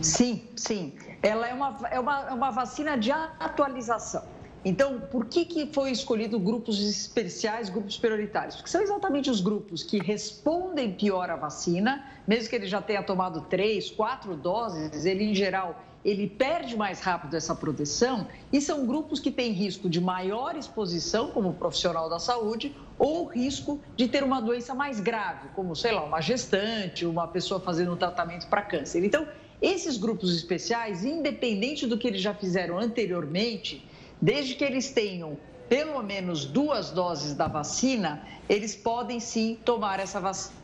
Sim, 0.02 0.42
sim. 0.56 0.94
Ela 1.22 1.48
é 1.48 1.54
uma, 1.54 1.78
é 1.90 2.00
uma, 2.00 2.20
é 2.28 2.32
uma 2.32 2.50
vacina 2.50 2.96
de 2.96 3.10
atualização. 3.10 4.22
Então, 4.64 4.98
por 5.10 5.26
que, 5.26 5.44
que 5.44 5.66
foi 5.66 5.90
escolhido 5.90 6.38
grupos 6.38 6.80
especiais, 6.80 7.68
grupos 7.68 7.98
prioritários? 7.98 8.56
Porque 8.56 8.70
são 8.70 8.80
exatamente 8.80 9.28
os 9.28 9.42
grupos 9.42 9.82
que 9.82 9.98
respondem 9.98 10.92
pior 10.92 11.28
à 11.28 11.36
vacina, 11.36 12.02
mesmo 12.26 12.48
que 12.48 12.56
ele 12.56 12.66
já 12.66 12.80
tenha 12.80 13.02
tomado 13.02 13.42
três, 13.42 13.90
quatro 13.90 14.34
doses, 14.34 15.04
ele, 15.04 15.24
em 15.24 15.34
geral, 15.34 15.84
ele 16.02 16.26
perde 16.26 16.76
mais 16.76 17.00
rápido 17.00 17.34
essa 17.34 17.54
proteção 17.54 18.26
e 18.52 18.60
são 18.60 18.86
grupos 18.86 19.20
que 19.20 19.30
têm 19.30 19.52
risco 19.52 19.88
de 19.88 20.00
maior 20.00 20.56
exposição, 20.56 21.30
como 21.30 21.52
profissional 21.54 22.08
da 22.08 22.18
saúde, 22.18 22.74
ou 22.98 23.26
risco 23.26 23.82
de 23.96 24.08
ter 24.08 24.22
uma 24.22 24.40
doença 24.40 24.74
mais 24.74 24.98
grave, 24.98 25.48
como, 25.54 25.74
sei 25.74 25.92
lá, 25.92 26.04
uma 26.04 26.20
gestante, 26.20 27.04
uma 27.04 27.26
pessoa 27.28 27.60
fazendo 27.60 27.92
um 27.92 27.96
tratamento 27.96 28.46
para 28.48 28.62
câncer. 28.62 29.04
Então, 29.04 29.26
esses 29.64 29.96
grupos 29.96 30.36
especiais, 30.36 31.04
independente 31.04 31.86
do 31.86 31.96
que 31.96 32.06
eles 32.06 32.20
já 32.20 32.34
fizeram 32.34 32.78
anteriormente, 32.78 33.88
desde 34.20 34.54
que 34.54 34.62
eles 34.62 34.90
tenham 34.90 35.38
pelo 35.68 36.02
menos 36.02 36.44
duas 36.44 36.90
doses 36.90 37.34
da 37.34 37.48
vacina, 37.48 38.22
eles 38.48 38.76
podem 38.76 39.18
sim 39.18 39.58
tomar 39.64 39.98
essa 39.98 40.20
vacina. 40.20 40.62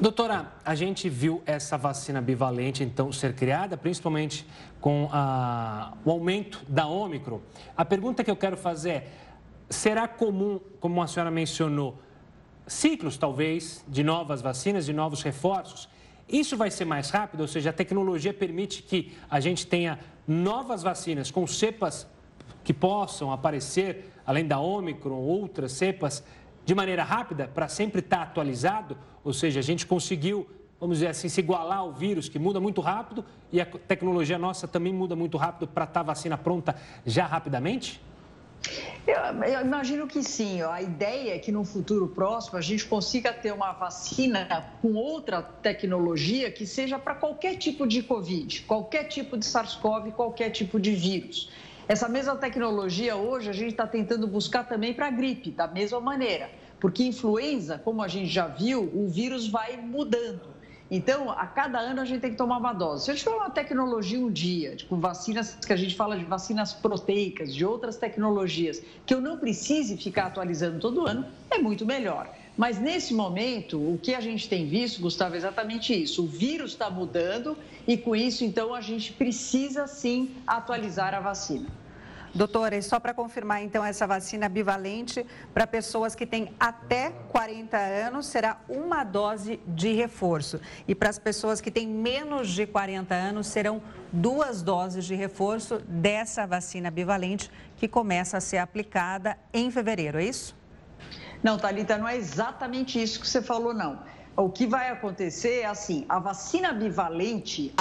Doutora, 0.00 0.50
a 0.64 0.74
gente 0.74 1.08
viu 1.10 1.42
essa 1.44 1.76
vacina 1.76 2.22
bivalente 2.22 2.82
então 2.84 3.12
ser 3.12 3.34
criada, 3.34 3.76
principalmente 3.76 4.46
com 4.80 5.10
a, 5.12 5.92
o 6.04 6.10
aumento 6.10 6.62
da 6.68 6.86
Ômicron. 6.86 7.40
A 7.76 7.84
pergunta 7.84 8.24
que 8.24 8.30
eu 8.30 8.36
quero 8.36 8.56
fazer 8.56 8.90
é: 8.90 9.08
será 9.68 10.08
comum, 10.08 10.58
como 10.78 11.02
a 11.02 11.06
senhora 11.06 11.30
mencionou, 11.30 12.00
ciclos 12.66 13.18
talvez 13.18 13.84
de 13.88 14.02
novas 14.02 14.40
vacinas, 14.40 14.86
de 14.86 14.92
novos 14.94 15.20
reforços? 15.20 15.86
Isso 16.30 16.56
vai 16.56 16.70
ser 16.70 16.84
mais 16.84 17.10
rápido, 17.10 17.40
ou 17.40 17.48
seja, 17.48 17.70
a 17.70 17.72
tecnologia 17.72 18.32
permite 18.32 18.82
que 18.82 19.12
a 19.28 19.40
gente 19.40 19.66
tenha 19.66 19.98
novas 20.26 20.82
vacinas 20.82 21.30
com 21.30 21.46
cepas 21.46 22.06
que 22.62 22.72
possam 22.72 23.32
aparecer, 23.32 24.12
além 24.24 24.46
da 24.46 24.58
Ômicron, 24.58 25.16
outras 25.16 25.72
cepas, 25.72 26.22
de 26.64 26.74
maneira 26.74 27.02
rápida, 27.02 27.48
para 27.48 27.66
sempre 27.68 28.00
estar 28.00 28.22
atualizado, 28.22 28.96
ou 29.24 29.32
seja, 29.32 29.58
a 29.58 29.62
gente 29.62 29.86
conseguiu, 29.86 30.48
vamos 30.78 30.98
dizer 30.98 31.08
assim, 31.08 31.28
se 31.28 31.40
igualar 31.40 31.78
ao 31.78 31.92
vírus, 31.92 32.28
que 32.28 32.38
muda 32.38 32.60
muito 32.60 32.80
rápido, 32.80 33.24
e 33.50 33.60
a 33.60 33.66
tecnologia 33.66 34.38
nossa 34.38 34.68
também 34.68 34.92
muda 34.92 35.16
muito 35.16 35.36
rápido 35.36 35.66
para 35.66 35.84
estar 35.84 36.00
a 36.00 36.04
vacina 36.04 36.38
pronta 36.38 36.76
já 37.04 37.26
rapidamente? 37.26 38.00
Eu, 39.06 39.42
eu, 39.44 39.60
imagino 39.62 40.06
que 40.06 40.22
sim. 40.22 40.62
A 40.62 40.82
ideia 40.82 41.34
é 41.34 41.38
que 41.38 41.50
no 41.50 41.64
futuro 41.64 42.08
próximo 42.08 42.58
a 42.58 42.60
gente 42.60 42.84
consiga 42.84 43.32
ter 43.32 43.52
uma 43.52 43.72
vacina 43.72 44.70
com 44.80 44.94
outra 44.94 45.42
tecnologia 45.42 46.50
que 46.50 46.66
seja 46.66 46.98
para 46.98 47.14
qualquer 47.14 47.56
tipo 47.56 47.86
de 47.86 48.02
Covid, 48.02 48.62
qualquer 48.62 49.04
tipo 49.04 49.36
de 49.36 49.44
SARS-CoV, 49.44 50.12
qualquer 50.12 50.50
tipo 50.50 50.78
de 50.78 50.92
vírus. 50.92 51.50
Essa 51.88 52.08
mesma 52.08 52.36
tecnologia 52.36 53.16
hoje 53.16 53.50
a 53.50 53.52
gente 53.52 53.72
está 53.72 53.86
tentando 53.86 54.26
buscar 54.28 54.62
também 54.64 54.94
para 54.94 55.08
a 55.08 55.10
gripe, 55.10 55.50
da 55.50 55.66
mesma 55.66 56.00
maneira. 56.00 56.48
Porque 56.78 57.02
influenza, 57.02 57.78
como 57.78 58.00
a 58.02 58.08
gente 58.08 58.28
já 58.28 58.46
viu, 58.46 58.90
o 58.94 59.08
vírus 59.08 59.48
vai 59.48 59.76
mudando. 59.76 60.49
Então, 60.90 61.30
a 61.30 61.46
cada 61.46 61.78
ano 61.78 62.00
a 62.00 62.04
gente 62.04 62.20
tem 62.20 62.32
que 62.32 62.36
tomar 62.36 62.58
uma 62.58 62.72
dose. 62.72 63.04
Se 63.04 63.10
a 63.12 63.14
gente 63.14 63.22
tiver 63.22 63.36
uma 63.36 63.50
tecnologia 63.50 64.18
um 64.18 64.30
dia, 64.30 64.70
com 64.70 64.76
tipo, 64.76 64.96
vacinas 64.96 65.54
que 65.54 65.72
a 65.72 65.76
gente 65.76 65.94
fala 65.94 66.18
de 66.18 66.24
vacinas 66.24 66.72
proteicas, 66.72 67.54
de 67.54 67.64
outras 67.64 67.96
tecnologias, 67.96 68.82
que 69.06 69.14
eu 69.14 69.20
não 69.20 69.38
precise 69.38 69.96
ficar 69.96 70.26
atualizando 70.26 70.80
todo 70.80 71.06
ano, 71.06 71.24
é 71.48 71.58
muito 71.58 71.86
melhor. 71.86 72.28
Mas 72.56 72.80
nesse 72.80 73.14
momento, 73.14 73.78
o 73.78 73.98
que 73.98 74.14
a 74.14 74.20
gente 74.20 74.48
tem 74.48 74.66
visto, 74.66 75.00
Gustavo, 75.00 75.34
é 75.34 75.38
exatamente 75.38 75.94
isso. 75.94 76.24
O 76.24 76.26
vírus 76.26 76.72
está 76.72 76.90
mudando 76.90 77.56
e 77.86 77.96
com 77.96 78.16
isso, 78.16 78.44
então, 78.44 78.74
a 78.74 78.80
gente 78.80 79.12
precisa 79.12 79.86
sim 79.86 80.34
atualizar 80.44 81.14
a 81.14 81.20
vacina. 81.20 81.68
Doutora, 82.32 82.76
e 82.76 82.82
só 82.82 83.00
para 83.00 83.12
confirmar, 83.12 83.62
então, 83.62 83.84
essa 83.84 84.06
vacina 84.06 84.48
bivalente 84.48 85.26
para 85.52 85.66
pessoas 85.66 86.14
que 86.14 86.24
têm 86.24 86.54
até 86.60 87.10
40 87.28 87.76
anos 87.76 88.26
será 88.26 88.58
uma 88.68 89.02
dose 89.02 89.60
de 89.66 89.92
reforço. 89.92 90.60
E 90.86 90.94
para 90.94 91.10
as 91.10 91.18
pessoas 91.18 91.60
que 91.60 91.72
têm 91.72 91.88
menos 91.88 92.48
de 92.50 92.66
40 92.66 93.12
anos 93.14 93.48
serão 93.48 93.82
duas 94.12 94.62
doses 94.62 95.04
de 95.04 95.14
reforço 95.16 95.78
dessa 95.88 96.46
vacina 96.46 96.88
bivalente 96.88 97.50
que 97.76 97.88
começa 97.88 98.36
a 98.36 98.40
ser 98.40 98.58
aplicada 98.58 99.36
em 99.52 99.68
fevereiro, 99.70 100.18
é 100.18 100.24
isso? 100.24 100.56
Não, 101.42 101.58
Thalita, 101.58 101.98
não 101.98 102.06
é 102.06 102.16
exatamente 102.16 103.02
isso 103.02 103.18
que 103.18 103.26
você 103.26 103.42
falou, 103.42 103.74
não. 103.74 103.98
O 104.36 104.48
que 104.48 104.66
vai 104.66 104.90
acontecer 104.90 105.60
é 105.60 105.66
assim: 105.66 106.04
a 106.08 106.18
vacina 106.18 106.72
bivalente, 106.72 107.74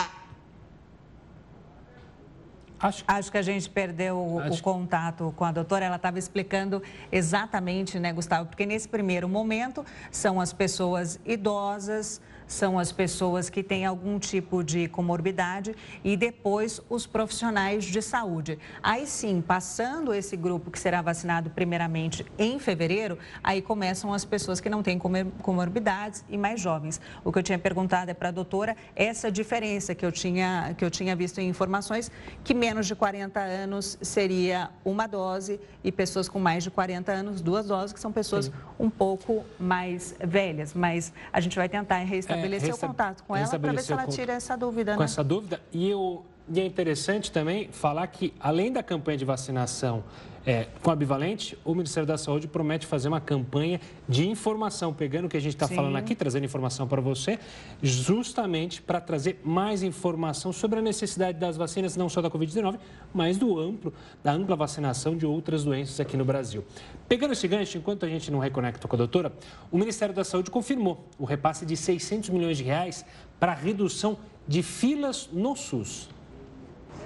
Acho... 2.79 3.03
Acho 3.07 3.31
que 3.31 3.37
a 3.37 3.41
gente 3.41 3.69
perdeu 3.69 4.39
Acho... 4.39 4.59
o 4.59 4.63
contato 4.63 5.33
com 5.35 5.43
a 5.43 5.51
doutora. 5.51 5.85
Ela 5.85 5.97
estava 5.97 6.17
explicando 6.17 6.81
exatamente, 7.11 7.99
né, 7.99 8.13
Gustavo? 8.13 8.47
Porque 8.47 8.65
nesse 8.65 8.87
primeiro 8.87 9.27
momento 9.27 9.85
são 10.11 10.39
as 10.39 10.53
pessoas 10.53 11.19
idosas, 11.25 12.21
são 12.49 12.79
as 12.79 12.91
pessoas 12.91 13.47
que 13.47 13.61
têm 13.61 13.85
algum 13.85 14.17
tipo 14.17 14.63
de 14.63 14.89
comorbidade 14.89 15.75
e 16.03 16.17
depois 16.17 16.81
os 16.89 17.05
profissionais 17.05 17.85
de 17.85 18.01
saúde. 18.01 18.57
Aí 18.81 19.05
sim, 19.05 19.39
passando 19.39 20.13
esse 20.13 20.35
grupo 20.35 20.71
que 20.71 20.79
será 20.79 20.99
vacinado 21.01 21.51
primeiramente 21.51 22.25
em 22.39 22.57
fevereiro, 22.57 23.19
aí 23.43 23.61
começam 23.61 24.11
as 24.11 24.25
pessoas 24.25 24.59
que 24.59 24.69
não 24.69 24.81
têm 24.81 24.97
comorbidades 24.97 26.25
e 26.27 26.37
mais 26.37 26.59
jovens. 26.59 26.99
O 27.23 27.31
que 27.31 27.37
eu 27.37 27.43
tinha 27.43 27.59
perguntado 27.59 28.09
é 28.09 28.15
para 28.15 28.29
a 28.29 28.31
doutora 28.31 28.75
essa 28.95 29.31
diferença 29.31 29.93
que 29.93 30.05
eu 30.05 30.11
tinha, 30.11 30.73
que 30.75 30.83
eu 30.83 30.89
tinha 30.89 31.15
visto 31.15 31.37
em 31.39 31.47
informações, 31.47 32.11
que 32.43 32.55
menos 32.55 32.87
de 32.87 32.95
40 32.95 33.39
anos 33.39 33.95
seria 34.01 34.71
uma 34.83 35.05
dose 35.05 35.59
e 35.83 35.91
pessoas 35.91 36.27
com 36.27 36.39
mais 36.39 36.63
de 36.63 36.71
40 36.71 37.11
anos, 37.11 37.41
duas 37.41 37.67
doses, 37.67 37.93
que 37.93 37.99
são 37.99 38.11
pessoas 38.11 38.45
sim. 38.45 38.51
um 38.79 38.89
pouco 38.89 39.45
mais 39.59 40.15
velhas. 40.19 40.73
Mas 40.73 41.13
a 41.31 41.39
gente 41.39 41.55
vai 41.55 41.69
tentar 41.69 41.97
restabelecer 41.99 42.38
restabelecer 42.41 42.69
é, 42.69 42.73
o 42.73 42.77
contato 42.77 43.23
com 43.23 43.35
ela 43.35 43.59
para 43.59 43.71
ver 43.71 43.81
se 43.81 43.93
ela 43.93 44.07
tira 44.07 44.33
essa 44.33 44.55
dúvida. 44.55 44.93
Com 44.93 44.99
né? 44.99 45.05
essa 45.05 45.23
dúvida. 45.23 45.61
E 45.71 45.89
eu 45.89 46.23
E 46.51 46.59
é 46.59 46.65
interessante 46.65 47.31
também 47.31 47.69
falar 47.71 48.07
que, 48.07 48.33
além 48.39 48.71
da 48.71 48.81
campanha 48.81 49.17
de 49.17 49.25
vacinação 49.25 50.03
é, 50.45 50.67
com 50.81 50.89
a 50.89 50.95
bivalente, 50.95 51.57
o 51.65 51.73
Ministério 51.73 52.07
da 52.07 52.17
Saúde 52.17 52.47
promete 52.47 52.85
fazer 52.85 53.07
uma 53.07 53.19
campanha 53.19 53.79
de 54.07 54.27
informação, 54.27 54.93
pegando 54.93 55.25
o 55.25 55.29
que 55.29 55.37
a 55.37 55.39
gente 55.39 55.53
está 55.53 55.67
falando 55.67 55.95
aqui, 55.95 56.15
trazendo 56.15 56.45
informação 56.45 56.87
para 56.87 57.01
você, 57.01 57.39
justamente 57.81 58.81
para 58.81 59.01
trazer 59.01 59.39
mais 59.43 59.83
informação 59.83 60.51
sobre 60.53 60.79
a 60.79 60.81
necessidade 60.81 61.37
das 61.37 61.57
vacinas, 61.57 61.95
não 61.95 62.09
só 62.09 62.21
da 62.21 62.29
Covid-19, 62.29 62.79
mas 63.13 63.37
do 63.37 63.59
amplo, 63.59 63.93
da 64.23 64.31
ampla 64.31 64.55
vacinação 64.55 65.15
de 65.15 65.25
outras 65.25 65.63
doenças 65.63 65.99
aqui 65.99 66.15
no 66.15 66.25
Brasil. 66.25 66.63
Pegando 67.07 67.33
esse 67.33 67.47
gancho, 67.47 67.77
enquanto 67.77 68.05
a 68.05 68.09
gente 68.09 68.31
não 68.31 68.39
reconecta 68.39 68.87
com 68.87 68.95
a 68.95 68.97
doutora, 68.97 69.33
o 69.71 69.77
Ministério 69.77 70.15
da 70.15 70.23
Saúde 70.23 70.49
confirmou 70.49 71.05
o 71.17 71.25
repasse 71.25 71.65
de 71.65 71.75
600 71.75 72.29
milhões 72.29 72.57
de 72.57 72.63
reais 72.63 73.05
para 73.39 73.51
a 73.51 73.55
redução 73.55 74.17
de 74.47 74.63
filas 74.63 75.29
no 75.31 75.55
SUS. 75.55 76.09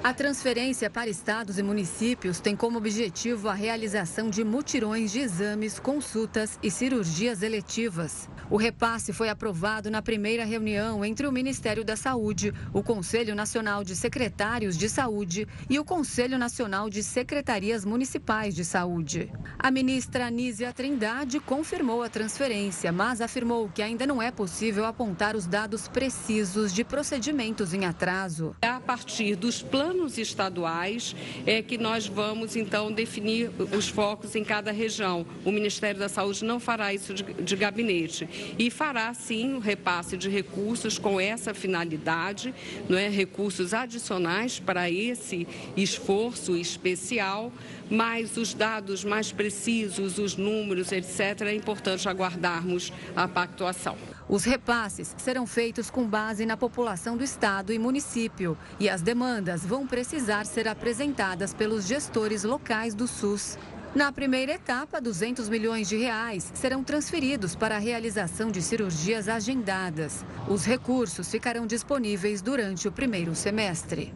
A 0.04 0.13
transferência 0.13 0.89
para 0.89 1.10
estados 1.10 1.58
e 1.58 1.63
municípios 1.63 2.42
tem 2.42 2.58
como 2.58 2.78
objetivo 2.78 3.48
a 3.48 3.54
realização 3.54 4.30
de 4.30 4.44
mutirões 4.44 5.13
de 5.13 5.20
exames, 5.20 5.80
consultas 5.80 6.60
e 6.62 6.70
cirurgias 6.70 7.42
eletivas. 7.42 8.28
O 8.50 8.58
repasse 8.58 9.13
foi 9.13 9.30
aprovado 9.30 9.89
na 9.89 10.02
primeira 10.02 10.44
reunião 10.44 11.06
entre 11.06 11.26
o 11.26 11.32
Ministério 11.32 11.86
da 11.86 11.96
Saúde, 11.96 12.54
o 12.74 12.84
Conselho 12.84 13.34
Nacional 13.34 13.82
de 13.82 13.96
Secretários 13.96 14.78
de 14.78 14.89
Saúde 14.89 15.48
e 15.70 15.80
o 15.80 15.86
Conselho 15.86 16.38
Nacional 16.38 16.89
de 16.89 17.02
Secretarias 17.02 17.86
Municipais 17.86 18.54
de 18.54 18.66
Saúde. 18.66 19.32
A 19.58 19.72
ministra 19.72 20.30
Nízia 20.30 20.74
Trindade 20.74 21.39
confirmou 21.39 22.04
a 22.04 22.10
transferência, 22.10 22.92
mas 22.92 23.22
afirmou 23.22 23.70
que 23.70 23.82
ainda 23.82 24.06
não 24.06 24.22
é 24.22 24.32
possível 24.32 24.84
apontar 24.84 25.34
os 25.34 25.48
dados 25.48 25.88
precisos 25.88 26.74
de 26.74 26.84
procedimentos 26.84 27.74
em 27.74 27.86
atraso. 27.86 28.54
A 28.62 28.82
partir 28.82 29.38
dos 29.38 29.62
planos 29.62 29.92
planos 29.93 30.17
estaduais 30.17 31.15
é 31.45 31.62
que 31.62 31.77
nós 31.77 32.08
vamos 32.08 32.56
então 32.56 32.91
definir 32.91 33.51
os 33.71 33.88
focos 33.88 34.36
em 34.36 34.43
cada 34.43 34.71
região. 34.71 35.25
O 35.45 35.51
Ministério 35.51 35.99
da 35.99 36.10
Saúde 36.10 36.43
não 36.43 36.60
fará 36.60 36.91
isso 36.93 37.13
de, 37.13 37.23
de 37.23 37.56
gabinete 37.56 38.27
e 38.58 38.71
fará 38.71 39.13
sim 39.13 39.53
o 39.53 39.60
repasse 39.60 40.17
de 40.17 40.29
recursos 40.29 40.97
com 40.97 41.21
essa 41.21 41.53
finalidade, 41.53 42.53
não 42.89 42.97
é 42.97 43.08
recursos 43.08 43.73
adicionais 43.73 44.60
para 44.60 44.89
esse 44.89 45.47
esforço 45.77 46.58
especial, 46.58 47.51
mas 47.89 48.36
os 48.36 48.53
dados 48.53 49.03
mais 49.03 49.32
precisos, 49.32 50.17
os 50.17 50.36
números, 50.36 50.91
etc, 50.91 51.41
é 51.41 51.53
importante 51.53 52.10
aguardarmos 52.10 52.91
a 53.15 53.27
pactuação. 53.27 54.12
Os 54.28 54.46
repasses 54.46 55.14
serão 55.18 55.46
feitos 55.46 55.90
com 55.90 56.08
base 56.08 56.46
na 56.46 56.56
população 56.56 57.18
do 57.18 57.24
estado 57.24 57.74
e 57.74 57.80
município 57.80 58.58
e 58.80 58.90
as 58.90 59.02
demandas 59.02 59.66
vão 59.66 59.86
precisar 59.86 60.46
ser 60.46 60.68
apresentadas 60.68 61.54
pelos 61.54 61.86
gestores 61.86 62.44
locais 62.44 62.96
do 62.96 63.08
SUS. 63.08 63.58
Na 63.94 64.12
primeira 64.12 64.54
etapa, 64.54 65.00
200 65.00 65.50
milhões 65.50 65.88
de 65.88 65.98
reais 65.98 66.52
serão 66.56 66.84
transferidos 66.84 67.56
para 67.56 67.76
a 67.76 67.80
realização 67.80 68.50
de 68.50 68.60
cirurgias 68.60 69.30
agendadas. 69.30 70.26
Os 70.48 70.66
recursos 70.66 71.30
ficarão 71.30 71.68
disponíveis 71.68 72.42
durante 72.42 72.88
o 72.88 72.92
primeiro 72.92 73.36
semestre. 73.36 74.12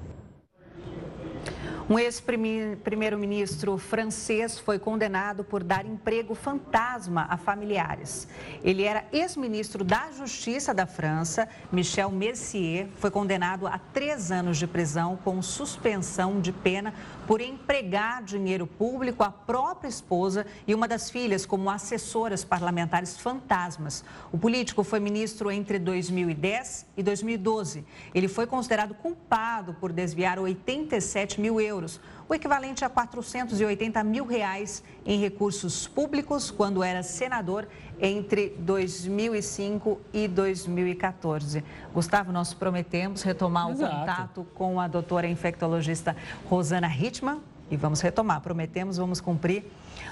Um 1.89 1.97
ex-primeiro-ministro 1.97 3.77
francês 3.77 4.59
foi 4.59 4.77
condenado 4.77 5.41
por 5.41 5.63
dar 5.63 5.85
emprego 5.85 6.35
fantasma 6.35 7.25
a 7.29 7.37
familiares. 7.37 8.27
Ele 8.61 8.83
era 8.83 9.05
ex-ministro 9.13 9.85
da 9.85 10.11
Justiça 10.11 10.73
da 10.73 10.85
França, 10.85 11.47
Michel 11.71 12.11
Mercier, 12.11 12.89
foi 12.97 13.09
condenado 13.09 13.65
a 13.65 13.79
três 13.79 14.33
anos 14.33 14.57
de 14.57 14.67
prisão 14.67 15.17
com 15.23 15.41
suspensão 15.41 16.41
de 16.41 16.51
pena 16.51 16.93
por 17.27 17.41
empregar 17.41 18.23
dinheiro 18.23 18.65
público 18.65 19.21
à 19.21 19.29
própria 19.29 19.89
esposa 19.89 20.47
e 20.65 20.73
uma 20.73 20.87
das 20.87 21.11
filhas 21.11 21.45
como 21.45 21.69
assessoras 21.69 22.45
parlamentares 22.45 23.17
fantasmas. 23.17 24.03
O 24.31 24.37
político 24.37 24.81
foi 24.81 25.01
ministro 25.01 25.51
entre 25.51 25.77
2010 25.77 26.85
e 26.95 27.03
2012. 27.03 27.85
Ele 28.15 28.29
foi 28.29 28.47
considerado 28.47 28.95
culpado 28.95 29.73
por 29.73 29.91
desviar 29.91 30.39
87 30.39 31.41
mil 31.41 31.59
euros 31.59 31.99
o 32.29 32.33
equivalente 32.33 32.83
a 32.83 32.89
480 32.89 34.03
mil 34.03 34.25
reais 34.25 34.83
em 35.05 35.19
recursos 35.19 35.87
públicos 35.87 36.51
quando 36.51 36.83
era 36.83 37.01
senador 37.01 37.67
entre 37.99 38.49
2005 38.59 39.99
e 40.13 40.27
2014. 40.27 41.63
Gustavo, 41.93 42.31
nós 42.31 42.53
prometemos 42.53 43.23
retomar 43.23 43.69
Exato. 43.71 43.85
o 43.85 43.99
contato 43.99 44.47
com 44.53 44.79
a 44.79 44.87
doutora 44.87 45.27
infectologista 45.27 46.15
Rosana 46.49 46.87
Hitman 46.87 47.39
e 47.69 47.77
vamos 47.77 48.01
retomar, 48.01 48.41
prometemos, 48.41 48.97
vamos 48.97 49.19
cumprir. 49.19 49.65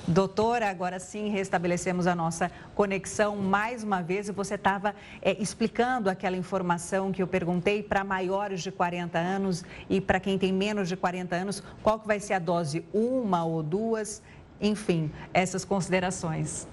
Doutora, 0.07 0.69
agora 0.69 0.99
sim 0.99 1.29
restabelecemos 1.29 2.05
a 2.05 2.13
nossa 2.13 2.51
conexão 2.75 3.37
mais 3.37 3.83
uma 3.83 4.03
vez. 4.03 4.29
E 4.29 4.31
você 4.31 4.53
estava 4.53 4.93
é, 5.19 5.35
explicando 5.41 6.11
aquela 6.11 6.37
informação 6.37 7.11
que 7.11 7.23
eu 7.23 7.27
perguntei 7.27 7.81
para 7.81 8.03
maiores 8.03 8.61
de 8.61 8.71
40 8.71 9.17
anos 9.17 9.65
e 9.89 9.99
para 9.99 10.19
quem 10.19 10.37
tem 10.37 10.53
menos 10.53 10.87
de 10.87 10.95
40 10.95 11.35
anos, 11.35 11.63
qual 11.81 11.99
que 11.99 12.05
vai 12.05 12.19
ser 12.19 12.33
a 12.33 12.39
dose, 12.39 12.85
uma 12.93 13.43
ou 13.45 13.63
duas, 13.63 14.21
enfim, 14.61 15.11
essas 15.33 15.65
considerações. 15.65 16.67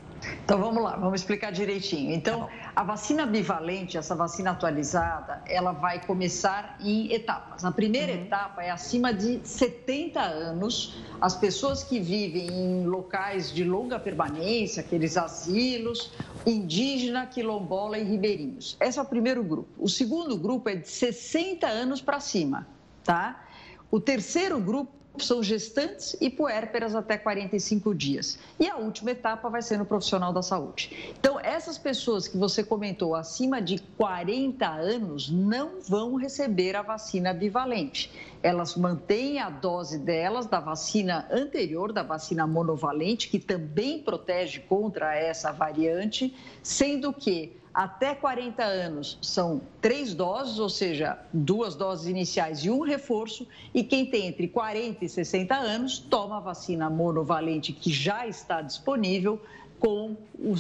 Então 0.45 0.59
vamos 0.59 0.83
lá, 0.83 0.97
vamos 0.97 1.21
explicar 1.21 1.51
direitinho. 1.51 2.13
Então, 2.13 2.47
tá 2.47 2.73
a 2.75 2.83
vacina 2.83 3.27
bivalente, 3.27 3.99
essa 3.99 4.15
vacina 4.15 4.53
atualizada, 4.53 5.43
ela 5.47 5.73
vai 5.73 6.05
começar 6.05 6.77
em 6.81 7.13
etapas. 7.13 7.65
A 7.65 7.71
primeira 7.71 8.13
uhum. 8.13 8.23
etapa 8.23 8.63
é 8.63 8.71
acima 8.71 9.13
de 9.13 9.41
70 9.47 10.21
anos, 10.21 10.97
as 11.21 11.35
pessoas 11.35 11.83
que 11.85 12.01
vivem 12.01 12.47
em 12.47 12.87
locais 12.87 13.53
de 13.53 13.65
longa 13.65 13.99
permanência, 13.99 14.81
aqueles 14.81 15.17
asilos, 15.17 16.13
indígena, 16.47 17.27
quilombola 17.27 17.99
e 17.99 18.05
ribeirinhos. 18.05 18.77
Esse 18.81 18.99
é 18.99 19.03
o 19.03 19.07
primeiro 19.07 19.43
grupo. 19.43 19.69
O 19.79 19.89
segundo 19.89 20.37
grupo 20.37 20.69
é 20.69 20.77
de 20.77 20.89
60 20.89 21.67
anos 21.67 22.01
para 22.01 22.21
cima, 22.21 22.67
tá? 23.05 23.45
O 23.91 24.01
terceiro 24.01 24.59
grupo 24.59 25.02
são 25.19 25.43
gestantes 25.43 26.17
e 26.21 26.31
puérperas 26.31 26.95
até 26.95 27.19
45 27.19 27.95
dias. 27.95 28.39
E 28.59 28.69
a 28.69 28.77
última 28.77 29.11
etapa 29.11 29.49
vai 29.49 29.63
ser 29.63 29.79
no 29.79 29.85
profissional 29.85 30.33
da 30.33 30.43
saúde. 30.43 31.15
Então, 31.19 31.39
essas 31.39 31.77
pessoas 31.77 32.27
que 32.27 32.37
você 32.37 32.65
comentou 32.65 33.15
acima 33.15 33.61
de 33.61 33.79
40 33.97 34.67
anos 34.67 35.31
não 35.31 35.81
vão 35.81 36.17
receber 36.17 36.77
a 36.77 36.83
vacina 36.83 37.33
bivalente. 37.33 38.11
Elas 38.43 38.75
mantêm 38.75 39.39
a 39.39 39.51
dose 39.51 39.99
delas 39.99 40.47
da 40.47 40.59
vacina 40.59 41.29
anterior, 41.31 41.93
da 41.93 42.03
vacina 42.03 42.47
monovalente, 42.47 43.29
que 43.29 43.39
também 43.39 44.03
protege 44.03 44.61
contra 44.61 45.15
essa 45.15 45.53
variante, 45.53 46.35
sendo 46.63 47.13
que 47.13 47.62
até 47.75 48.15
40 48.15 48.63
anos 48.63 49.19
são 49.23 49.63
três 49.81 50.15
doses, 50.15 50.59
ou 50.59 50.69
seja, 50.69 51.19
duas 51.33 51.75
doses 51.75 52.07
iniciais 52.07 52.65
e 52.65 52.71
um 52.71 52.81
reforço, 52.81 53.47
e 53.73 53.83
quem 53.83 54.05
tem 54.07 54.27
entre 54.27 54.47
40 54.49 55.05
e 55.05 55.09
60 55.09 55.55
anos 55.55 55.99
toma 55.99 56.37
a 56.37 56.41
vacina 56.41 56.91
monovalente 56.91 57.73
que 57.73 57.91
já 57.91 58.27
está 58.27 58.61
disponível 58.61 59.41
com 59.83 60.17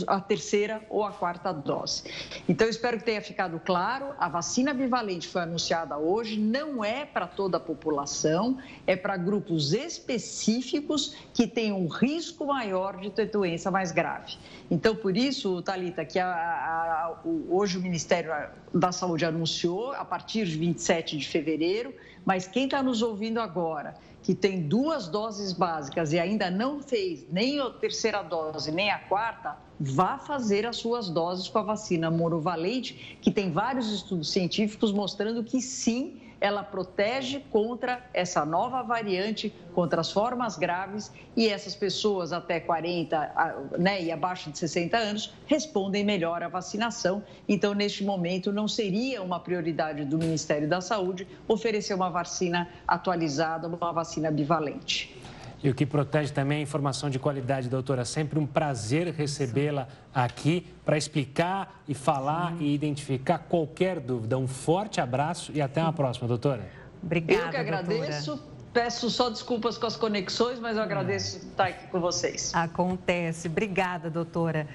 a 0.08 0.20
terceira 0.20 0.82
ou 0.90 1.04
a 1.04 1.12
quarta 1.12 1.52
dose. 1.52 2.02
Então, 2.48 2.68
espero 2.68 2.98
que 2.98 3.04
tenha 3.04 3.22
ficado 3.22 3.60
claro: 3.60 4.06
a 4.18 4.28
vacina 4.28 4.74
bivalente 4.74 5.28
foi 5.28 5.42
anunciada 5.42 5.96
hoje, 5.96 6.36
não 6.36 6.84
é 6.84 7.06
para 7.06 7.28
toda 7.28 7.56
a 7.56 7.60
população, 7.60 8.58
é 8.84 8.96
para 8.96 9.16
grupos 9.16 9.72
específicos 9.72 11.14
que 11.32 11.46
têm 11.46 11.72
um 11.72 11.86
risco 11.86 12.46
maior 12.46 12.96
de 12.96 13.10
ter 13.10 13.26
doença 13.26 13.70
mais 13.70 13.92
grave. 13.92 14.36
Então, 14.68 14.96
por 14.96 15.16
isso, 15.16 15.62
Talita, 15.62 16.04
que 16.04 16.18
a, 16.18 16.26
a, 16.26 17.04
a, 17.04 17.18
hoje 17.48 17.78
o 17.78 17.80
Ministério 17.80 18.32
da 18.74 18.90
Saúde 18.90 19.24
anunciou 19.24 19.92
a 19.92 20.04
partir 20.04 20.46
de 20.46 20.58
27 20.58 21.16
de 21.16 21.28
fevereiro, 21.28 21.94
mas 22.24 22.48
quem 22.48 22.64
está 22.64 22.82
nos 22.82 23.02
ouvindo 23.02 23.38
agora 23.38 23.94
que 24.22 24.34
tem 24.34 24.62
duas 24.68 25.08
doses 25.08 25.52
básicas 25.52 26.12
e 26.12 26.18
ainda 26.18 26.50
não 26.50 26.80
fez 26.80 27.26
nem 27.30 27.58
a 27.58 27.70
terceira 27.70 28.22
dose 28.22 28.70
nem 28.70 28.90
a 28.90 28.98
quarta, 28.98 29.56
vá 29.78 30.16
fazer 30.16 30.64
as 30.64 30.76
suas 30.76 31.08
doses 31.08 31.48
com 31.48 31.58
a 31.58 31.62
vacina 31.62 32.10
monovalente, 32.10 33.18
que 33.20 33.30
tem 33.30 33.50
vários 33.50 33.92
estudos 33.92 34.30
científicos 34.30 34.92
mostrando 34.92 35.42
que 35.42 35.60
sim, 35.60 36.20
ela 36.42 36.64
protege 36.64 37.38
contra 37.52 38.04
essa 38.12 38.44
nova 38.44 38.82
variante, 38.82 39.54
contra 39.72 40.00
as 40.00 40.10
formas 40.10 40.58
graves 40.58 41.12
e 41.36 41.48
essas 41.48 41.76
pessoas 41.76 42.32
até 42.32 42.58
40 42.58 43.70
né, 43.78 44.02
e 44.02 44.10
abaixo 44.10 44.50
de 44.50 44.58
60 44.58 44.96
anos 44.98 45.32
respondem 45.46 46.02
melhor 46.04 46.42
à 46.42 46.48
vacinação. 46.48 47.22
Então, 47.48 47.74
neste 47.74 48.02
momento, 48.02 48.52
não 48.52 48.66
seria 48.66 49.22
uma 49.22 49.38
prioridade 49.38 50.04
do 50.04 50.18
Ministério 50.18 50.68
da 50.68 50.80
Saúde 50.80 51.28
oferecer 51.46 51.94
uma 51.94 52.10
vacina 52.10 52.68
atualizada, 52.88 53.68
uma 53.68 53.92
vacina 53.92 54.28
bivalente. 54.28 55.21
E 55.62 55.70
o 55.70 55.74
que 55.74 55.86
protege 55.86 56.32
também 56.32 56.58
é 56.58 56.60
a 56.60 56.62
informação 56.62 57.08
de 57.08 57.18
qualidade, 57.18 57.68
doutora. 57.68 58.04
Sempre 58.04 58.38
um 58.38 58.46
prazer 58.46 59.12
recebê-la 59.14 59.86
aqui 60.12 60.66
para 60.84 60.98
explicar 60.98 61.82
e 61.86 61.94
falar 61.94 62.52
Sim. 62.52 62.64
e 62.64 62.74
identificar 62.74 63.38
qualquer 63.38 64.00
dúvida. 64.00 64.36
Um 64.36 64.48
forte 64.48 65.00
abraço 65.00 65.52
e 65.54 65.62
até 65.62 65.80
uma 65.80 65.92
próxima, 65.92 66.26
doutora. 66.26 66.68
Obrigada, 67.02 67.46
Eu 67.46 67.50
que 67.50 67.56
agradeço. 67.56 68.26
Doutora. 68.26 68.51
Peço 68.72 69.10
só 69.10 69.28
desculpas 69.28 69.76
com 69.76 69.86
as 69.86 69.96
conexões, 69.96 70.58
mas 70.58 70.76
eu 70.78 70.82
agradeço 70.82 71.36
estar 71.38 71.66
aqui 71.66 71.86
com 71.88 72.00
vocês. 72.00 72.52
Acontece. 72.54 73.46
Obrigada, 73.46 74.08
doutora. 74.08 74.66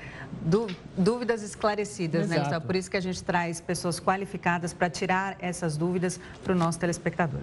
dúvidas 0.95 1.41
esclarecidas, 1.41 2.27
né, 2.29 2.36
Exato. 2.36 2.39
né, 2.39 2.45
Gustavo? 2.45 2.65
Por 2.67 2.75
isso 2.75 2.91
que 2.91 2.97
a 2.97 3.01
gente 3.01 3.23
traz 3.23 3.60
pessoas 3.60 3.99
qualificadas 3.99 4.71
para 4.71 4.88
tirar 4.89 5.36
essas 5.39 5.77
dúvidas 5.77 6.19
para 6.43 6.53
o 6.53 6.55
nosso 6.55 6.77
telespectador. 6.77 7.41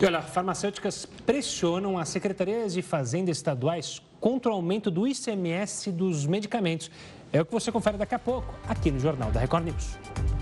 E 0.00 0.04
olha, 0.04 0.22
farmacêuticas 0.22 1.06
pressionam 1.26 1.98
as 1.98 2.08
secretarias 2.08 2.72
de 2.72 2.82
fazenda 2.82 3.32
estaduais 3.32 4.00
contra 4.20 4.52
o 4.52 4.54
aumento 4.54 4.90
do 4.92 5.08
ICMS 5.08 5.90
dos 5.90 6.24
medicamentos. 6.24 6.88
É 7.32 7.40
o 7.40 7.44
que 7.44 7.52
você 7.52 7.72
confere 7.72 7.96
daqui 7.96 8.14
a 8.14 8.18
pouco, 8.18 8.54
aqui 8.68 8.90
no 8.90 9.00
Jornal 9.00 9.30
da 9.32 9.40
Record 9.40 9.64
News. 9.64 10.39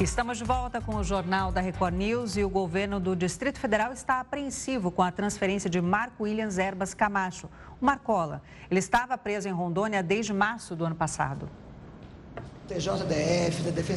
Estamos 0.00 0.38
de 0.38 0.44
volta 0.44 0.80
com 0.80 0.94
o 0.94 1.02
Jornal 1.02 1.50
da 1.50 1.60
Record 1.60 1.92
News 1.92 2.36
e 2.36 2.44
o 2.44 2.48
governo 2.48 3.00
do 3.00 3.16
Distrito 3.16 3.58
Federal 3.58 3.92
está 3.92 4.20
apreensivo 4.20 4.92
com 4.92 5.02
a 5.02 5.10
transferência 5.10 5.68
de 5.68 5.80
Marco 5.80 6.22
Williams 6.22 6.56
Erbas 6.56 6.94
Camacho, 6.94 7.48
o 7.80 7.84
Marcola. 7.84 8.40
Ele 8.70 8.78
estava 8.78 9.18
preso 9.18 9.48
em 9.48 9.52
Rondônia 9.52 10.00
desde 10.00 10.32
março 10.32 10.76
do 10.76 10.84
ano 10.84 10.94
passado. 10.94 11.50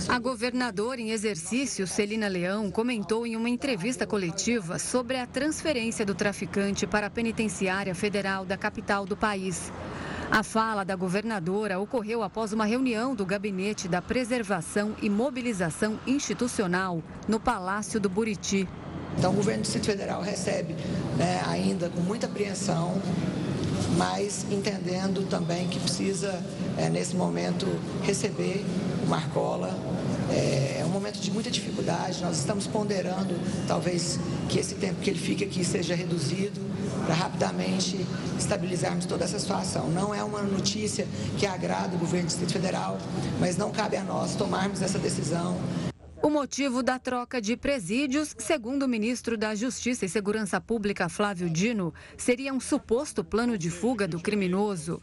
A 0.10 0.18
governadora 0.18 1.00
em 1.00 1.12
exercício, 1.12 1.86
Celina 1.86 2.28
Leão, 2.28 2.72
comentou 2.72 3.28
em 3.28 3.36
uma 3.36 3.50
entrevista 3.50 4.08
coletiva 4.08 4.80
sobre 4.80 5.18
a 5.18 5.28
transferência 5.28 6.04
do 6.04 6.16
traficante 6.16 6.88
para 6.88 7.08
a 7.08 7.12
penitenciária 7.12 7.94
federal 7.94 8.44
da 8.44 8.58
capital 8.58 9.06
do 9.06 9.16
país. 9.16 9.72
A 10.32 10.44
fala 10.44 10.86
da 10.86 10.96
governadora 10.96 11.78
ocorreu 11.78 12.24
após 12.24 12.54
uma 12.54 12.64
reunião 12.64 13.14
do 13.14 13.26
Gabinete 13.26 13.90
da 13.90 14.02
Preservação 14.02 14.96
e 15.02 15.10
Mobilização 15.10 16.00
Institucional 16.08 17.04
no 17.28 17.38
Palácio 17.38 18.00
do 18.00 18.08
Buriti. 18.08 18.66
Então, 19.18 19.34
o 19.34 19.36
governo 19.36 19.60
do 19.60 19.64
Distrito 19.64 19.88
Federal 19.88 20.22
recebe 20.22 20.74
né, 21.18 21.42
ainda 21.46 21.90
com 21.90 22.00
muita 22.00 22.28
apreensão, 22.28 22.94
mas 23.98 24.46
entendendo 24.52 25.28
também 25.30 25.68
que 25.68 25.80
precisa, 25.80 26.44
é, 26.78 26.90
nesse 26.90 27.16
momento, 27.16 27.68
receber 28.04 28.66
o 29.04 29.10
Marcola. 29.10 29.78
É, 30.30 30.78
é 30.80 30.86
um 30.86 30.90
momento 30.90 31.20
de 31.20 31.30
muita 31.32 31.52
dificuldade, 31.52 32.22
nós 32.22 32.38
estamos 32.38 32.66
ponderando, 32.68 33.36
talvez, 33.68 34.20
que 34.48 34.60
esse 34.60 34.76
tempo 34.76 35.02
que 35.02 35.10
ele 35.10 35.20
fique 35.20 35.44
aqui 35.44 35.64
seja 35.64 35.94
reduzido 35.94 36.62
para 37.06 37.16
rapidamente 37.16 38.06
estabilizarmos 38.38 39.06
toda 39.06 39.26
essa 39.26 39.40
situação. 39.40 39.90
Não 39.90 40.14
é 40.14 40.24
uma 40.24 40.42
notícia 40.42 41.08
que 41.38 41.46
agrada 41.46 41.96
o 41.96 42.00
governo 42.00 42.28
do 42.28 42.30
Distrito 42.30 42.54
Federal, 42.54 42.98
mas 43.40 43.58
não 43.58 43.72
cabe 43.72 43.98
a 43.98 44.04
nós 44.04 44.36
tomarmos 44.36 44.82
essa 44.82 45.00
decisão. 45.00 45.58
O 46.24 46.30
motivo 46.30 46.84
da 46.84 47.00
troca 47.00 47.42
de 47.42 47.58
presídios, 47.58 48.36
segundo 48.38 48.84
o 48.84 48.88
ministro 48.88 49.36
da 49.36 49.56
Justiça 49.56 50.06
e 50.06 50.10
Segurança 50.10 50.62
Pública, 50.62 51.10
Flávio 51.10 51.50
Dino, 51.50 51.92
seria 52.16 52.54
um 52.54 52.60
suposto 52.60 53.24
plano 53.24 53.58
de 53.58 53.72
fuga 53.72 54.08
do 54.08 54.20
criminoso. 54.20 55.02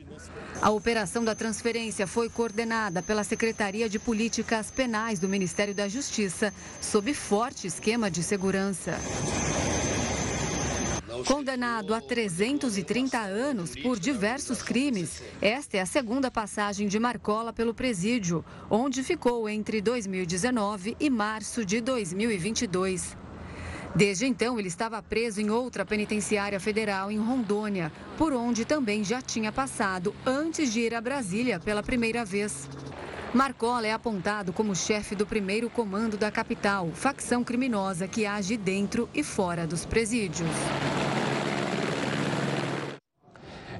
A 0.62 0.70
operação 0.70 1.24
da 1.24 1.34
transferência 1.34 2.06
foi 2.06 2.28
coordenada 2.28 3.02
pela 3.02 3.24
Secretaria 3.24 3.88
de 3.88 3.98
Políticas 3.98 4.70
Penais 4.70 5.18
do 5.18 5.28
Ministério 5.28 5.74
da 5.74 5.88
Justiça, 5.88 6.54
sob 6.80 7.12
forte 7.12 7.66
esquema 7.66 8.08
de 8.08 8.22
segurança. 8.22 8.96
Condenado 11.26 11.94
a 11.94 12.00
330 12.00 13.18
anos 13.18 13.74
por 13.76 13.98
diversos 13.98 14.62
crimes, 14.62 15.22
esta 15.40 15.76
é 15.76 15.80
a 15.80 15.86
segunda 15.86 16.30
passagem 16.30 16.86
de 16.86 16.98
Marcola 16.98 17.52
pelo 17.52 17.74
presídio, 17.74 18.44
onde 18.70 19.02
ficou 19.02 19.48
entre 19.48 19.80
2019 19.80 20.96
e 20.98 21.10
março 21.10 21.64
de 21.64 21.80
2022. 21.80 23.16
Desde 23.94 24.26
então, 24.26 24.58
ele 24.58 24.68
estava 24.68 25.02
preso 25.02 25.40
em 25.40 25.50
outra 25.50 25.84
penitenciária 25.84 26.60
federal 26.60 27.10
em 27.10 27.18
Rondônia, 27.18 27.90
por 28.16 28.32
onde 28.32 28.64
também 28.64 29.02
já 29.02 29.20
tinha 29.20 29.50
passado 29.50 30.14
antes 30.26 30.72
de 30.72 30.80
ir 30.80 30.94
a 30.94 31.00
Brasília 31.00 31.58
pela 31.58 31.82
primeira 31.82 32.24
vez. 32.24 32.68
Marcola 33.34 33.86
é 33.86 33.92
apontado 33.92 34.54
como 34.54 34.74
chefe 34.74 35.14
do 35.14 35.26
primeiro 35.26 35.68
comando 35.68 36.16
da 36.16 36.30
capital, 36.30 36.88
facção 36.94 37.44
criminosa 37.44 38.08
que 38.08 38.24
age 38.24 38.56
dentro 38.56 39.06
e 39.14 39.22
fora 39.22 39.66
dos 39.66 39.84
presídios. 39.84 40.48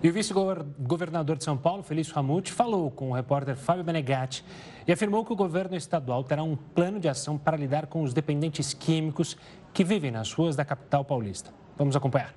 E 0.02 0.08
o 0.08 0.12
vice-governador 0.12 1.38
de 1.38 1.44
São 1.44 1.56
Paulo, 1.56 1.82
Felício 1.82 2.14
Ramute, 2.14 2.52
falou 2.52 2.90
com 2.90 3.10
o 3.10 3.14
repórter 3.14 3.56
Fábio 3.56 3.82
Benegatti 3.82 4.44
e 4.86 4.92
afirmou 4.92 5.24
que 5.24 5.32
o 5.32 5.36
governo 5.36 5.74
estadual 5.74 6.22
terá 6.22 6.42
um 6.42 6.54
plano 6.54 7.00
de 7.00 7.08
ação 7.08 7.38
para 7.38 7.56
lidar 7.56 7.86
com 7.86 8.02
os 8.02 8.12
dependentes 8.12 8.74
químicos 8.74 9.34
que 9.72 9.82
vivem 9.82 10.10
nas 10.10 10.30
ruas 10.30 10.56
da 10.56 10.64
capital 10.64 11.06
paulista. 11.06 11.54
Vamos 11.76 11.96
acompanhar. 11.96 12.34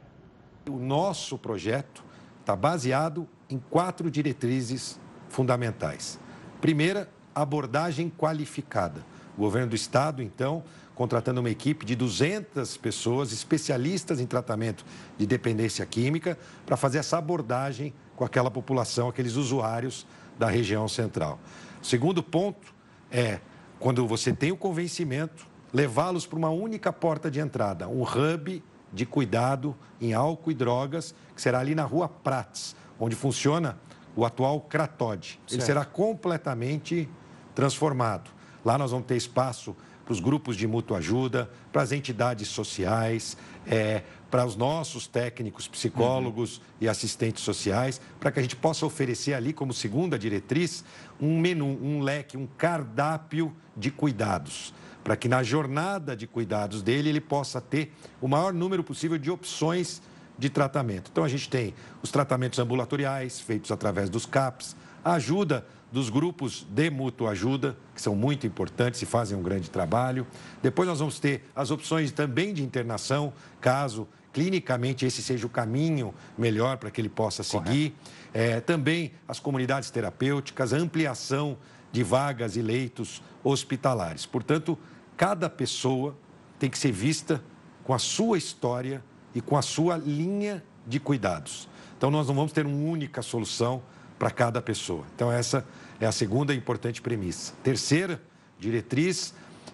O 0.67 0.77
nosso 0.77 1.37
projeto 1.37 2.05
está 2.39 2.55
baseado 2.55 3.27
em 3.49 3.59
quatro 3.59 4.09
diretrizes 4.09 4.97
fundamentais. 5.27 6.17
Primeira, 6.61 7.09
abordagem 7.33 8.07
qualificada. 8.07 9.03
O 9.35 9.41
governo 9.41 9.69
do 9.69 9.75
estado, 9.75 10.21
então, 10.21 10.63
contratando 10.93 11.39
uma 11.39 11.49
equipe 11.49 11.83
de 11.83 11.95
200 11.95 12.77
pessoas 12.77 13.31
especialistas 13.31 14.19
em 14.19 14.27
tratamento 14.27 14.85
de 15.17 15.25
dependência 15.25 15.83
química 15.87 16.37
para 16.63 16.77
fazer 16.77 16.99
essa 16.99 17.17
abordagem 17.17 17.91
com 18.15 18.23
aquela 18.23 18.51
população, 18.51 19.09
aqueles 19.09 19.35
usuários 19.35 20.05
da 20.37 20.47
região 20.47 20.87
central. 20.87 21.39
Segundo 21.81 22.21
ponto 22.21 22.71
é, 23.09 23.39
quando 23.79 24.05
você 24.05 24.31
tem 24.31 24.51
o 24.51 24.57
convencimento, 24.57 25.47
levá-los 25.73 26.27
para 26.27 26.37
uma 26.37 26.49
única 26.49 26.93
porta 26.93 27.31
de 27.31 27.39
entrada, 27.39 27.87
um 27.87 28.03
hub 28.03 28.63
de 28.93 29.05
cuidado 29.07 29.75
em 29.99 30.13
álcool 30.13 30.51
e 30.51 30.53
drogas, 30.53 31.15
que 31.35 31.41
será 31.41 31.59
ali 31.59 31.73
na 31.73 31.83
rua 31.83 32.07
Prates, 32.07 32.75
onde 32.99 33.15
funciona 33.15 33.79
o 34.15 34.25
atual 34.25 34.61
Cratode. 34.61 35.39
Ele 35.49 35.61
será 35.61 35.85
completamente 35.85 37.09
transformado. 37.55 38.29
Lá 38.63 38.77
nós 38.77 38.91
vamos 38.91 39.07
ter 39.07 39.15
espaço 39.15 39.75
para 40.05 40.13
os 40.13 40.19
grupos 40.19 40.57
de 40.57 40.67
mútua 40.67 40.97
ajuda, 40.97 41.49
para 41.71 41.81
as 41.81 41.91
entidades 41.91 42.47
sociais, 42.47 43.37
é, 43.65 44.03
para 44.29 44.45
os 44.45 44.55
nossos 44.55 45.07
técnicos, 45.07 45.67
psicólogos 45.67 46.57
uhum. 46.57 46.63
e 46.81 46.89
assistentes 46.89 47.43
sociais, 47.43 48.01
para 48.19 48.31
que 48.31 48.39
a 48.39 48.41
gente 48.41 48.55
possa 48.55 48.85
oferecer 48.85 49.33
ali, 49.33 49.53
como 49.53 49.73
segunda 49.73 50.17
diretriz, 50.17 50.83
um 51.19 51.39
menu, 51.39 51.65
um 51.65 52.01
leque, 52.01 52.37
um 52.37 52.47
cardápio 52.47 53.55
de 53.75 53.91
cuidados, 53.91 54.73
para 55.03 55.15
que 55.15 55.27
na 55.27 55.43
jornada 55.43 56.15
de 56.15 56.27
cuidados 56.27 56.81
dele 56.81 57.09
ele 57.09 57.21
possa 57.21 57.59
ter 57.59 57.93
o 58.19 58.27
maior 58.27 58.53
número 58.53 58.83
possível 58.83 59.17
de 59.17 59.29
opções 59.29 60.01
de 60.41 60.49
tratamento. 60.49 61.09
Então, 61.11 61.23
a 61.23 61.27
gente 61.27 61.47
tem 61.47 61.75
os 62.01 62.09
tratamentos 62.09 62.57
ambulatoriais, 62.57 63.39
feitos 63.39 63.71
através 63.71 64.09
dos 64.09 64.25
CAPs, 64.25 64.75
a 65.05 65.13
ajuda 65.13 65.65
dos 65.91 66.09
grupos 66.09 66.65
de 66.67 66.89
mútua 66.89 67.29
ajuda, 67.29 67.77
que 67.93 68.01
são 68.01 68.15
muito 68.15 68.47
importantes 68.47 68.99
e 69.03 69.05
fazem 69.05 69.37
um 69.37 69.43
grande 69.43 69.69
trabalho. 69.69 70.25
Depois 70.61 70.89
nós 70.89 70.97
vamos 70.97 71.19
ter 71.19 71.43
as 71.55 71.69
opções 71.69 72.11
também 72.11 72.55
de 72.55 72.63
internação, 72.63 73.31
caso 73.59 74.07
clinicamente 74.33 75.05
esse 75.05 75.21
seja 75.21 75.45
o 75.45 75.49
caminho 75.49 76.11
melhor 76.35 76.77
para 76.77 76.89
que 76.89 76.99
ele 76.99 77.09
possa 77.09 77.43
seguir. 77.43 77.93
É, 78.33 78.59
também 78.61 79.11
as 79.27 79.39
comunidades 79.39 79.91
terapêuticas, 79.91 80.73
a 80.73 80.77
ampliação 80.77 81.55
de 81.91 82.01
vagas 82.01 82.55
e 82.55 82.63
leitos 82.63 83.21
hospitalares. 83.43 84.25
Portanto, 84.25 84.79
cada 85.15 85.49
pessoa 85.49 86.15
tem 86.57 86.69
que 86.69 86.79
ser 86.79 86.91
vista 86.91 87.43
com 87.83 87.93
a 87.93 87.99
sua 87.99 88.37
história 88.37 89.03
e 89.33 89.41
com 89.41 89.57
a 89.57 89.61
sua 89.61 89.97
linha 89.97 90.63
de 90.85 90.99
cuidados. 90.99 91.67
Então, 91.97 92.09
nós 92.09 92.27
não 92.27 92.35
vamos 92.35 92.51
ter 92.51 92.65
uma 92.65 92.89
única 92.89 93.21
solução 93.21 93.81
para 94.17 94.31
cada 94.31 94.61
pessoa. 94.61 95.05
Então, 95.15 95.31
essa 95.31 95.65
é 95.99 96.05
a 96.05 96.11
segunda 96.11 96.53
importante 96.53 97.01
premissa. 97.01 97.53
Terceira 97.63 98.21
diretriz 98.59 99.33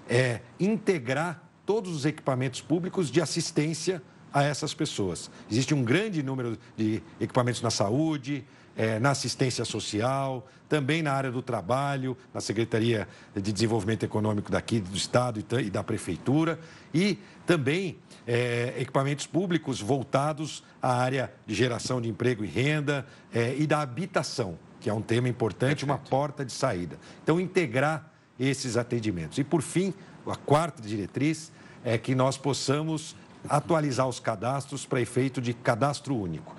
é 0.10 0.42
integrar 0.60 1.44
todos 1.66 1.94
os 1.94 2.06
equipamentos 2.06 2.62
públicos 2.62 3.12
de 3.12 3.22
assistência 3.22 4.02
a 4.34 4.44
essas 4.44 4.74
pessoas. 4.74 5.30
Existe 5.50 5.74
um 5.74 5.84
grande 5.84 6.22
número 6.22 6.58
de 6.76 7.02
equipamentos 7.20 7.62
na 7.62 7.70
saúde, 7.70 8.46
é, 8.76 9.00
na 9.00 9.12
assistência 9.12 9.66
social, 9.66 10.48
também 10.70 11.02
na 11.02 11.12
área 11.12 11.32
do 11.32 11.42
trabalho, 11.42 12.16
na 12.34 12.40
Secretaria 12.40 13.08
de 13.36 13.52
Desenvolvimento 13.52 14.04
Econômico 14.04 14.52
daqui 14.52 14.80
do 14.80 14.96
Estado 14.96 15.44
e 15.60 15.70
da 15.70 15.84
Prefeitura, 15.84 16.60
e 16.94 17.18
também 17.46 17.98
é, 18.28 18.74
equipamentos 18.78 19.26
públicos 19.26 19.80
voltados 19.80 20.62
à 20.82 20.98
área 20.98 21.32
de 21.46 21.56
geração 21.56 22.02
de 22.02 22.10
emprego 22.10 22.44
e 22.44 22.48
renda 22.48 23.08
é, 23.34 23.56
e 23.58 23.66
da 23.66 23.80
habitação, 23.80 24.60
que 24.82 24.90
é 24.90 24.94
um 24.94 25.02
tema 25.02 25.30
importante, 25.30 25.86
uma 25.86 25.98
porta 25.98 26.44
de 26.44 26.52
saída. 26.52 27.00
Então, 27.24 27.40
integrar 27.40 28.12
esses 28.38 28.76
atendimentos. 28.76 29.38
E, 29.38 29.44
por 29.44 29.62
fim, 29.62 29.94
a 30.28 30.36
quarta 30.36 30.82
diretriz 30.82 31.52
é 31.84 31.98
que 31.98 32.14
nós 32.14 32.38
possamos 32.38 33.16
atualizar 33.48 34.08
os 34.08 34.20
cadastros 34.20 34.86
para 34.86 35.00
efeito 35.00 35.40
de 35.40 35.54
cadastro 35.54 36.16
único. 36.16 36.57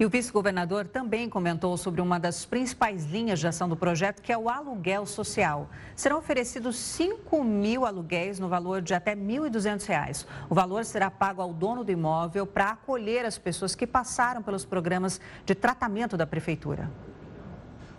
E 0.00 0.06
o 0.06 0.08
vice-governador 0.08 0.86
também 0.86 1.28
comentou 1.28 1.76
sobre 1.76 2.00
uma 2.00 2.20
das 2.20 2.44
principais 2.44 3.04
linhas 3.06 3.40
de 3.40 3.48
ação 3.48 3.68
do 3.68 3.76
projeto, 3.76 4.22
que 4.22 4.32
é 4.32 4.38
o 4.38 4.48
aluguel 4.48 5.04
social. 5.04 5.68
Serão 5.96 6.18
oferecidos 6.18 6.76
5 6.76 7.42
mil 7.42 7.84
aluguéis 7.84 8.38
no 8.38 8.48
valor 8.48 8.80
de 8.80 8.94
até 8.94 9.14
R$ 9.14 9.20
1.200. 9.20 10.24
O 10.48 10.54
valor 10.54 10.84
será 10.84 11.10
pago 11.10 11.42
ao 11.42 11.52
dono 11.52 11.82
do 11.82 11.90
imóvel 11.90 12.46
para 12.46 12.70
acolher 12.70 13.24
as 13.24 13.38
pessoas 13.38 13.74
que 13.74 13.88
passaram 13.88 14.40
pelos 14.40 14.64
programas 14.64 15.20
de 15.44 15.56
tratamento 15.56 16.16
da 16.16 16.24
prefeitura. 16.24 16.88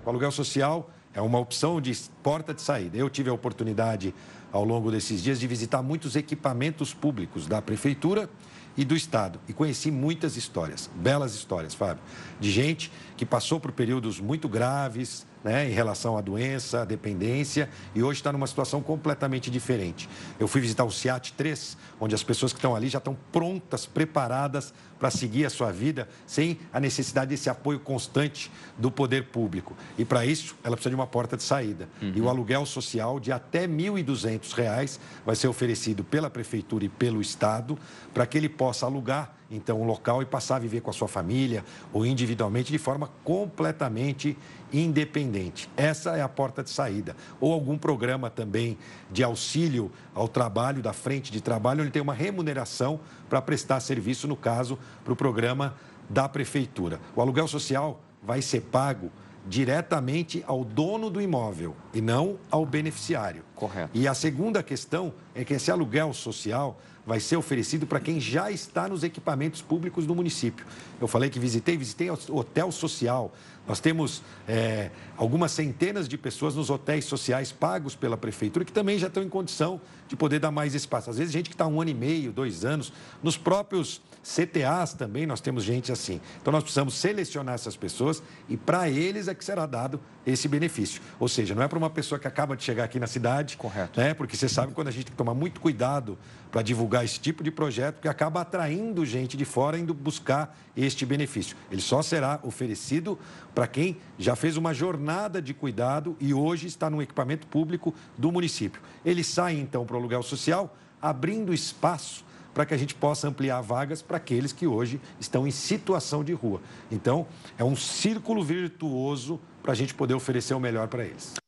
O 0.06 0.10
aluguel 0.10 0.32
social 0.32 0.90
é 1.14 1.22
uma 1.22 1.38
opção 1.38 1.82
de 1.82 1.94
porta 2.24 2.54
de 2.54 2.62
saída. 2.62 2.98
Eu 2.98 3.10
tive 3.10 3.30
a 3.30 3.34
oportunidade, 3.34 4.16
ao 4.54 4.64
longo 4.64 4.90
desses 4.90 5.22
dias, 5.22 5.38
de 5.38 5.48
visitar 5.48 5.82
muitos 5.82 6.16
equipamentos 6.16 6.94
públicos 6.94 7.46
da 7.46 7.62
prefeitura 7.62 8.30
e 8.78 8.86
do 8.86 8.96
Estado. 8.96 9.40
E 9.48 9.54
conheci 9.54 9.92
muitas 9.92 10.38
histórias, 10.38 10.90
belas 10.96 11.36
histórias, 11.36 11.74
Fábio, 11.74 12.04
de 12.40 12.52
gente 12.52 12.92
que 13.18 13.26
passou 13.26 13.60
por 13.60 13.72
períodos 13.72 14.20
muito 14.20 14.48
graves, 14.48 15.26
né, 15.44 15.70
em 15.70 15.72
relação 15.72 16.18
à 16.18 16.22
doença, 16.22 16.82
à 16.82 16.86
dependência, 16.86 17.70
e 17.96 18.04
hoje 18.04 18.20
está 18.20 18.32
numa 18.32 18.48
situação 18.48 18.82
completamente 18.82 19.50
diferente. 19.50 20.10
Eu 20.40 20.48
fui 20.48 20.62
visitar 20.62 20.84
o 20.84 20.92
CIAT 20.92 21.34
3, 21.34 21.78
onde 22.00 22.16
as 22.16 22.24
pessoas 22.24 22.52
que 22.52 22.58
estão 22.58 22.76
ali 22.76 22.90
já 22.90 22.98
estão 22.98 23.18
prontas, 23.32 23.86
preparadas 23.86 24.74
para 25.00 25.10
seguir 25.10 25.46
a 25.46 25.50
sua 25.50 25.72
vida 25.72 26.08
sem 26.28 26.60
a 26.74 26.80
necessidade 26.80 27.30
desse 27.30 27.50
apoio 27.50 27.80
constante 27.80 28.52
do 28.78 28.92
poder 28.92 29.28
público. 29.28 29.76
E 29.98 30.04
para 30.04 30.26
isso, 30.26 30.56
ela 30.64 30.76
precisa 30.76 30.90
de 30.90 30.96
uma 30.96 31.08
porta 31.08 31.38
de 31.38 31.44
saída. 31.44 31.88
Uhum. 32.02 32.12
E 32.16 32.22
o 32.22 32.30
aluguel 32.30 32.66
social 32.66 33.20
de 33.20 33.32
até 33.32 33.62
R$ 33.62 33.68
1.200 33.68 35.00
vai 35.26 35.36
ser 35.36 35.48
oferecido 35.48 36.04
pela 36.04 36.30
prefeitura 36.30 36.84
e 36.84 36.90
pelo 36.90 37.22
Estado 37.22 37.80
para 38.14 38.26
que 38.26 38.38
ele 38.38 38.50
possa 38.50 38.86
alugar 38.86 39.36
então 39.52 39.82
um 39.82 39.86
local 39.86 40.22
e 40.22 40.26
passar 40.26 40.58
a 40.58 40.60
viver 40.60 40.82
com 40.82 40.90
a 40.90 40.94
sua 40.94 41.08
família 41.08 41.64
ou 41.92 42.06
individualmente 42.06 42.72
de 42.72 42.78
forma 42.78 43.10
completamente 43.24 44.38
independente. 44.72 45.70
Essa 45.76 46.16
é 46.18 46.22
a 46.22 46.30
porta 46.30 46.64
de 46.64 46.70
saída. 46.70 47.16
Ou 47.40 47.54
algum 47.54 47.78
programa 47.78 48.30
também 48.30 48.78
de 49.12 49.24
auxílio 49.24 49.92
ao 50.14 50.28
trabalho, 50.28 50.82
da 50.82 50.94
frente 50.94 51.32
de 51.32 51.42
trabalho, 51.42 51.82
onde 51.82 51.92
tem 51.92 52.02
uma 52.02 52.14
remuneração 52.14 53.00
para 53.30 53.42
prestar 53.42 53.80
serviço, 53.80 54.28
no 54.28 54.36
caso, 54.36 54.78
para 55.04 55.14
o 55.14 55.16
programa 55.16 55.76
da 56.10 56.28
prefeitura. 56.28 57.00
O 57.16 57.22
aluguel 57.22 57.48
social 57.48 58.02
vai 58.22 58.42
ser 58.42 58.62
pago 58.62 59.12
diretamente 59.48 60.44
ao 60.46 60.64
dono 60.64 61.10
do 61.10 61.22
imóvel 61.22 61.76
e 61.94 62.02
não 62.02 62.38
ao 62.52 62.66
beneficiário. 62.66 63.44
Correto. 63.60 63.92
E 63.94 64.08
a 64.08 64.14
segunda 64.14 64.64
questão 64.64 65.14
é 65.36 65.44
que 65.44 65.54
esse 65.54 65.70
aluguel 65.70 66.14
social 66.14 66.80
vai 67.06 67.20
ser 67.20 67.36
oferecido 67.36 67.86
para 67.86 68.00
quem 68.00 68.20
já 68.20 68.50
está 68.50 68.88
nos 68.88 69.04
equipamentos 69.04 69.62
públicos 69.62 70.06
do 70.06 70.16
município. 70.16 70.66
Eu 71.02 71.08
falei 71.08 71.30
que 71.30 71.40
visitei, 71.40 71.76
visitei 71.76 72.10
hotel 72.10 72.72
social. 72.72 73.34
Nós 73.68 73.80
temos 73.80 74.24
é, 74.48 74.92
algumas 75.18 75.52
centenas 75.52 76.08
de 76.08 76.18
pessoas 76.18 76.56
nos 76.56 76.70
hotéis 76.70 77.06
sociais 77.06 77.52
pagos 77.52 77.96
pela 77.96 78.16
prefeitura 78.16 78.64
que 78.64 78.72
também 78.72 78.98
já 78.98 79.08
estão 79.08 79.24
em 79.24 79.30
condição 79.30 79.82
de 80.08 80.16
poder 80.16 80.40
dar 80.40 80.52
mais 80.52 80.74
espaço. 80.76 81.10
Às 81.10 81.18
vezes, 81.18 81.34
gente 81.34 81.50
que 81.50 81.56
está 81.56 81.68
um 81.68 81.82
ano 81.82 81.90
e 81.90 81.94
meio, 81.94 82.32
dois 82.32 82.64
anos, 82.64 82.94
nos 83.22 83.38
próprios 83.38 84.02
CTAs 84.24 84.94
também 84.94 85.26
nós 85.26 85.42
temos 85.42 85.64
gente 85.64 85.92
assim. 85.92 86.22
Então, 86.42 86.52
nós 86.52 86.62
precisamos 86.62 86.94
selecionar 86.94 87.56
essas 87.56 87.76
pessoas 87.76 88.22
e 88.48 88.56
para 88.56 88.90
eles 88.90 89.28
é 89.28 89.34
que 89.34 89.44
será 89.44 89.66
dado 89.66 90.00
esse 90.28 90.48
benefício. 90.48 91.02
Ou 91.20 91.28
seja, 91.28 91.56
não 91.56 91.64
é 91.64 91.68
para 91.68 91.78
uma 91.78 91.90
pessoa 91.90 92.20
que 92.20 92.28
acaba 92.28 92.56
de 92.56 92.64
chegar 92.64 92.84
aqui 92.84 93.00
na 93.00 93.08
cidade, 93.08 93.49
Correto. 93.58 94.00
Né? 94.00 94.14
porque 94.14 94.36
você 94.36 94.50
sabe 94.50 94.74
quando 94.74 94.88
a 94.88 94.92
gente 94.92 95.06
tem 95.06 95.12
que 95.12 95.18
tomar 95.18 95.34
muito 95.34 95.60
cuidado 95.62 96.18
para 96.52 96.62
divulgar 96.62 97.06
esse 97.06 97.20
tipo 97.20 97.44
de 97.44 97.52
projeto, 97.52 98.02
que 98.02 98.08
acaba 98.08 98.42
atraindo 98.42 99.06
gente 99.06 99.38
de 99.38 99.46
fora 99.46 99.78
indo 99.78 99.94
buscar 99.94 100.58
este 100.76 101.06
benefício. 101.06 101.56
Ele 101.72 101.82
só 101.82 102.02
será 102.02 102.40
oferecido 102.44 103.18
para 103.54 103.68
quem 103.68 103.98
já 104.18 104.36
fez 104.36 104.58
uma 104.58 104.74
jornada 104.74 105.42
de 105.42 105.54
cuidado 105.54 106.18
e 106.20 106.34
hoje 106.34 106.68
está 106.68 106.90
no 106.90 107.02
equipamento 107.02 107.48
público 107.48 107.94
do 108.18 108.32
município. 108.32 108.82
Ele 109.06 109.24
sai 109.24 109.60
então 109.60 109.86
para 109.86 109.96
o 109.96 110.00
aluguel 110.00 110.24
social, 110.24 110.76
abrindo 111.02 111.54
espaço 111.54 112.26
para 112.54 112.66
que 112.66 112.74
a 112.74 112.78
gente 112.78 112.96
possa 112.96 113.28
ampliar 113.28 113.62
vagas 113.62 114.02
para 114.02 114.18
aqueles 114.18 114.52
que 114.52 114.68
hoje 114.68 115.00
estão 115.20 115.48
em 115.48 115.52
situação 115.52 116.24
de 116.24 116.34
rua. 116.34 116.62
Então, 116.92 117.26
é 117.58 117.64
um 117.64 117.76
círculo 117.76 118.44
virtuoso 118.44 119.40
para 119.62 119.72
a 119.72 119.76
gente 119.76 119.94
poder 119.94 120.14
oferecer 120.14 120.54
o 120.54 120.60
melhor 120.60 120.88
para 120.88 121.06
eles. 121.06 121.39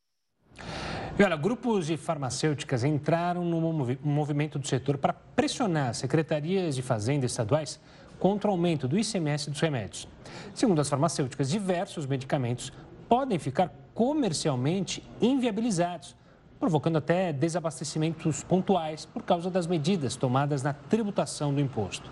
E 1.22 1.24
olha, 1.24 1.36
grupos 1.36 1.86
de 1.86 1.98
farmacêuticas 1.98 2.84
entraram 2.84 3.46
no 3.46 3.62
movimento 4.02 4.58
do 4.58 4.68
setor 4.68 4.98
para 4.98 5.14
pressionar 5.14 5.94
secretarias 5.94 6.76
de 6.76 6.82
fazenda 6.82 7.28
estaduais 7.28 7.80
contra 8.18 8.50
o 8.50 8.54
aumento 8.54 8.88
do 8.88 8.98
ICMS 8.98 9.52
dos 9.52 9.60
remédios. 9.60 10.08
Segundo 10.56 10.82
as 10.82 10.90
farmacêuticas, 10.90 11.48
diversos 11.48 12.08
medicamentos 12.08 12.74
podem 13.08 13.38
ficar 13.38 13.72
comercialmente 13.94 15.08
inviabilizados, 15.22 16.16
provocando 16.60 16.98
até 16.98 17.32
desabastecimentos 17.32 18.44
pontuais 18.44 19.06
por 19.06 19.22
causa 19.22 19.52
das 19.52 19.68
medidas 19.68 20.16
tomadas 20.16 20.64
na 20.64 20.74
tributação 20.74 21.54
do 21.54 21.62
imposto. 21.62 22.10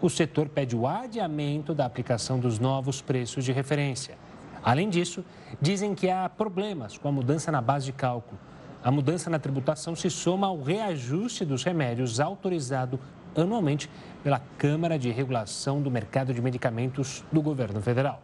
O 0.00 0.08
setor 0.08 0.48
pede 0.48 0.74
o 0.74 0.86
adiamento 0.86 1.74
da 1.74 1.84
aplicação 1.84 2.40
dos 2.40 2.58
novos 2.58 3.02
preços 3.02 3.44
de 3.44 3.52
referência. 3.52 4.16
Além 4.66 4.88
disso, 4.88 5.24
dizem 5.62 5.94
que 5.94 6.10
há 6.10 6.28
problemas 6.28 6.98
com 6.98 7.06
a 7.06 7.12
mudança 7.12 7.52
na 7.52 7.60
base 7.60 7.86
de 7.86 7.92
cálculo. 7.92 8.36
A 8.82 8.90
mudança 8.90 9.30
na 9.30 9.38
tributação 9.38 9.94
se 9.94 10.10
soma 10.10 10.48
ao 10.48 10.60
reajuste 10.60 11.44
dos 11.44 11.62
remédios 11.62 12.18
autorizado 12.18 12.98
anualmente 13.36 13.88
pela 14.24 14.42
Câmara 14.58 14.98
de 14.98 15.08
Regulação 15.12 15.80
do 15.80 15.88
Mercado 15.88 16.34
de 16.34 16.42
Medicamentos 16.42 17.24
do 17.30 17.40
Governo 17.40 17.80
Federal. 17.80 18.20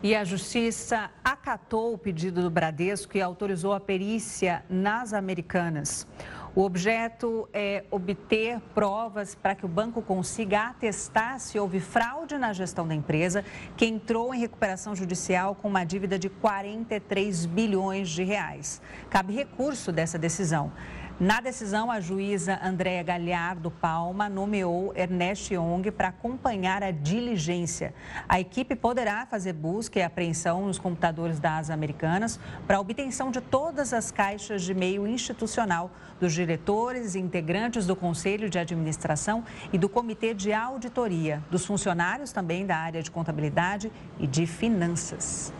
E 0.00 0.14
a 0.14 0.22
Justiça 0.22 1.10
acatou 1.24 1.94
o 1.94 1.98
pedido 1.98 2.42
do 2.42 2.50
Bradesco 2.50 3.16
e 3.16 3.20
autorizou 3.20 3.72
a 3.72 3.80
perícia 3.80 4.64
nas 4.70 5.12
Americanas. 5.12 6.06
O 6.52 6.62
objeto 6.62 7.48
é 7.52 7.84
obter 7.92 8.60
provas 8.74 9.36
para 9.36 9.54
que 9.54 9.64
o 9.64 9.68
banco 9.68 10.02
consiga 10.02 10.62
atestar 10.62 11.38
se 11.38 11.56
houve 11.60 11.78
fraude 11.78 12.36
na 12.38 12.52
gestão 12.52 12.88
da 12.88 12.94
empresa, 12.94 13.44
que 13.76 13.86
entrou 13.86 14.34
em 14.34 14.40
recuperação 14.40 14.96
judicial 14.96 15.54
com 15.54 15.68
uma 15.68 15.84
dívida 15.84 16.18
de 16.18 16.28
43 16.28 17.46
bilhões 17.46 18.10
de 18.10 18.24
reais. 18.24 18.82
Cabe 19.08 19.32
recurso 19.32 19.92
dessa 19.92 20.18
decisão. 20.18 20.72
Na 21.20 21.38
decisão, 21.38 21.90
a 21.90 22.00
juíza 22.00 22.58
Andréa 22.64 23.02
Galhardo 23.02 23.70
Palma 23.70 24.26
nomeou 24.26 24.90
Ernest 24.96 25.52
Young 25.52 25.90
para 25.90 26.08
acompanhar 26.08 26.82
a 26.82 26.90
diligência. 26.90 27.92
A 28.26 28.40
equipe 28.40 28.74
poderá 28.74 29.26
fazer 29.26 29.52
busca 29.52 29.98
e 29.98 30.02
apreensão 30.02 30.64
nos 30.66 30.78
computadores 30.78 31.38
das 31.38 31.68
americanas 31.68 32.40
para 32.66 32.80
obtenção 32.80 33.30
de 33.30 33.38
todas 33.42 33.92
as 33.92 34.10
caixas 34.10 34.62
de 34.62 34.72
meio 34.72 35.06
institucional 35.06 35.90
dos 36.18 36.32
diretores 36.32 37.14
e 37.14 37.18
integrantes 37.18 37.86
do 37.86 37.94
Conselho 37.94 38.48
de 38.48 38.58
Administração 38.58 39.44
e 39.70 39.76
do 39.76 39.90
Comitê 39.90 40.32
de 40.32 40.54
Auditoria, 40.54 41.44
dos 41.50 41.66
funcionários 41.66 42.32
também 42.32 42.64
da 42.64 42.78
área 42.78 43.02
de 43.02 43.10
contabilidade 43.10 43.92
e 44.18 44.26
de 44.26 44.46
finanças. 44.46 45.52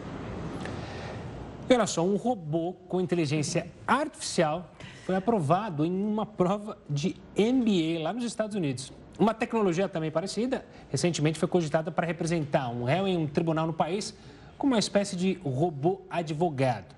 Olha 1.72 1.86
só, 1.86 2.02
um 2.02 2.16
robô 2.16 2.72
com 2.88 3.00
inteligência 3.00 3.70
artificial 3.86 4.72
foi 5.10 5.16
aprovado 5.16 5.84
em 5.84 5.90
uma 5.90 6.24
prova 6.24 6.78
de 6.88 7.16
MBA 7.36 8.00
lá 8.00 8.12
nos 8.12 8.22
Estados 8.22 8.54
Unidos. 8.54 8.92
Uma 9.18 9.34
tecnologia 9.34 9.88
também 9.88 10.08
parecida, 10.08 10.64
recentemente 10.88 11.36
foi 11.36 11.48
cogitada 11.48 11.90
para 11.90 12.06
representar 12.06 12.68
um 12.68 12.84
réu 12.84 13.08
em 13.08 13.16
um 13.16 13.26
tribunal 13.26 13.66
no 13.66 13.72
país 13.72 14.14
como 14.56 14.72
uma 14.72 14.78
espécie 14.78 15.16
de 15.16 15.34
robô 15.44 16.02
advogado. 16.08 16.94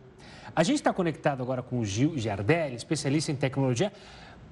A 0.54 0.62
gente 0.62 0.76
está 0.76 0.92
conectado 0.92 1.42
agora 1.42 1.62
com 1.62 1.78
o 1.78 1.86
Gil 1.86 2.18
Giardelli, 2.18 2.76
especialista 2.76 3.32
em 3.32 3.34
tecnologia, 3.34 3.90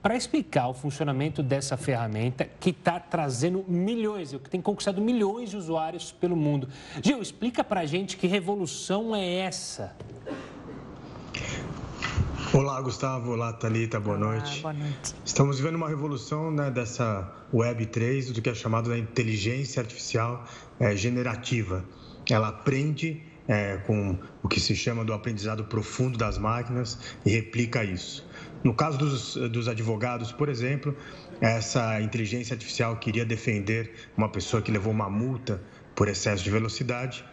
para 0.00 0.16
explicar 0.16 0.68
o 0.68 0.72
funcionamento 0.72 1.42
dessa 1.42 1.76
ferramenta 1.76 2.48
que 2.58 2.70
está 2.70 2.98
trazendo 2.98 3.62
milhões, 3.68 4.30
que 4.30 4.48
tem 4.48 4.62
conquistado 4.62 5.02
milhões 5.02 5.50
de 5.50 5.58
usuários 5.58 6.12
pelo 6.12 6.34
mundo. 6.34 6.66
Gil, 7.02 7.20
explica 7.20 7.62
para 7.62 7.80
a 7.80 7.84
gente 7.84 8.16
que 8.16 8.26
revolução 8.26 9.14
é 9.14 9.40
essa? 9.40 9.94
Olá, 12.52 12.80
Gustavo. 12.80 13.30
Olá, 13.30 13.52
Thalita. 13.52 14.00
Boa 14.00 14.16
Olá, 14.16 14.32
noite. 14.32 14.60
Boa 14.60 14.74
noite. 14.74 15.14
Estamos 15.24 15.58
vivendo 15.58 15.76
uma 15.76 15.88
revolução 15.88 16.50
né, 16.50 16.68
dessa 16.68 17.32
Web 17.54 17.86
3, 17.86 18.32
do 18.32 18.42
que 18.42 18.50
é 18.50 18.54
chamado 18.54 18.92
de 18.92 18.98
inteligência 18.98 19.80
artificial 19.80 20.44
é, 20.80 20.96
generativa. 20.96 21.84
Ela 22.28 22.48
aprende 22.48 23.22
é, 23.46 23.76
com 23.86 24.18
o 24.42 24.48
que 24.48 24.58
se 24.58 24.74
chama 24.74 25.04
do 25.04 25.12
aprendizado 25.12 25.62
profundo 25.62 26.18
das 26.18 26.38
máquinas 26.38 26.98
e 27.24 27.30
replica 27.30 27.84
isso. 27.84 28.28
No 28.64 28.74
caso 28.74 28.98
dos, 28.98 29.36
dos 29.36 29.68
advogados, 29.68 30.32
por 30.32 30.48
exemplo, 30.48 30.96
essa 31.40 32.00
inteligência 32.00 32.54
artificial 32.54 32.96
queria 32.96 33.24
defender 33.24 33.94
uma 34.16 34.28
pessoa 34.28 34.60
que 34.60 34.72
levou 34.72 34.92
uma 34.92 35.08
multa 35.08 35.62
por 35.94 36.08
excesso 36.08 36.42
de 36.42 36.50
velocidade. 36.50 37.24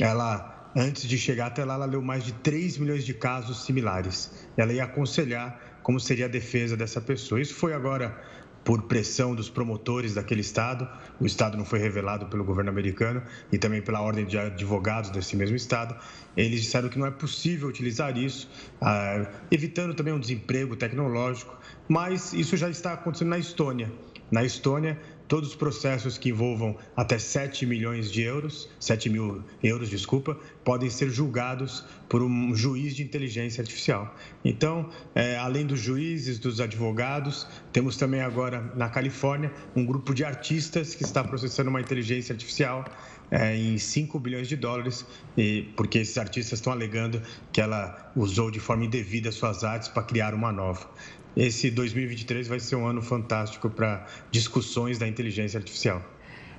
Ela 0.00 0.53
Antes 0.76 1.08
de 1.08 1.16
chegar 1.16 1.46
até 1.46 1.64
lá, 1.64 1.74
ela 1.74 1.86
leu 1.86 2.02
mais 2.02 2.24
de 2.24 2.32
3 2.32 2.78
milhões 2.78 3.04
de 3.04 3.14
casos 3.14 3.64
similares. 3.64 4.32
Ela 4.56 4.72
ia 4.72 4.84
aconselhar 4.84 5.78
como 5.82 6.00
seria 6.00 6.24
a 6.24 6.28
defesa 6.28 6.76
dessa 6.76 7.00
pessoa. 7.00 7.40
Isso 7.40 7.54
foi 7.54 7.72
agora 7.72 8.20
por 8.64 8.82
pressão 8.82 9.34
dos 9.34 9.48
promotores 9.48 10.14
daquele 10.14 10.40
estado. 10.40 10.88
O 11.20 11.26
estado 11.26 11.56
não 11.56 11.64
foi 11.64 11.78
revelado 11.78 12.26
pelo 12.26 12.42
governo 12.42 12.70
americano 12.70 13.22
e 13.52 13.58
também 13.58 13.82
pela 13.82 14.00
ordem 14.00 14.24
de 14.24 14.38
advogados 14.38 15.10
desse 15.10 15.36
mesmo 15.36 15.54
estado. 15.54 15.94
Eles 16.36 16.62
disseram 16.62 16.88
que 16.88 16.98
não 16.98 17.06
é 17.06 17.10
possível 17.10 17.68
utilizar 17.68 18.16
isso, 18.16 18.50
ah, 18.80 19.26
evitando 19.50 19.94
também 19.94 20.14
um 20.14 20.18
desemprego 20.18 20.74
tecnológico, 20.74 21.56
mas 21.88 22.32
isso 22.32 22.56
já 22.56 22.70
está 22.70 22.94
acontecendo 22.94 23.28
na 23.28 23.38
Estônia. 23.38 23.92
Na 24.30 24.42
Estônia, 24.42 24.98
todos 25.28 25.50
os 25.50 25.54
processos 25.54 26.18
que 26.18 26.30
envolvam 26.30 26.76
até 26.96 27.18
7 27.18 27.66
milhões 27.66 28.10
de 28.10 28.22
euros, 28.22 28.68
7 28.78 29.08
mil 29.08 29.42
euros, 29.62 29.88
desculpa, 29.88 30.38
podem 30.64 30.90
ser 30.90 31.10
julgados 31.10 31.84
por 32.08 32.22
um 32.22 32.54
juiz 32.54 32.94
de 32.94 33.02
inteligência 33.02 33.62
artificial. 33.62 34.14
Então, 34.44 34.90
é, 35.14 35.36
além 35.36 35.66
dos 35.66 35.80
juízes, 35.80 36.38
dos 36.38 36.60
advogados, 36.60 37.46
temos 37.72 37.96
também 37.96 38.20
agora 38.20 38.72
na 38.76 38.88
Califórnia 38.88 39.52
um 39.74 39.84
grupo 39.84 40.14
de 40.14 40.24
artistas 40.24 40.94
que 40.94 41.02
está 41.02 41.24
processando 41.24 41.70
uma 41.70 41.80
inteligência 41.80 42.32
artificial 42.32 42.84
é, 43.30 43.56
em 43.56 43.78
5 43.78 44.18
bilhões 44.18 44.48
de 44.48 44.56
dólares, 44.56 45.04
e, 45.36 45.62
porque 45.76 45.98
esses 45.98 46.18
artistas 46.18 46.58
estão 46.58 46.72
alegando 46.72 47.20
que 47.52 47.60
ela 47.60 48.12
usou 48.14 48.50
de 48.50 48.60
forma 48.60 48.84
indevida 48.84 49.32
suas 49.32 49.64
artes 49.64 49.88
para 49.88 50.02
criar 50.02 50.34
uma 50.34 50.52
nova 50.52 50.88
esse 51.36 51.70
2023 51.70 52.48
vai 52.48 52.60
ser 52.60 52.76
um 52.76 52.86
ano 52.86 53.02
fantástico 53.02 53.68
para 53.68 54.06
discussões 54.30 54.98
da 54.98 55.06
inteligência 55.06 55.58
artificial. 55.58 56.02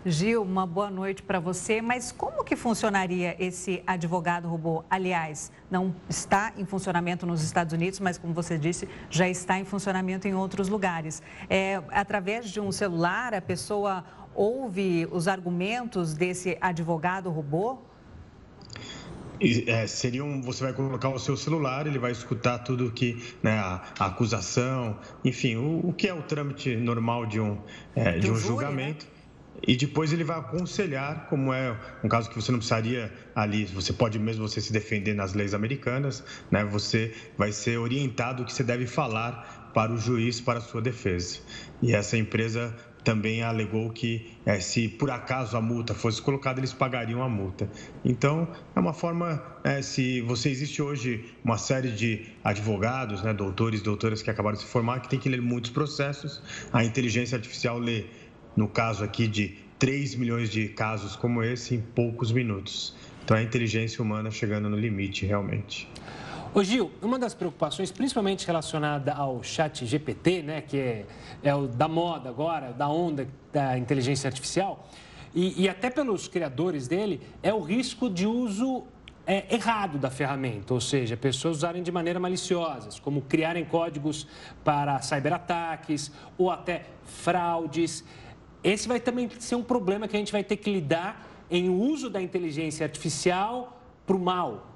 Gil, 0.07 0.43
uma 0.43 0.67
boa 0.67 0.91
noite 0.91 1.23
para 1.23 1.39
você. 1.39 1.81
Mas 1.81 2.11
como 2.11 2.43
que 2.43 2.55
funcionaria 2.55 3.35
esse 3.39 3.81
advogado 3.87 4.47
robô? 4.47 4.83
Aliás, 4.87 5.51
não 5.71 5.95
está 6.07 6.53
em 6.55 6.63
funcionamento 6.63 7.25
nos 7.25 7.41
Estados 7.41 7.73
Unidos, 7.73 7.99
mas 7.99 8.15
como 8.15 8.31
você 8.31 8.55
disse, 8.55 8.87
já 9.09 9.27
está 9.27 9.57
em 9.57 9.65
funcionamento 9.65 10.27
em 10.27 10.35
outros 10.35 10.69
lugares. 10.69 11.23
É, 11.49 11.81
através 11.89 12.51
de 12.51 12.59
um 12.59 12.71
celular, 12.71 13.33
a 13.33 13.41
pessoa 13.41 14.05
ouve 14.35 15.07
os 15.09 15.27
argumentos 15.27 16.13
desse 16.13 16.55
advogado 16.61 17.31
robô? 17.31 17.79
É, 19.67 19.87
seriam, 19.87 20.41
você 20.41 20.63
vai 20.63 20.73
colocar 20.73 21.09
o 21.09 21.19
seu 21.19 21.35
celular, 21.35 21.87
ele 21.87 21.99
vai 21.99 22.11
escutar 22.11 22.59
tudo 22.59 22.91
que, 22.91 23.21
né, 23.43 23.57
a, 23.57 23.81
a 23.99 24.05
acusação, 24.07 24.99
enfim, 25.23 25.55
o, 25.55 25.89
o, 25.89 25.93
que 25.93 26.07
é 26.07 26.13
o 26.13 26.21
trâmite 26.21 26.75
normal 26.75 27.25
de 27.25 27.39
um, 27.39 27.57
é, 27.95 28.17
de 28.17 28.31
um 28.31 28.35
júri, 28.35 28.47
julgamento. 28.47 29.05
Né? 29.05 29.15
E 29.67 29.75
depois 29.75 30.11
ele 30.11 30.23
vai 30.23 30.37
aconselhar, 30.37 31.27
como 31.29 31.53
é 31.53 31.75
um 32.03 32.09
caso 32.09 32.29
que 32.29 32.35
você 32.35 32.51
não 32.51 32.59
precisaria 32.59 33.11
ali, 33.33 33.65
você 33.65 33.93
pode 33.93 34.19
mesmo 34.19 34.47
você 34.47 34.59
se 34.59 34.71
defender 34.71 35.15
nas 35.15 35.33
leis 35.33 35.53
americanas, 35.53 36.23
né? 36.51 36.63
Você 36.65 37.13
vai 37.37 37.51
ser 37.51 37.77
orientado 37.77 38.43
o 38.43 38.45
que 38.45 38.53
você 38.53 38.63
deve 38.63 38.85
falar 38.85 39.71
para 39.73 39.91
o 39.91 39.97
juiz 39.97 40.41
para 40.41 40.59
a 40.59 40.61
sua 40.61 40.81
defesa. 40.81 41.39
E 41.81 41.95
essa 41.95 42.17
empresa 42.17 42.75
também 43.05 43.43
alegou 43.43 43.91
que 43.91 44.35
é, 44.45 44.59
se 44.59 44.89
por 44.89 45.11
acaso 45.11 45.55
a 45.55 45.61
multa 45.61 45.93
fosse 45.93 46.19
colocada, 46.19 46.59
eles 46.59 46.73
pagariam 46.73 47.21
a 47.21 47.29
multa. 47.29 47.69
Então, 48.03 48.47
é 48.75 48.79
uma 48.79 48.93
forma, 48.93 49.41
é, 49.63 49.81
se 49.81 50.21
você 50.21 50.49
existe 50.49 50.81
hoje 50.81 51.23
uma 51.43 51.57
série 51.57 51.91
de 51.91 52.25
advogados, 52.43 53.21
né, 53.21 53.31
doutores, 53.31 53.81
doutoras 53.81 54.23
que 54.23 54.29
acabaram 54.29 54.57
de 54.57 54.63
se 54.63 54.69
formar, 54.69 54.99
que 55.01 55.07
tem 55.07 55.19
que 55.19 55.29
ler 55.29 55.41
muitos 55.41 55.69
processos, 55.69 56.41
a 56.73 56.83
inteligência 56.83 57.35
artificial 57.35 57.77
lê, 57.77 58.05
no 58.57 58.67
caso 58.67 59.03
aqui 59.03 59.27
de 59.27 59.55
3 59.77 60.15
milhões 60.15 60.49
de 60.49 60.67
casos 60.69 61.15
como 61.15 61.43
esse, 61.43 61.75
em 61.75 61.81
poucos 61.81 62.31
minutos. 62.31 62.95
Então, 63.23 63.37
é 63.37 63.41
a 63.41 63.43
inteligência 63.43 64.01
humana 64.01 64.31
chegando 64.31 64.67
no 64.67 64.77
limite, 64.77 65.25
realmente. 65.27 65.87
Ô 66.55 66.63
Gil, 66.63 66.89
uma 67.01 67.19
das 67.19 67.33
preocupações, 67.33 67.91
principalmente 67.91 68.47
relacionada 68.47 69.13
ao 69.13 69.43
chat 69.43 69.85
GPT, 69.85 70.41
né, 70.41 70.61
que 70.61 70.77
é, 70.77 71.05
é 71.43 71.53
o 71.53 71.67
da 71.67 71.85
moda 71.85 72.29
agora, 72.29 72.71
da 72.71 72.87
onda 72.87 73.27
da 73.51 73.77
inteligência 73.77 74.29
artificial, 74.29 74.87
e, 75.33 75.63
e 75.63 75.67
até 75.67 75.89
pelos 75.89 76.29
criadores 76.29 76.87
dele, 76.87 77.19
é 77.43 77.53
o 77.53 77.59
risco 77.59 78.09
de 78.09 78.25
uso 78.25 78.85
é, 79.27 79.53
errado 79.53 79.97
da 79.97 80.09
ferramenta, 80.09 80.73
ou 80.73 80.79
seja, 80.79 81.17
pessoas 81.17 81.57
usarem 81.57 81.83
de 81.83 81.91
maneira 81.91 82.21
maliciosa, 82.21 82.87
como 83.01 83.21
criarem 83.23 83.65
códigos 83.65 84.25
para 84.63 85.01
cyberataques 85.01 86.09
ou 86.37 86.49
até 86.49 86.85
fraudes. 87.03 88.01
Esse 88.63 88.87
vai 88.87 89.01
também 89.01 89.29
ser 89.41 89.55
um 89.55 89.63
problema 89.63 90.07
que 90.07 90.15
a 90.15 90.19
gente 90.19 90.31
vai 90.31 90.41
ter 90.41 90.55
que 90.55 90.71
lidar 90.71 91.27
em 91.51 91.69
uso 91.69 92.09
da 92.09 92.21
inteligência 92.21 92.85
artificial 92.85 93.77
para 94.07 94.15
o 94.15 94.19
mal, 94.19 94.74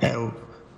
é, 0.00 0.16
o, 0.16 0.32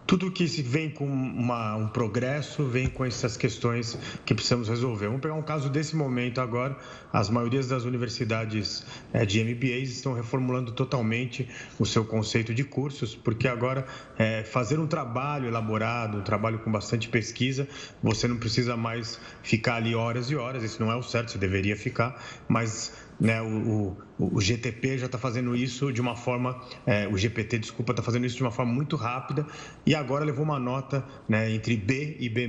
tudo 0.06 0.30
que 0.30 0.46
vem 0.46 0.88
com 0.88 1.04
uma, 1.04 1.74
um 1.74 1.88
progresso 1.88 2.64
vem 2.64 2.86
com 2.86 3.04
essas 3.04 3.36
questões 3.36 3.98
que 4.24 4.32
precisamos 4.34 4.68
resolver. 4.68 5.06
Vamos 5.06 5.20
pegar 5.20 5.34
um 5.34 5.42
caso 5.42 5.68
desse 5.68 5.96
momento 5.96 6.40
agora. 6.40 6.76
As 7.12 7.28
maiorias 7.28 7.66
das 7.66 7.84
universidades 7.84 8.86
é, 9.12 9.26
de 9.26 9.42
MBAs 9.42 9.90
estão 9.90 10.12
reformulando 10.12 10.70
totalmente 10.70 11.48
o 11.76 11.84
seu 11.84 12.04
conceito 12.04 12.54
de 12.54 12.62
cursos, 12.62 13.16
porque 13.16 13.48
agora 13.48 13.84
é, 14.16 14.44
fazer 14.44 14.78
um 14.78 14.86
trabalho 14.86 15.48
elaborado, 15.48 16.18
um 16.18 16.22
trabalho 16.22 16.60
com 16.60 16.70
bastante 16.70 17.08
pesquisa, 17.08 17.66
você 18.00 18.28
não 18.28 18.36
precisa 18.36 18.76
mais 18.76 19.18
ficar 19.42 19.76
ali 19.76 19.96
horas 19.96 20.30
e 20.30 20.36
horas. 20.36 20.62
Isso 20.62 20.80
não 20.80 20.92
é 20.92 20.94
o 20.94 21.02
certo, 21.02 21.32
você 21.32 21.38
deveria 21.38 21.76
ficar, 21.76 22.22
mas 22.48 22.92
né, 23.20 23.40
o, 23.42 23.96
o, 24.18 24.36
o 24.36 24.40
GTP 24.40 24.98
já 24.98 25.06
está 25.06 25.18
fazendo 25.18 25.54
isso 25.54 25.92
de 25.92 26.00
uma 26.00 26.16
forma, 26.16 26.60
é, 26.86 27.06
o 27.08 27.16
GPT, 27.16 27.58
desculpa, 27.58 27.92
está 27.92 28.02
fazendo 28.02 28.26
isso 28.26 28.36
de 28.36 28.42
uma 28.42 28.50
forma 28.50 28.72
muito 28.72 28.96
rápida 28.96 29.46
e 29.84 29.94
agora 29.94 30.24
levou 30.24 30.44
uma 30.44 30.58
nota 30.58 31.04
né, 31.28 31.50
entre 31.50 31.76
B 31.76 32.16
e 32.18 32.28
B- 32.28 32.46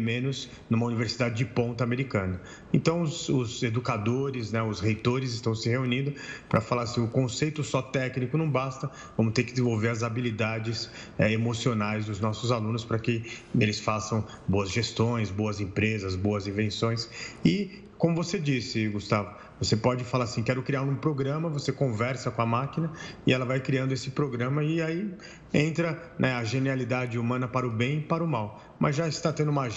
numa 0.69 0.85
universidade 0.85 1.35
de 1.35 1.45
ponta 1.45 1.83
americana. 1.83 2.41
Então, 2.73 3.01
os, 3.01 3.29
os 3.29 3.63
educadores, 3.63 4.51
né, 4.51 4.61
os 4.61 4.79
reitores 4.79 5.33
estão 5.33 5.55
se 5.55 5.69
reunindo 5.69 6.13
para 6.47 6.61
falar 6.61 6.83
assim: 6.83 7.01
o 7.01 7.07
conceito 7.07 7.63
só 7.63 7.81
técnico 7.81 8.37
não 8.37 8.49
basta, 8.49 8.89
vamos 9.17 9.33
ter 9.33 9.43
que 9.43 9.51
desenvolver 9.51 9.89
as 9.89 10.03
habilidades 10.03 10.89
é, 11.17 11.31
emocionais 11.31 12.05
dos 12.05 12.19
nossos 12.19 12.51
alunos 12.51 12.85
para 12.85 12.99
que 12.99 13.23
eles 13.59 13.79
façam 13.79 14.25
boas 14.47 14.69
gestões, 14.71 15.29
boas 15.29 15.59
empresas, 15.59 16.15
boas 16.15 16.47
invenções 16.47 17.09
e, 17.43 17.83
como 17.97 18.15
você 18.15 18.37
disse, 18.39 18.87
Gustavo, 18.87 19.35
você 19.59 19.75
pode 19.75 20.03
falar 20.03 20.25
assim, 20.25 20.43
quero 20.43 20.61
criar 20.61 20.81
um 20.81 20.95
programa, 20.95 21.49
você 21.49 21.71
conversa 21.71 22.29
com 22.29 22.41
a 22.41 22.45
máquina 22.45 22.91
e 23.25 23.33
ela 23.33 23.45
vai 23.45 23.59
criando 23.59 23.91
esse 23.91 24.11
programa 24.11 24.63
e 24.63 24.81
aí 24.81 25.13
entra 25.53 26.11
né, 26.19 26.33
a 26.33 26.43
genialidade 26.43 27.17
humana 27.17 27.47
para 27.47 27.67
o 27.67 27.71
bem 27.71 27.99
e 27.99 28.01
para 28.01 28.23
o 28.23 28.27
mal. 28.27 28.61
Mas 28.79 28.95
já 28.95 29.07
está 29.07 29.33
tendo 29.33 29.49
uma, 29.49 29.67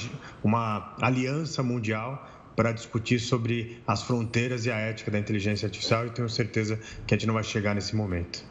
uma 0.45 0.95
aliança 1.01 1.63
mundial 1.63 2.29
para 2.55 2.73
discutir 2.73 3.19
sobre 3.19 3.83
as 3.87 4.03
fronteiras 4.03 4.67
e 4.67 4.71
a 4.71 4.77
ética 4.77 5.11
da 5.11 5.19
inteligência 5.19 5.67
artificial 5.67 6.07
e 6.07 6.11
tenho 6.11 6.29
certeza 6.29 6.79
que 7.07 7.15
a 7.15 7.17
gente 7.17 7.27
não 7.27 7.35
vai 7.35 7.45
chegar 7.45 7.75
nesse 7.75 7.97
momento. 7.97 8.45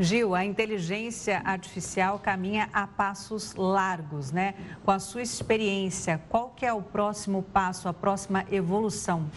Gil, 0.00 0.32
a 0.32 0.44
inteligência 0.44 1.42
artificial 1.44 2.20
caminha 2.20 2.68
a 2.72 2.86
passos 2.86 3.56
largos, 3.56 4.30
né? 4.30 4.54
Com 4.84 4.92
a 4.92 5.00
sua 5.00 5.22
experiência, 5.22 6.20
qual 6.28 6.50
que 6.50 6.64
é 6.64 6.72
o 6.72 6.80
próximo 6.80 7.42
passo, 7.42 7.88
a 7.88 7.92
próxima 7.92 8.44
evolução? 8.48 9.28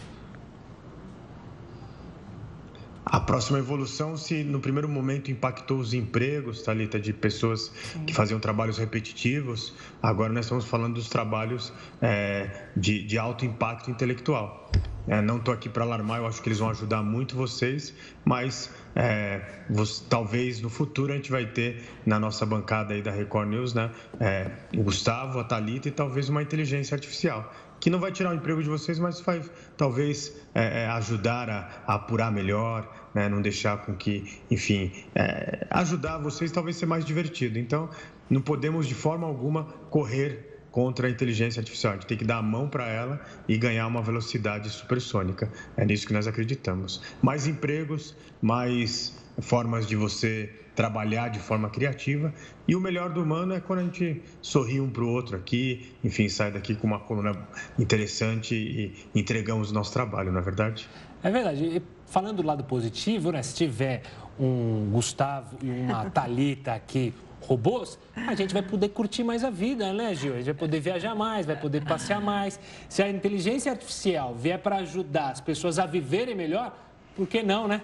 A 3.12 3.20
próxima 3.20 3.60
evolução, 3.60 4.16
se 4.16 4.42
no 4.42 4.62
primeiro 4.62 4.88
momento 4.88 5.30
impactou 5.30 5.80
os 5.80 5.94
empregos, 5.94 6.62
Thalita, 6.62 6.98
de 6.98 7.12
pessoas 7.12 7.70
Sim. 7.92 8.06
que 8.06 8.14
faziam 8.14 8.40
trabalhos 8.40 8.78
repetitivos, 8.78 9.76
agora 10.02 10.32
nós 10.32 10.46
estamos 10.46 10.64
falando 10.64 10.94
dos 10.94 11.10
trabalhos 11.10 11.74
é, 12.02 12.70
de, 12.74 13.04
de, 13.04 13.18
alto 13.18 13.46
impacto 13.46 13.92
intelectual. 13.92 14.72
É, 15.10 15.22
não 15.22 15.38
estou 15.38 15.54
aqui 15.54 15.68
para 15.68 15.84
alarmar, 15.84 16.20
eu 16.20 16.26
acho 16.26 16.42
que 16.42 16.48
eles 16.48 16.60
vão 16.60 16.70
ajudar 16.70 17.04
muito 17.04 17.36
vocês, 17.36 17.94
mas 18.24 18.74
é, 18.96 19.42
você, 19.70 20.06
talvez 20.08 20.62
no 20.62 20.70
futuro 20.70 21.12
a 21.12 21.16
gente 21.18 21.32
vai 21.32 21.46
ter 21.46 21.84
na 22.06 22.18
nossa 22.18 22.46
bancada 22.46 22.94
aí 22.94 23.02
da 23.02 23.12
Record 23.12 23.50
News, 23.50 23.74
né, 23.74 23.92
é, 24.22 24.52
o 24.74 24.84
Gustavo, 24.84 25.38
a 25.38 25.44
Thalita 25.44 25.90
e 25.90 25.92
talvez 25.92 26.30
uma 26.30 26.42
inteligência 26.42 26.96
artificial 26.96 27.52
que 27.82 27.90
não 27.90 28.00
vai 28.00 28.12
tirar 28.12 28.30
o 28.30 28.36
emprego 28.36 28.62
de 28.62 28.70
vocês, 28.70 29.00
mas 29.00 29.20
vai 29.20 29.42
talvez 29.76 30.34
é, 30.54 30.84
é, 30.84 30.88
ajudar 30.88 31.50
a, 31.50 31.70
a, 31.88 31.96
apurar 31.96 32.32
melhor, 32.32 32.88
né? 33.14 33.28
não 33.28 33.42
deixar 33.42 33.80
com 33.80 33.96
que, 33.96 34.40
enfim, 34.52 34.92
é, 35.16 35.66
ajudar 35.72 36.20
vocês 36.20 36.52
talvez 36.52 36.78
ser 36.78 36.86
mais 36.86 37.04
divertido. 37.04 37.58
Então, 37.58 37.90
não 38.30 38.40
podemos 38.40 38.88
de 38.88 38.94
forma 38.94 39.26
alguma 39.26 39.64
correr 39.90 40.60
contra 40.70 41.08
a 41.08 41.10
inteligência 41.10 41.60
artificial. 41.60 41.94
A 41.94 41.96
gente 41.96 42.06
tem 42.06 42.18
que 42.18 42.24
dar 42.24 42.38
a 42.38 42.42
mão 42.42 42.70
para 42.70 42.88
ela 42.88 43.20
e 43.48 43.58
ganhar 43.58 43.88
uma 43.88 44.02
velocidade 44.02 44.70
supersônica. 44.70 45.52
É 45.76 45.84
nisso 45.84 46.06
que 46.06 46.14
nós 46.14 46.28
acreditamos. 46.28 47.02
Mais 47.22 47.48
empregos, 47.48 48.16
mais 48.42 49.18
formas 49.40 49.88
de 49.88 49.96
você 49.96 50.54
trabalhar 50.82 51.30
de 51.30 51.38
forma 51.38 51.70
criativa. 51.70 52.34
E 52.68 52.76
o 52.76 52.80
melhor 52.80 53.12
do 53.12 53.22
humano 53.22 53.54
é 53.54 53.60
quando 53.60 53.80
a 53.80 53.84
gente 53.84 54.20
sorri 54.42 54.82
um 54.82 54.90
para 54.90 55.04
o 55.04 55.10
outro 55.10 55.38
aqui, 55.38 55.94
enfim, 56.04 56.28
sai 56.28 56.52
daqui 56.52 56.74
com 56.74 56.88
uma 56.88 57.00
coluna 57.00 57.38
interessante 57.78 58.56
e 58.56 58.92
entregamos 59.14 59.70
o 59.70 59.76
nosso 59.76 59.94
trabalho, 59.94 60.32
não 60.32 60.40
é 60.40 60.44
verdade? 60.44 60.90
É 61.22 61.30
verdade. 61.30 61.64
E 61.66 61.84
falando 62.08 62.38
do 62.38 62.44
lado 62.44 62.64
positivo, 62.64 63.32
né, 63.32 63.44
se 63.44 63.54
tiver 63.54 64.02
um 64.40 64.90
Gustavo 64.92 65.56
e 65.62 65.70
uma 65.70 66.10
Talita 66.10 66.74
aqui 66.74 67.14
robôs, 67.42 68.00
a 68.16 68.34
gente 68.34 68.52
vai 68.52 68.64
poder 68.64 68.90
curtir 68.90 69.24
mais 69.24 69.44
a 69.44 69.52
vida, 69.52 69.94
né, 69.94 70.16
Gil? 70.16 70.34
A 70.34 70.38
gente 70.38 70.46
vai 70.46 70.56
poder 70.56 70.80
viajar 70.80 71.14
mais, 71.14 71.46
vai 71.46 71.60
poder 71.60 71.86
passear 71.86 72.20
mais. 72.20 72.60
Se 72.90 73.04
a 73.04 73.10
inteligência 73.10 73.72
artificial 73.72 74.34
vier 74.34 74.58
para 74.58 74.78
ajudar 74.78 75.30
as 75.30 75.42
pessoas 75.42 75.78
a 75.78 75.86
viverem 75.86 76.34
melhor, 76.34 76.76
por 77.16 77.28
que 77.28 77.44
não, 77.44 77.68
né? 77.68 77.82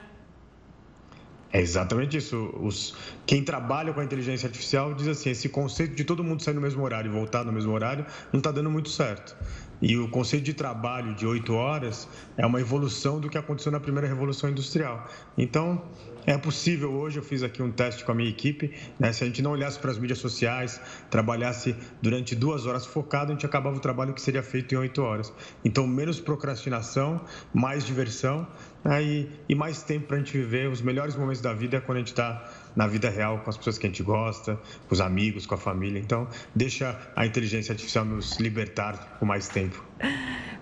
É 1.52 1.62
exatamente 1.62 2.18
isso. 2.18 2.54
Os, 2.62 2.94
quem 3.26 3.44
trabalha 3.44 3.94
com 3.94 4.00
a 4.00 4.04
inteligência 4.04 4.48
artificial 4.48 4.94
diz 4.94 5.08
assim: 5.08 5.30
esse 5.30 5.50
conceito 5.50 5.96
de 5.96 6.04
todo 6.04 6.24
mundo 6.24 6.44
sair 6.44 6.54
no 6.54 6.62
mesmo 6.62 6.84
horário 6.84 7.10
e 7.10 7.14
voltar 7.14 7.46
no 7.46 7.52
mesmo 7.52 7.72
horário 7.72 8.06
não 8.34 8.40
está 8.40 8.52
dando 8.52 8.70
muito 8.70 8.90
certo. 8.90 9.36
E 9.82 9.96
o 9.96 10.10
conceito 10.10 10.44
de 10.44 10.54
trabalho 10.54 11.14
de 11.14 11.26
oito 11.26 11.54
horas 11.54 12.08
é 12.36 12.46
uma 12.46 12.60
evolução 12.60 13.20
do 13.20 13.30
que 13.30 13.38
aconteceu 13.38 13.72
na 13.72 13.80
primeira 13.80 14.08
revolução 14.08 14.50
industrial. 14.50 15.08
Então, 15.38 15.84
é 16.26 16.38
possível 16.38 16.92
hoje, 16.92 17.20
eu 17.20 17.24
fiz 17.24 17.44
aqui 17.44 17.62
um 17.62 17.72
teste 17.72 18.04
com 18.04 18.12
a 18.12 18.16
minha 18.16 18.30
equipe, 18.30 18.74
né? 19.00 19.14
se 19.14 19.24
a 19.24 19.28
gente 19.28 19.42
não 19.42 19.52
olhasse 19.52 19.80
para 19.80 19.92
as 19.92 20.00
mídias 20.00 20.20
sociais, 20.20 20.82
trabalhasse 21.10 21.76
durante 22.02 22.36
duas 22.36 22.66
horas 22.66 22.86
focado, 22.86 23.32
a 23.32 23.36
gente 23.36 23.46
acabava 23.46 23.78
o 23.78 23.80
trabalho 23.80 24.14
que 24.14 24.22
seria 24.22 24.44
feito 24.44 24.74
em 24.74 24.78
oito 24.78 25.02
horas. 25.02 25.32
Então, 25.64 25.88
menos 25.88 26.20
procrastinação, 26.20 27.22
mais 27.54 27.86
diversão 27.86 28.48
né? 28.88 29.04
e, 29.04 29.30
e 29.50 29.56
mais 29.56 29.84
tempo 29.84 30.08
para 30.08 30.16
a 30.16 30.20
gente 30.20 30.32
viver 30.32 30.70
os 30.70 30.82
melhores 30.82 31.16
momentos 31.16 31.42
da 31.42 31.54
vida 31.54 31.78
é 31.78 31.80
quando 31.80 31.98
a 31.98 32.00
gente 32.00 32.08
está 32.08 32.50
na 32.76 32.88
vida 32.88 33.10
real 33.10 33.40
com 33.40 33.50
as 33.50 33.58
pessoas 33.58 33.78
que 33.78 33.86
a 33.86 33.90
gente 33.90 34.04
gosta, 34.04 34.58
com 34.88 34.94
os 34.94 35.02
amigos, 35.02 35.46
com 35.46 35.56
a 35.56 35.58
família. 35.58 36.00
Então, 36.00 36.28
deixa 36.56 36.98
a 37.16 37.26
inteligência 37.26 37.74
artificial 37.74 38.06
nos 38.06 38.38
libertar 38.38 39.18
por 39.20 39.26
mais 39.26 39.48
tempo. 39.48 39.84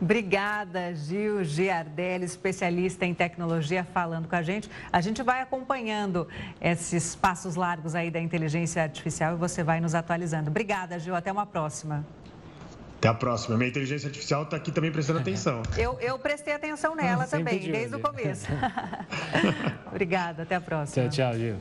Obrigada, 0.01 0.93
Gil 0.95 1.43
Giardelli, 1.43 2.26
especialista 2.26 3.05
em 3.05 3.13
tecnologia, 3.13 3.84
falando 3.84 4.28
com 4.28 4.36
a 4.36 4.41
gente. 4.41 4.69
A 4.91 5.01
gente 5.01 5.21
vai 5.21 5.41
acompanhando 5.41 6.28
esses 6.59 7.15
passos 7.15 7.55
largos 7.55 7.95
aí 7.95 8.09
da 8.09 8.19
inteligência 8.19 8.82
artificial 8.82 9.34
e 9.34 9.38
você 9.38 9.63
vai 9.63 9.80
nos 9.80 9.93
atualizando. 9.93 10.49
Obrigada, 10.49 10.97
Gil. 10.99 11.15
Até 11.15 11.32
uma 11.32 11.45
próxima. 11.45 12.05
Até 13.06 13.12
a 13.12 13.14
próxima. 13.14 13.56
Minha 13.56 13.70
inteligência 13.70 14.08
artificial 14.08 14.43
está 14.43 14.58
aqui 14.58 14.72
também 14.72 14.91
prestando 14.91 15.20
atenção. 15.20 15.62
Eu, 15.78 15.95
eu 16.01 16.18
prestei 16.18 16.56
atenção 16.56 16.95
nela 16.95 17.28
também, 17.28 17.60
de 17.60 17.72
desde 17.72 17.95
o 17.95 17.99
começo. 17.99 18.47
Obrigada, 19.86 20.41
até 20.41 20.56
a 20.56 20.62
próxima. 20.62 21.08
Tchau, 21.10 21.32
tchau, 21.32 21.39
Gil. 21.39 21.56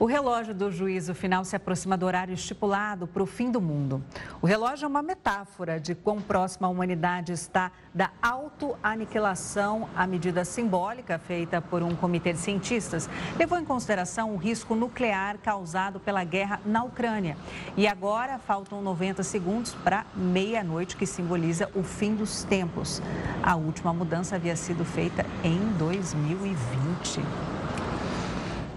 O 0.00 0.06
relógio 0.06 0.54
do 0.54 0.70
juízo 0.70 1.12
final 1.12 1.44
se 1.44 1.56
aproxima 1.56 1.96
do 1.96 2.06
horário 2.06 2.32
estipulado 2.32 3.04
para 3.04 3.20
o 3.20 3.26
fim 3.26 3.50
do 3.50 3.60
mundo. 3.60 4.00
O 4.40 4.46
relógio 4.46 4.84
é 4.84 4.88
uma 4.88 5.02
metáfora 5.02 5.80
de 5.80 5.92
quão 5.92 6.20
próxima 6.20 6.68
a 6.68 6.70
humanidade 6.70 7.32
está 7.32 7.72
da 7.92 8.12
autoaniquilação, 8.22 9.88
a 9.96 10.06
medida 10.06 10.44
simbólica 10.44 11.18
feita 11.18 11.60
por 11.60 11.82
um 11.82 11.96
comitê 11.96 12.32
de 12.32 12.38
cientistas 12.38 13.10
levou 13.36 13.58
em 13.58 13.64
consideração 13.64 14.34
o 14.34 14.36
risco 14.36 14.76
nuclear 14.76 15.36
causado 15.38 15.98
pela 15.98 16.22
guerra 16.22 16.60
na 16.64 16.84
Ucrânia. 16.84 17.36
E 17.76 17.88
agora 17.88 18.38
faltam 18.38 18.80
90 18.80 19.24
segundos 19.24 19.74
para 19.74 20.06
meia-noite, 20.14 20.96
que 20.96 21.06
simboliza 21.06 21.68
o 21.74 21.82
fim 21.82 22.14
dos 22.14 22.44
tempos. 22.44 23.02
A 23.42 23.56
última 23.56 23.92
mudança 23.92 24.36
havia 24.36 24.54
sido 24.54 24.84
feita 24.84 25.26
em 25.42 25.58
2020. 25.76 27.57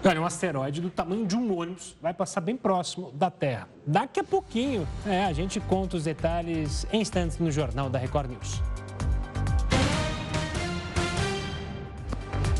Olha, 0.04 0.20
um 0.20 0.26
asteroide 0.26 0.80
do 0.80 0.90
tamanho 0.90 1.24
de 1.24 1.36
um 1.36 1.56
ônibus 1.56 1.96
vai 2.02 2.12
passar 2.12 2.40
bem 2.40 2.56
próximo 2.56 3.12
da 3.12 3.30
Terra. 3.30 3.68
Daqui 3.86 4.18
a 4.18 4.24
pouquinho, 4.24 4.86
é, 5.06 5.24
a 5.24 5.32
gente 5.32 5.60
conta 5.60 5.96
os 5.96 6.02
detalhes 6.02 6.84
em 6.92 7.00
instantes 7.00 7.38
no 7.38 7.52
Jornal 7.52 7.88
da 7.88 8.00
Record 8.00 8.28
News. 8.28 8.60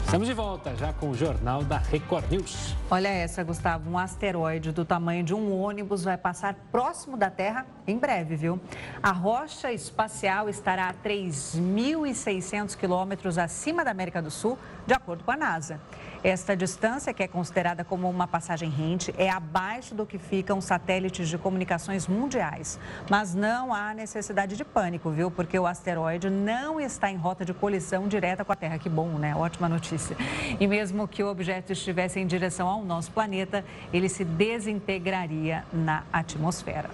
Estamos 0.05 0.29
de 0.29 0.35
volta 0.35 0.77
já 0.77 0.93
com 0.93 1.09
o 1.09 1.15
Jornal 1.15 1.65
da 1.65 1.79
Record 1.79 2.31
News. 2.31 2.77
Olha 2.91 3.09
essa, 3.09 3.43
Gustavo. 3.43 3.91
Um 3.91 3.97
asteroide 3.99 4.71
do 4.71 4.85
tamanho 4.85 5.25
de 5.25 5.35
um 5.35 5.59
ônibus 5.59 6.05
vai 6.05 6.19
passar 6.19 6.55
próximo 6.71 7.17
da 7.17 7.31
Terra 7.31 7.67
em 7.87 7.97
breve, 7.97 8.37
viu? 8.37 8.61
A 9.03 9.11
rocha 9.11 9.73
espacial 9.73 10.51
estará 10.51 10.91
a 10.91 10.95
3.600 10.95 12.77
quilômetros 12.77 13.39
acima 13.39 13.83
da 13.83 13.91
América 13.91 14.21
do 14.21 14.31
Sul, 14.31 14.59
de 14.87 14.93
acordo 14.93 15.25
com 15.25 15.31
a 15.31 15.37
NASA. 15.37 15.81
Esta 16.25 16.57
distância, 16.57 17.13
que 17.13 17.21
é 17.21 17.27
considerada 17.27 17.83
como 17.83 18.09
uma 18.09 18.29
passagem 18.29 18.71
rente, 18.71 19.13
é 19.19 19.29
abaixo 19.29 19.93
do 19.93 20.07
que 20.07 20.19
ficam 20.19 20.61
satélites 20.61 21.29
de 21.29 21.37
comunicações 21.37 22.07
mundiais. 22.07 22.79
Mas 23.11 23.35
não 23.35 23.75
há 23.75 23.93
necessidade 23.93 24.57
de 24.57 24.65
pânico, 24.65 25.11
viu? 25.11 25.33
Porque 25.33 25.59
o 25.59 25.67
asteroide 25.67 26.31
não 26.31 26.81
está 26.81 27.11
em 27.11 27.17
rota 27.17 27.45
de 27.45 27.53
colisão 27.53 28.07
direta 28.07 28.45
com 28.45 28.53
a 28.53 28.57
Terra. 28.57 28.79
Que 28.79 28.89
bom, 28.89 29.19
né? 29.19 29.35
Ótima 29.35 29.69
notícia. 29.69 30.17
E 30.61 30.67
mesmo 30.69 31.09
que 31.09 31.25
o 31.25 31.29
objeto 31.29 31.73
estivesse 31.73 32.21
em 32.21 32.27
direção 32.27 32.69
ao 32.69 32.85
nosso 32.85 33.11
planeta, 33.11 33.65
ele 33.93 34.09
se 34.09 34.25
desintegraria 34.25 35.65
na 35.73 36.05
atmosfera. 36.13 36.89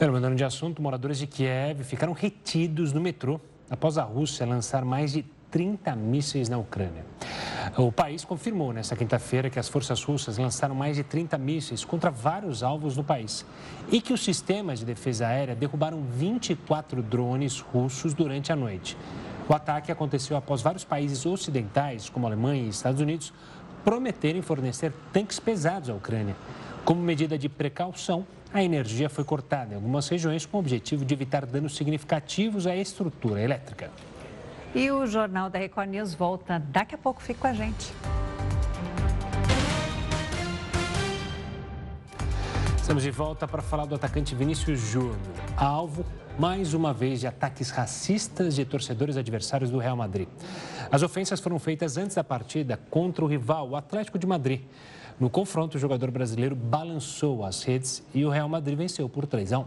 Mudando 0.00 0.34
de 0.34 0.44
assunto, 0.44 0.82
moradores 0.82 1.18
de 1.18 1.28
Kiev 1.28 1.84
ficaram 1.84 2.12
retidos 2.12 2.92
no 2.92 3.00
metrô 3.00 3.40
após 3.70 3.98
a 3.98 4.02
Rússia 4.02 4.44
lançar 4.46 4.84
mais 4.84 5.12
de 5.12 5.24
30 5.50 5.94
mísseis 5.96 6.48
na 6.48 6.58
Ucrânia. 6.58 7.04
O 7.76 7.92
país 7.92 8.24
confirmou 8.24 8.72
nesta 8.72 8.96
quinta-feira 8.96 9.50
que 9.50 9.58
as 9.58 9.68
forças 9.68 10.02
russas 10.02 10.38
lançaram 10.38 10.74
mais 10.74 10.96
de 10.96 11.02
30 11.02 11.36
mísseis 11.38 11.84
contra 11.84 12.10
vários 12.10 12.62
alvos 12.62 12.96
no 12.96 13.04
país 13.04 13.44
e 13.90 14.00
que 14.00 14.12
os 14.12 14.22
sistemas 14.22 14.78
de 14.78 14.84
defesa 14.84 15.26
aérea 15.26 15.54
derrubaram 15.54 16.02
24 16.02 17.02
drones 17.02 17.60
russos 17.60 18.14
durante 18.14 18.52
a 18.52 18.56
noite. 18.56 18.96
O 19.48 19.54
ataque 19.54 19.90
aconteceu 19.90 20.36
após 20.36 20.62
vários 20.62 20.84
países 20.84 21.24
ocidentais, 21.24 22.08
como 22.08 22.26
Alemanha 22.26 22.62
e 22.62 22.68
Estados 22.68 23.00
Unidos, 23.00 23.32
prometerem 23.84 24.42
fornecer 24.42 24.92
tanques 25.12 25.40
pesados 25.40 25.90
à 25.90 25.94
Ucrânia. 25.94 26.36
Como 26.84 27.00
medida 27.00 27.38
de 27.38 27.48
precaução, 27.48 28.26
a 28.52 28.62
energia 28.62 29.08
foi 29.08 29.24
cortada 29.24 29.72
em 29.72 29.76
algumas 29.76 30.08
regiões 30.08 30.46
com 30.46 30.56
o 30.56 30.60
objetivo 30.60 31.04
de 31.04 31.14
evitar 31.14 31.44
danos 31.44 31.76
significativos 31.76 32.66
à 32.66 32.76
estrutura 32.76 33.42
elétrica. 33.42 33.90
E 34.74 34.90
o 34.90 35.06
Jornal 35.06 35.48
da 35.48 35.58
Record 35.58 35.88
News 35.88 36.14
volta 36.14 36.58
daqui 36.58 36.94
a 36.94 36.98
pouco. 36.98 37.22
Fique 37.22 37.40
com 37.40 37.46
a 37.46 37.52
gente. 37.54 37.92
Estamos 42.76 43.02
de 43.02 43.10
volta 43.10 43.46
para 43.46 43.60
falar 43.60 43.84
do 43.84 43.94
atacante 43.94 44.34
Vinícius 44.34 44.80
Júnior, 44.80 45.16
alvo 45.56 46.06
mais 46.38 46.72
uma 46.72 46.92
vez 46.92 47.20
de 47.20 47.26
ataques 47.26 47.68
racistas 47.70 48.54
de 48.54 48.64
torcedores 48.64 49.16
adversários 49.16 49.70
do 49.70 49.78
Real 49.78 49.96
Madrid. 49.96 50.28
As 50.90 51.02
ofensas 51.02 51.40
foram 51.40 51.58
feitas 51.58 51.96
antes 51.98 52.16
da 52.16 52.24
partida 52.24 52.78
contra 52.88 53.24
o 53.24 53.28
rival, 53.28 53.68
o 53.68 53.76
Atlético 53.76 54.18
de 54.18 54.26
Madrid. 54.26 54.62
No 55.20 55.28
confronto, 55.28 55.76
o 55.76 55.80
jogador 55.80 56.10
brasileiro 56.10 56.54
balançou 56.54 57.44
as 57.44 57.62
redes 57.62 58.02
e 58.14 58.24
o 58.24 58.30
Real 58.30 58.48
Madrid 58.48 58.78
venceu 58.78 59.08
por 59.08 59.26
3 59.26 59.52
a 59.52 59.58
1. 59.58 59.64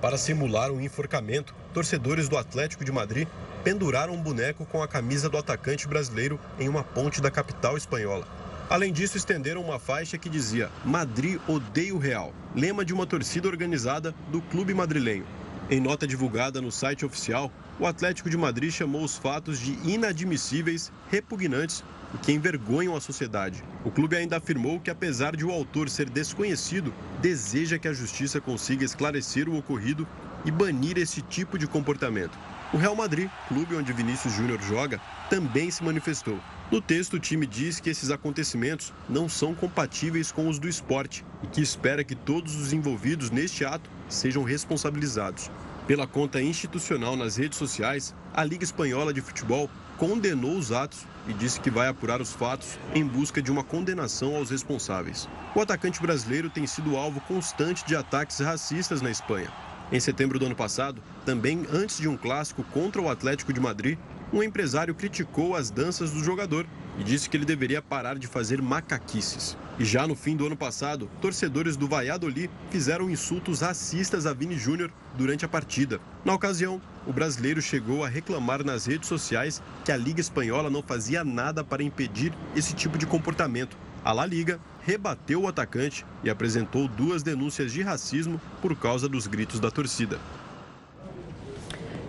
Para 0.00 0.16
simular 0.16 0.72
um 0.72 0.80
enforcamento, 0.80 1.54
torcedores 1.70 2.28
do 2.28 2.36
Atlético 2.36 2.84
de 2.84 2.92
Madrid 2.92 3.26
penduraram 3.64 4.14
um 4.14 4.22
boneco 4.22 4.64
com 4.66 4.82
a 4.82 4.88
camisa 4.88 5.28
do 5.28 5.38
atacante 5.38 5.86
brasileiro 5.86 6.38
em 6.58 6.68
uma 6.68 6.82
ponte 6.82 7.20
da 7.20 7.30
capital 7.30 7.76
espanhola. 7.76 8.26
Além 8.68 8.92
disso, 8.92 9.16
estenderam 9.16 9.62
uma 9.62 9.78
faixa 9.78 10.16
que 10.16 10.28
dizia 10.28 10.70
Madrid 10.84 11.40
odeia 11.48 11.94
o 11.94 11.98
Real, 11.98 12.32
lema 12.54 12.84
de 12.84 12.92
uma 12.92 13.06
torcida 13.06 13.48
organizada 13.48 14.14
do 14.30 14.40
clube 14.40 14.72
madrilenho. 14.72 15.26
Em 15.68 15.80
nota 15.80 16.06
divulgada 16.06 16.60
no 16.60 16.70
site 16.70 17.04
oficial, 17.04 17.52
o 17.78 17.86
Atlético 17.86 18.28
de 18.28 18.36
Madrid 18.36 18.70
chamou 18.70 19.02
os 19.02 19.16
fatos 19.16 19.58
de 19.58 19.72
inadmissíveis, 19.88 20.92
repugnantes 21.10 21.82
e 22.14 22.18
que 22.18 22.32
envergonham 22.32 22.94
a 22.94 23.00
sociedade. 23.00 23.62
O 23.84 23.90
clube 23.90 24.16
ainda 24.16 24.36
afirmou 24.36 24.80
que, 24.80 24.90
apesar 24.90 25.34
de 25.34 25.44
o 25.44 25.50
autor 25.50 25.88
ser 25.88 26.10
desconhecido, 26.10 26.92
deseja 27.20 27.78
que 27.78 27.88
a 27.88 27.92
justiça 27.92 28.40
consiga 28.40 28.84
esclarecer 28.84 29.48
o 29.48 29.56
ocorrido 29.56 30.06
e 30.44 30.50
banir 30.50 30.98
esse 30.98 31.22
tipo 31.22 31.58
de 31.58 31.66
comportamento. 31.66 32.38
O 32.72 32.76
Real 32.76 32.94
Madrid, 32.94 33.28
clube 33.48 33.74
onde 33.74 33.92
Vinícius 33.92 34.32
Júnior 34.32 34.60
joga, 34.62 35.00
também 35.28 35.70
se 35.70 35.82
manifestou. 35.82 36.38
No 36.70 36.80
texto, 36.80 37.14
o 37.14 37.18
time 37.18 37.44
diz 37.46 37.80
que 37.80 37.90
esses 37.90 38.12
acontecimentos 38.12 38.92
não 39.08 39.28
são 39.28 39.52
compatíveis 39.54 40.30
com 40.30 40.48
os 40.48 40.60
do 40.60 40.68
esporte 40.68 41.24
e 41.42 41.48
que 41.48 41.60
espera 41.60 42.04
que 42.04 42.14
todos 42.14 42.54
os 42.54 42.72
envolvidos 42.72 43.30
neste 43.30 43.64
ato 43.64 43.90
sejam 44.08 44.44
responsabilizados. 44.44 45.50
Pela 45.88 46.06
conta 46.06 46.40
institucional 46.40 47.16
nas 47.16 47.36
redes 47.36 47.58
sociais, 47.58 48.14
a 48.32 48.44
Liga 48.44 48.62
Espanhola 48.62 49.12
de 49.12 49.20
Futebol 49.20 49.68
condenou 49.96 50.56
os 50.56 50.70
atos 50.70 51.00
e 51.26 51.32
disse 51.32 51.60
que 51.60 51.70
vai 51.70 51.88
apurar 51.88 52.20
os 52.20 52.32
fatos 52.32 52.78
em 52.94 53.04
busca 53.04 53.42
de 53.42 53.50
uma 53.50 53.64
condenação 53.64 54.36
aos 54.36 54.50
responsáveis. 54.50 55.28
O 55.56 55.60
atacante 55.60 56.00
brasileiro 56.00 56.48
tem 56.48 56.68
sido 56.68 56.96
alvo 56.96 57.20
constante 57.22 57.84
de 57.84 57.96
ataques 57.96 58.38
racistas 58.38 59.02
na 59.02 59.10
Espanha. 59.10 59.50
Em 59.92 59.98
setembro 59.98 60.38
do 60.38 60.46
ano 60.46 60.54
passado, 60.54 61.02
também 61.26 61.66
antes 61.72 61.98
de 61.98 62.06
um 62.06 62.16
clássico 62.16 62.62
contra 62.62 63.02
o 63.02 63.08
Atlético 63.08 63.52
de 63.52 63.58
Madrid, 63.58 63.98
um 64.32 64.40
empresário 64.40 64.94
criticou 64.94 65.56
as 65.56 65.68
danças 65.68 66.12
do 66.12 66.22
jogador 66.22 66.64
e 66.96 67.02
disse 67.02 67.28
que 67.28 67.36
ele 67.36 67.44
deveria 67.44 67.82
parar 67.82 68.16
de 68.16 68.28
fazer 68.28 68.62
macaquices. 68.62 69.56
E 69.80 69.84
já 69.84 70.06
no 70.06 70.14
fim 70.14 70.36
do 70.36 70.46
ano 70.46 70.56
passado, 70.56 71.10
torcedores 71.20 71.76
do 71.76 71.88
Valladolid 71.88 72.48
fizeram 72.70 73.10
insultos 73.10 73.62
racistas 73.62 74.26
a 74.26 74.32
Vini 74.32 74.56
Júnior 74.56 74.92
durante 75.18 75.44
a 75.44 75.48
partida. 75.48 76.00
Na 76.24 76.34
ocasião, 76.34 76.80
o 77.04 77.12
brasileiro 77.12 77.60
chegou 77.60 78.04
a 78.04 78.08
reclamar 78.08 78.64
nas 78.64 78.86
redes 78.86 79.08
sociais 79.08 79.60
que 79.84 79.90
a 79.90 79.96
Liga 79.96 80.20
Espanhola 80.20 80.70
não 80.70 80.84
fazia 80.84 81.24
nada 81.24 81.64
para 81.64 81.82
impedir 81.82 82.32
esse 82.54 82.74
tipo 82.74 82.96
de 82.96 83.06
comportamento 83.06 83.76
A 84.04 84.12
La 84.12 84.24
Liga 84.24 84.58
rebateu 84.82 85.42
o 85.42 85.48
atacante 85.48 86.06
e 86.24 86.30
apresentou 86.30 86.88
duas 86.88 87.22
denúncias 87.22 87.72
de 87.72 87.82
racismo 87.82 88.40
por 88.62 88.74
causa 88.76 89.08
dos 89.08 89.26
gritos 89.26 89.60
da 89.60 89.70
torcida. 89.70 90.18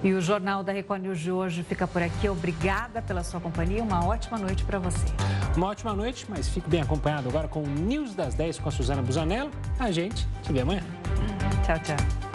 E 0.04 0.14
o 0.14 0.22
Jornal 0.22 0.64
da 0.64 0.72
Record 0.72 1.04
News 1.04 1.20
de 1.20 1.32
hoje 1.32 1.64
fica 1.64 1.88
por 1.88 2.02
aqui. 2.02 2.28
Obrigada 2.28 3.02
pela 3.02 3.24
sua 3.24 3.40
companhia. 3.40 3.84
Uma 3.84 4.04
ótima 4.04 4.38
noite 4.38 4.64
para 4.64 4.80
você. 4.80 5.06
Uma 5.56 5.68
ótima 5.68 5.94
noite, 5.94 6.26
mas 6.28 6.50
fique 6.50 6.68
bem 6.68 6.82
acompanhado 6.82 7.30
agora 7.30 7.48
com 7.48 7.62
o 7.62 7.68
News 7.68 8.16
das 8.16 8.34
10 8.34 8.60
com 8.60 8.70
a 8.70 8.72
Suzana 8.72 9.02
Busanello. 9.02 9.52
A 9.78 9.92
gente 9.92 10.28
se 10.42 10.52
vê 10.52 10.62
amanhã. 10.62 10.82
Tchau, 11.64 11.78
tchau. 11.80 12.31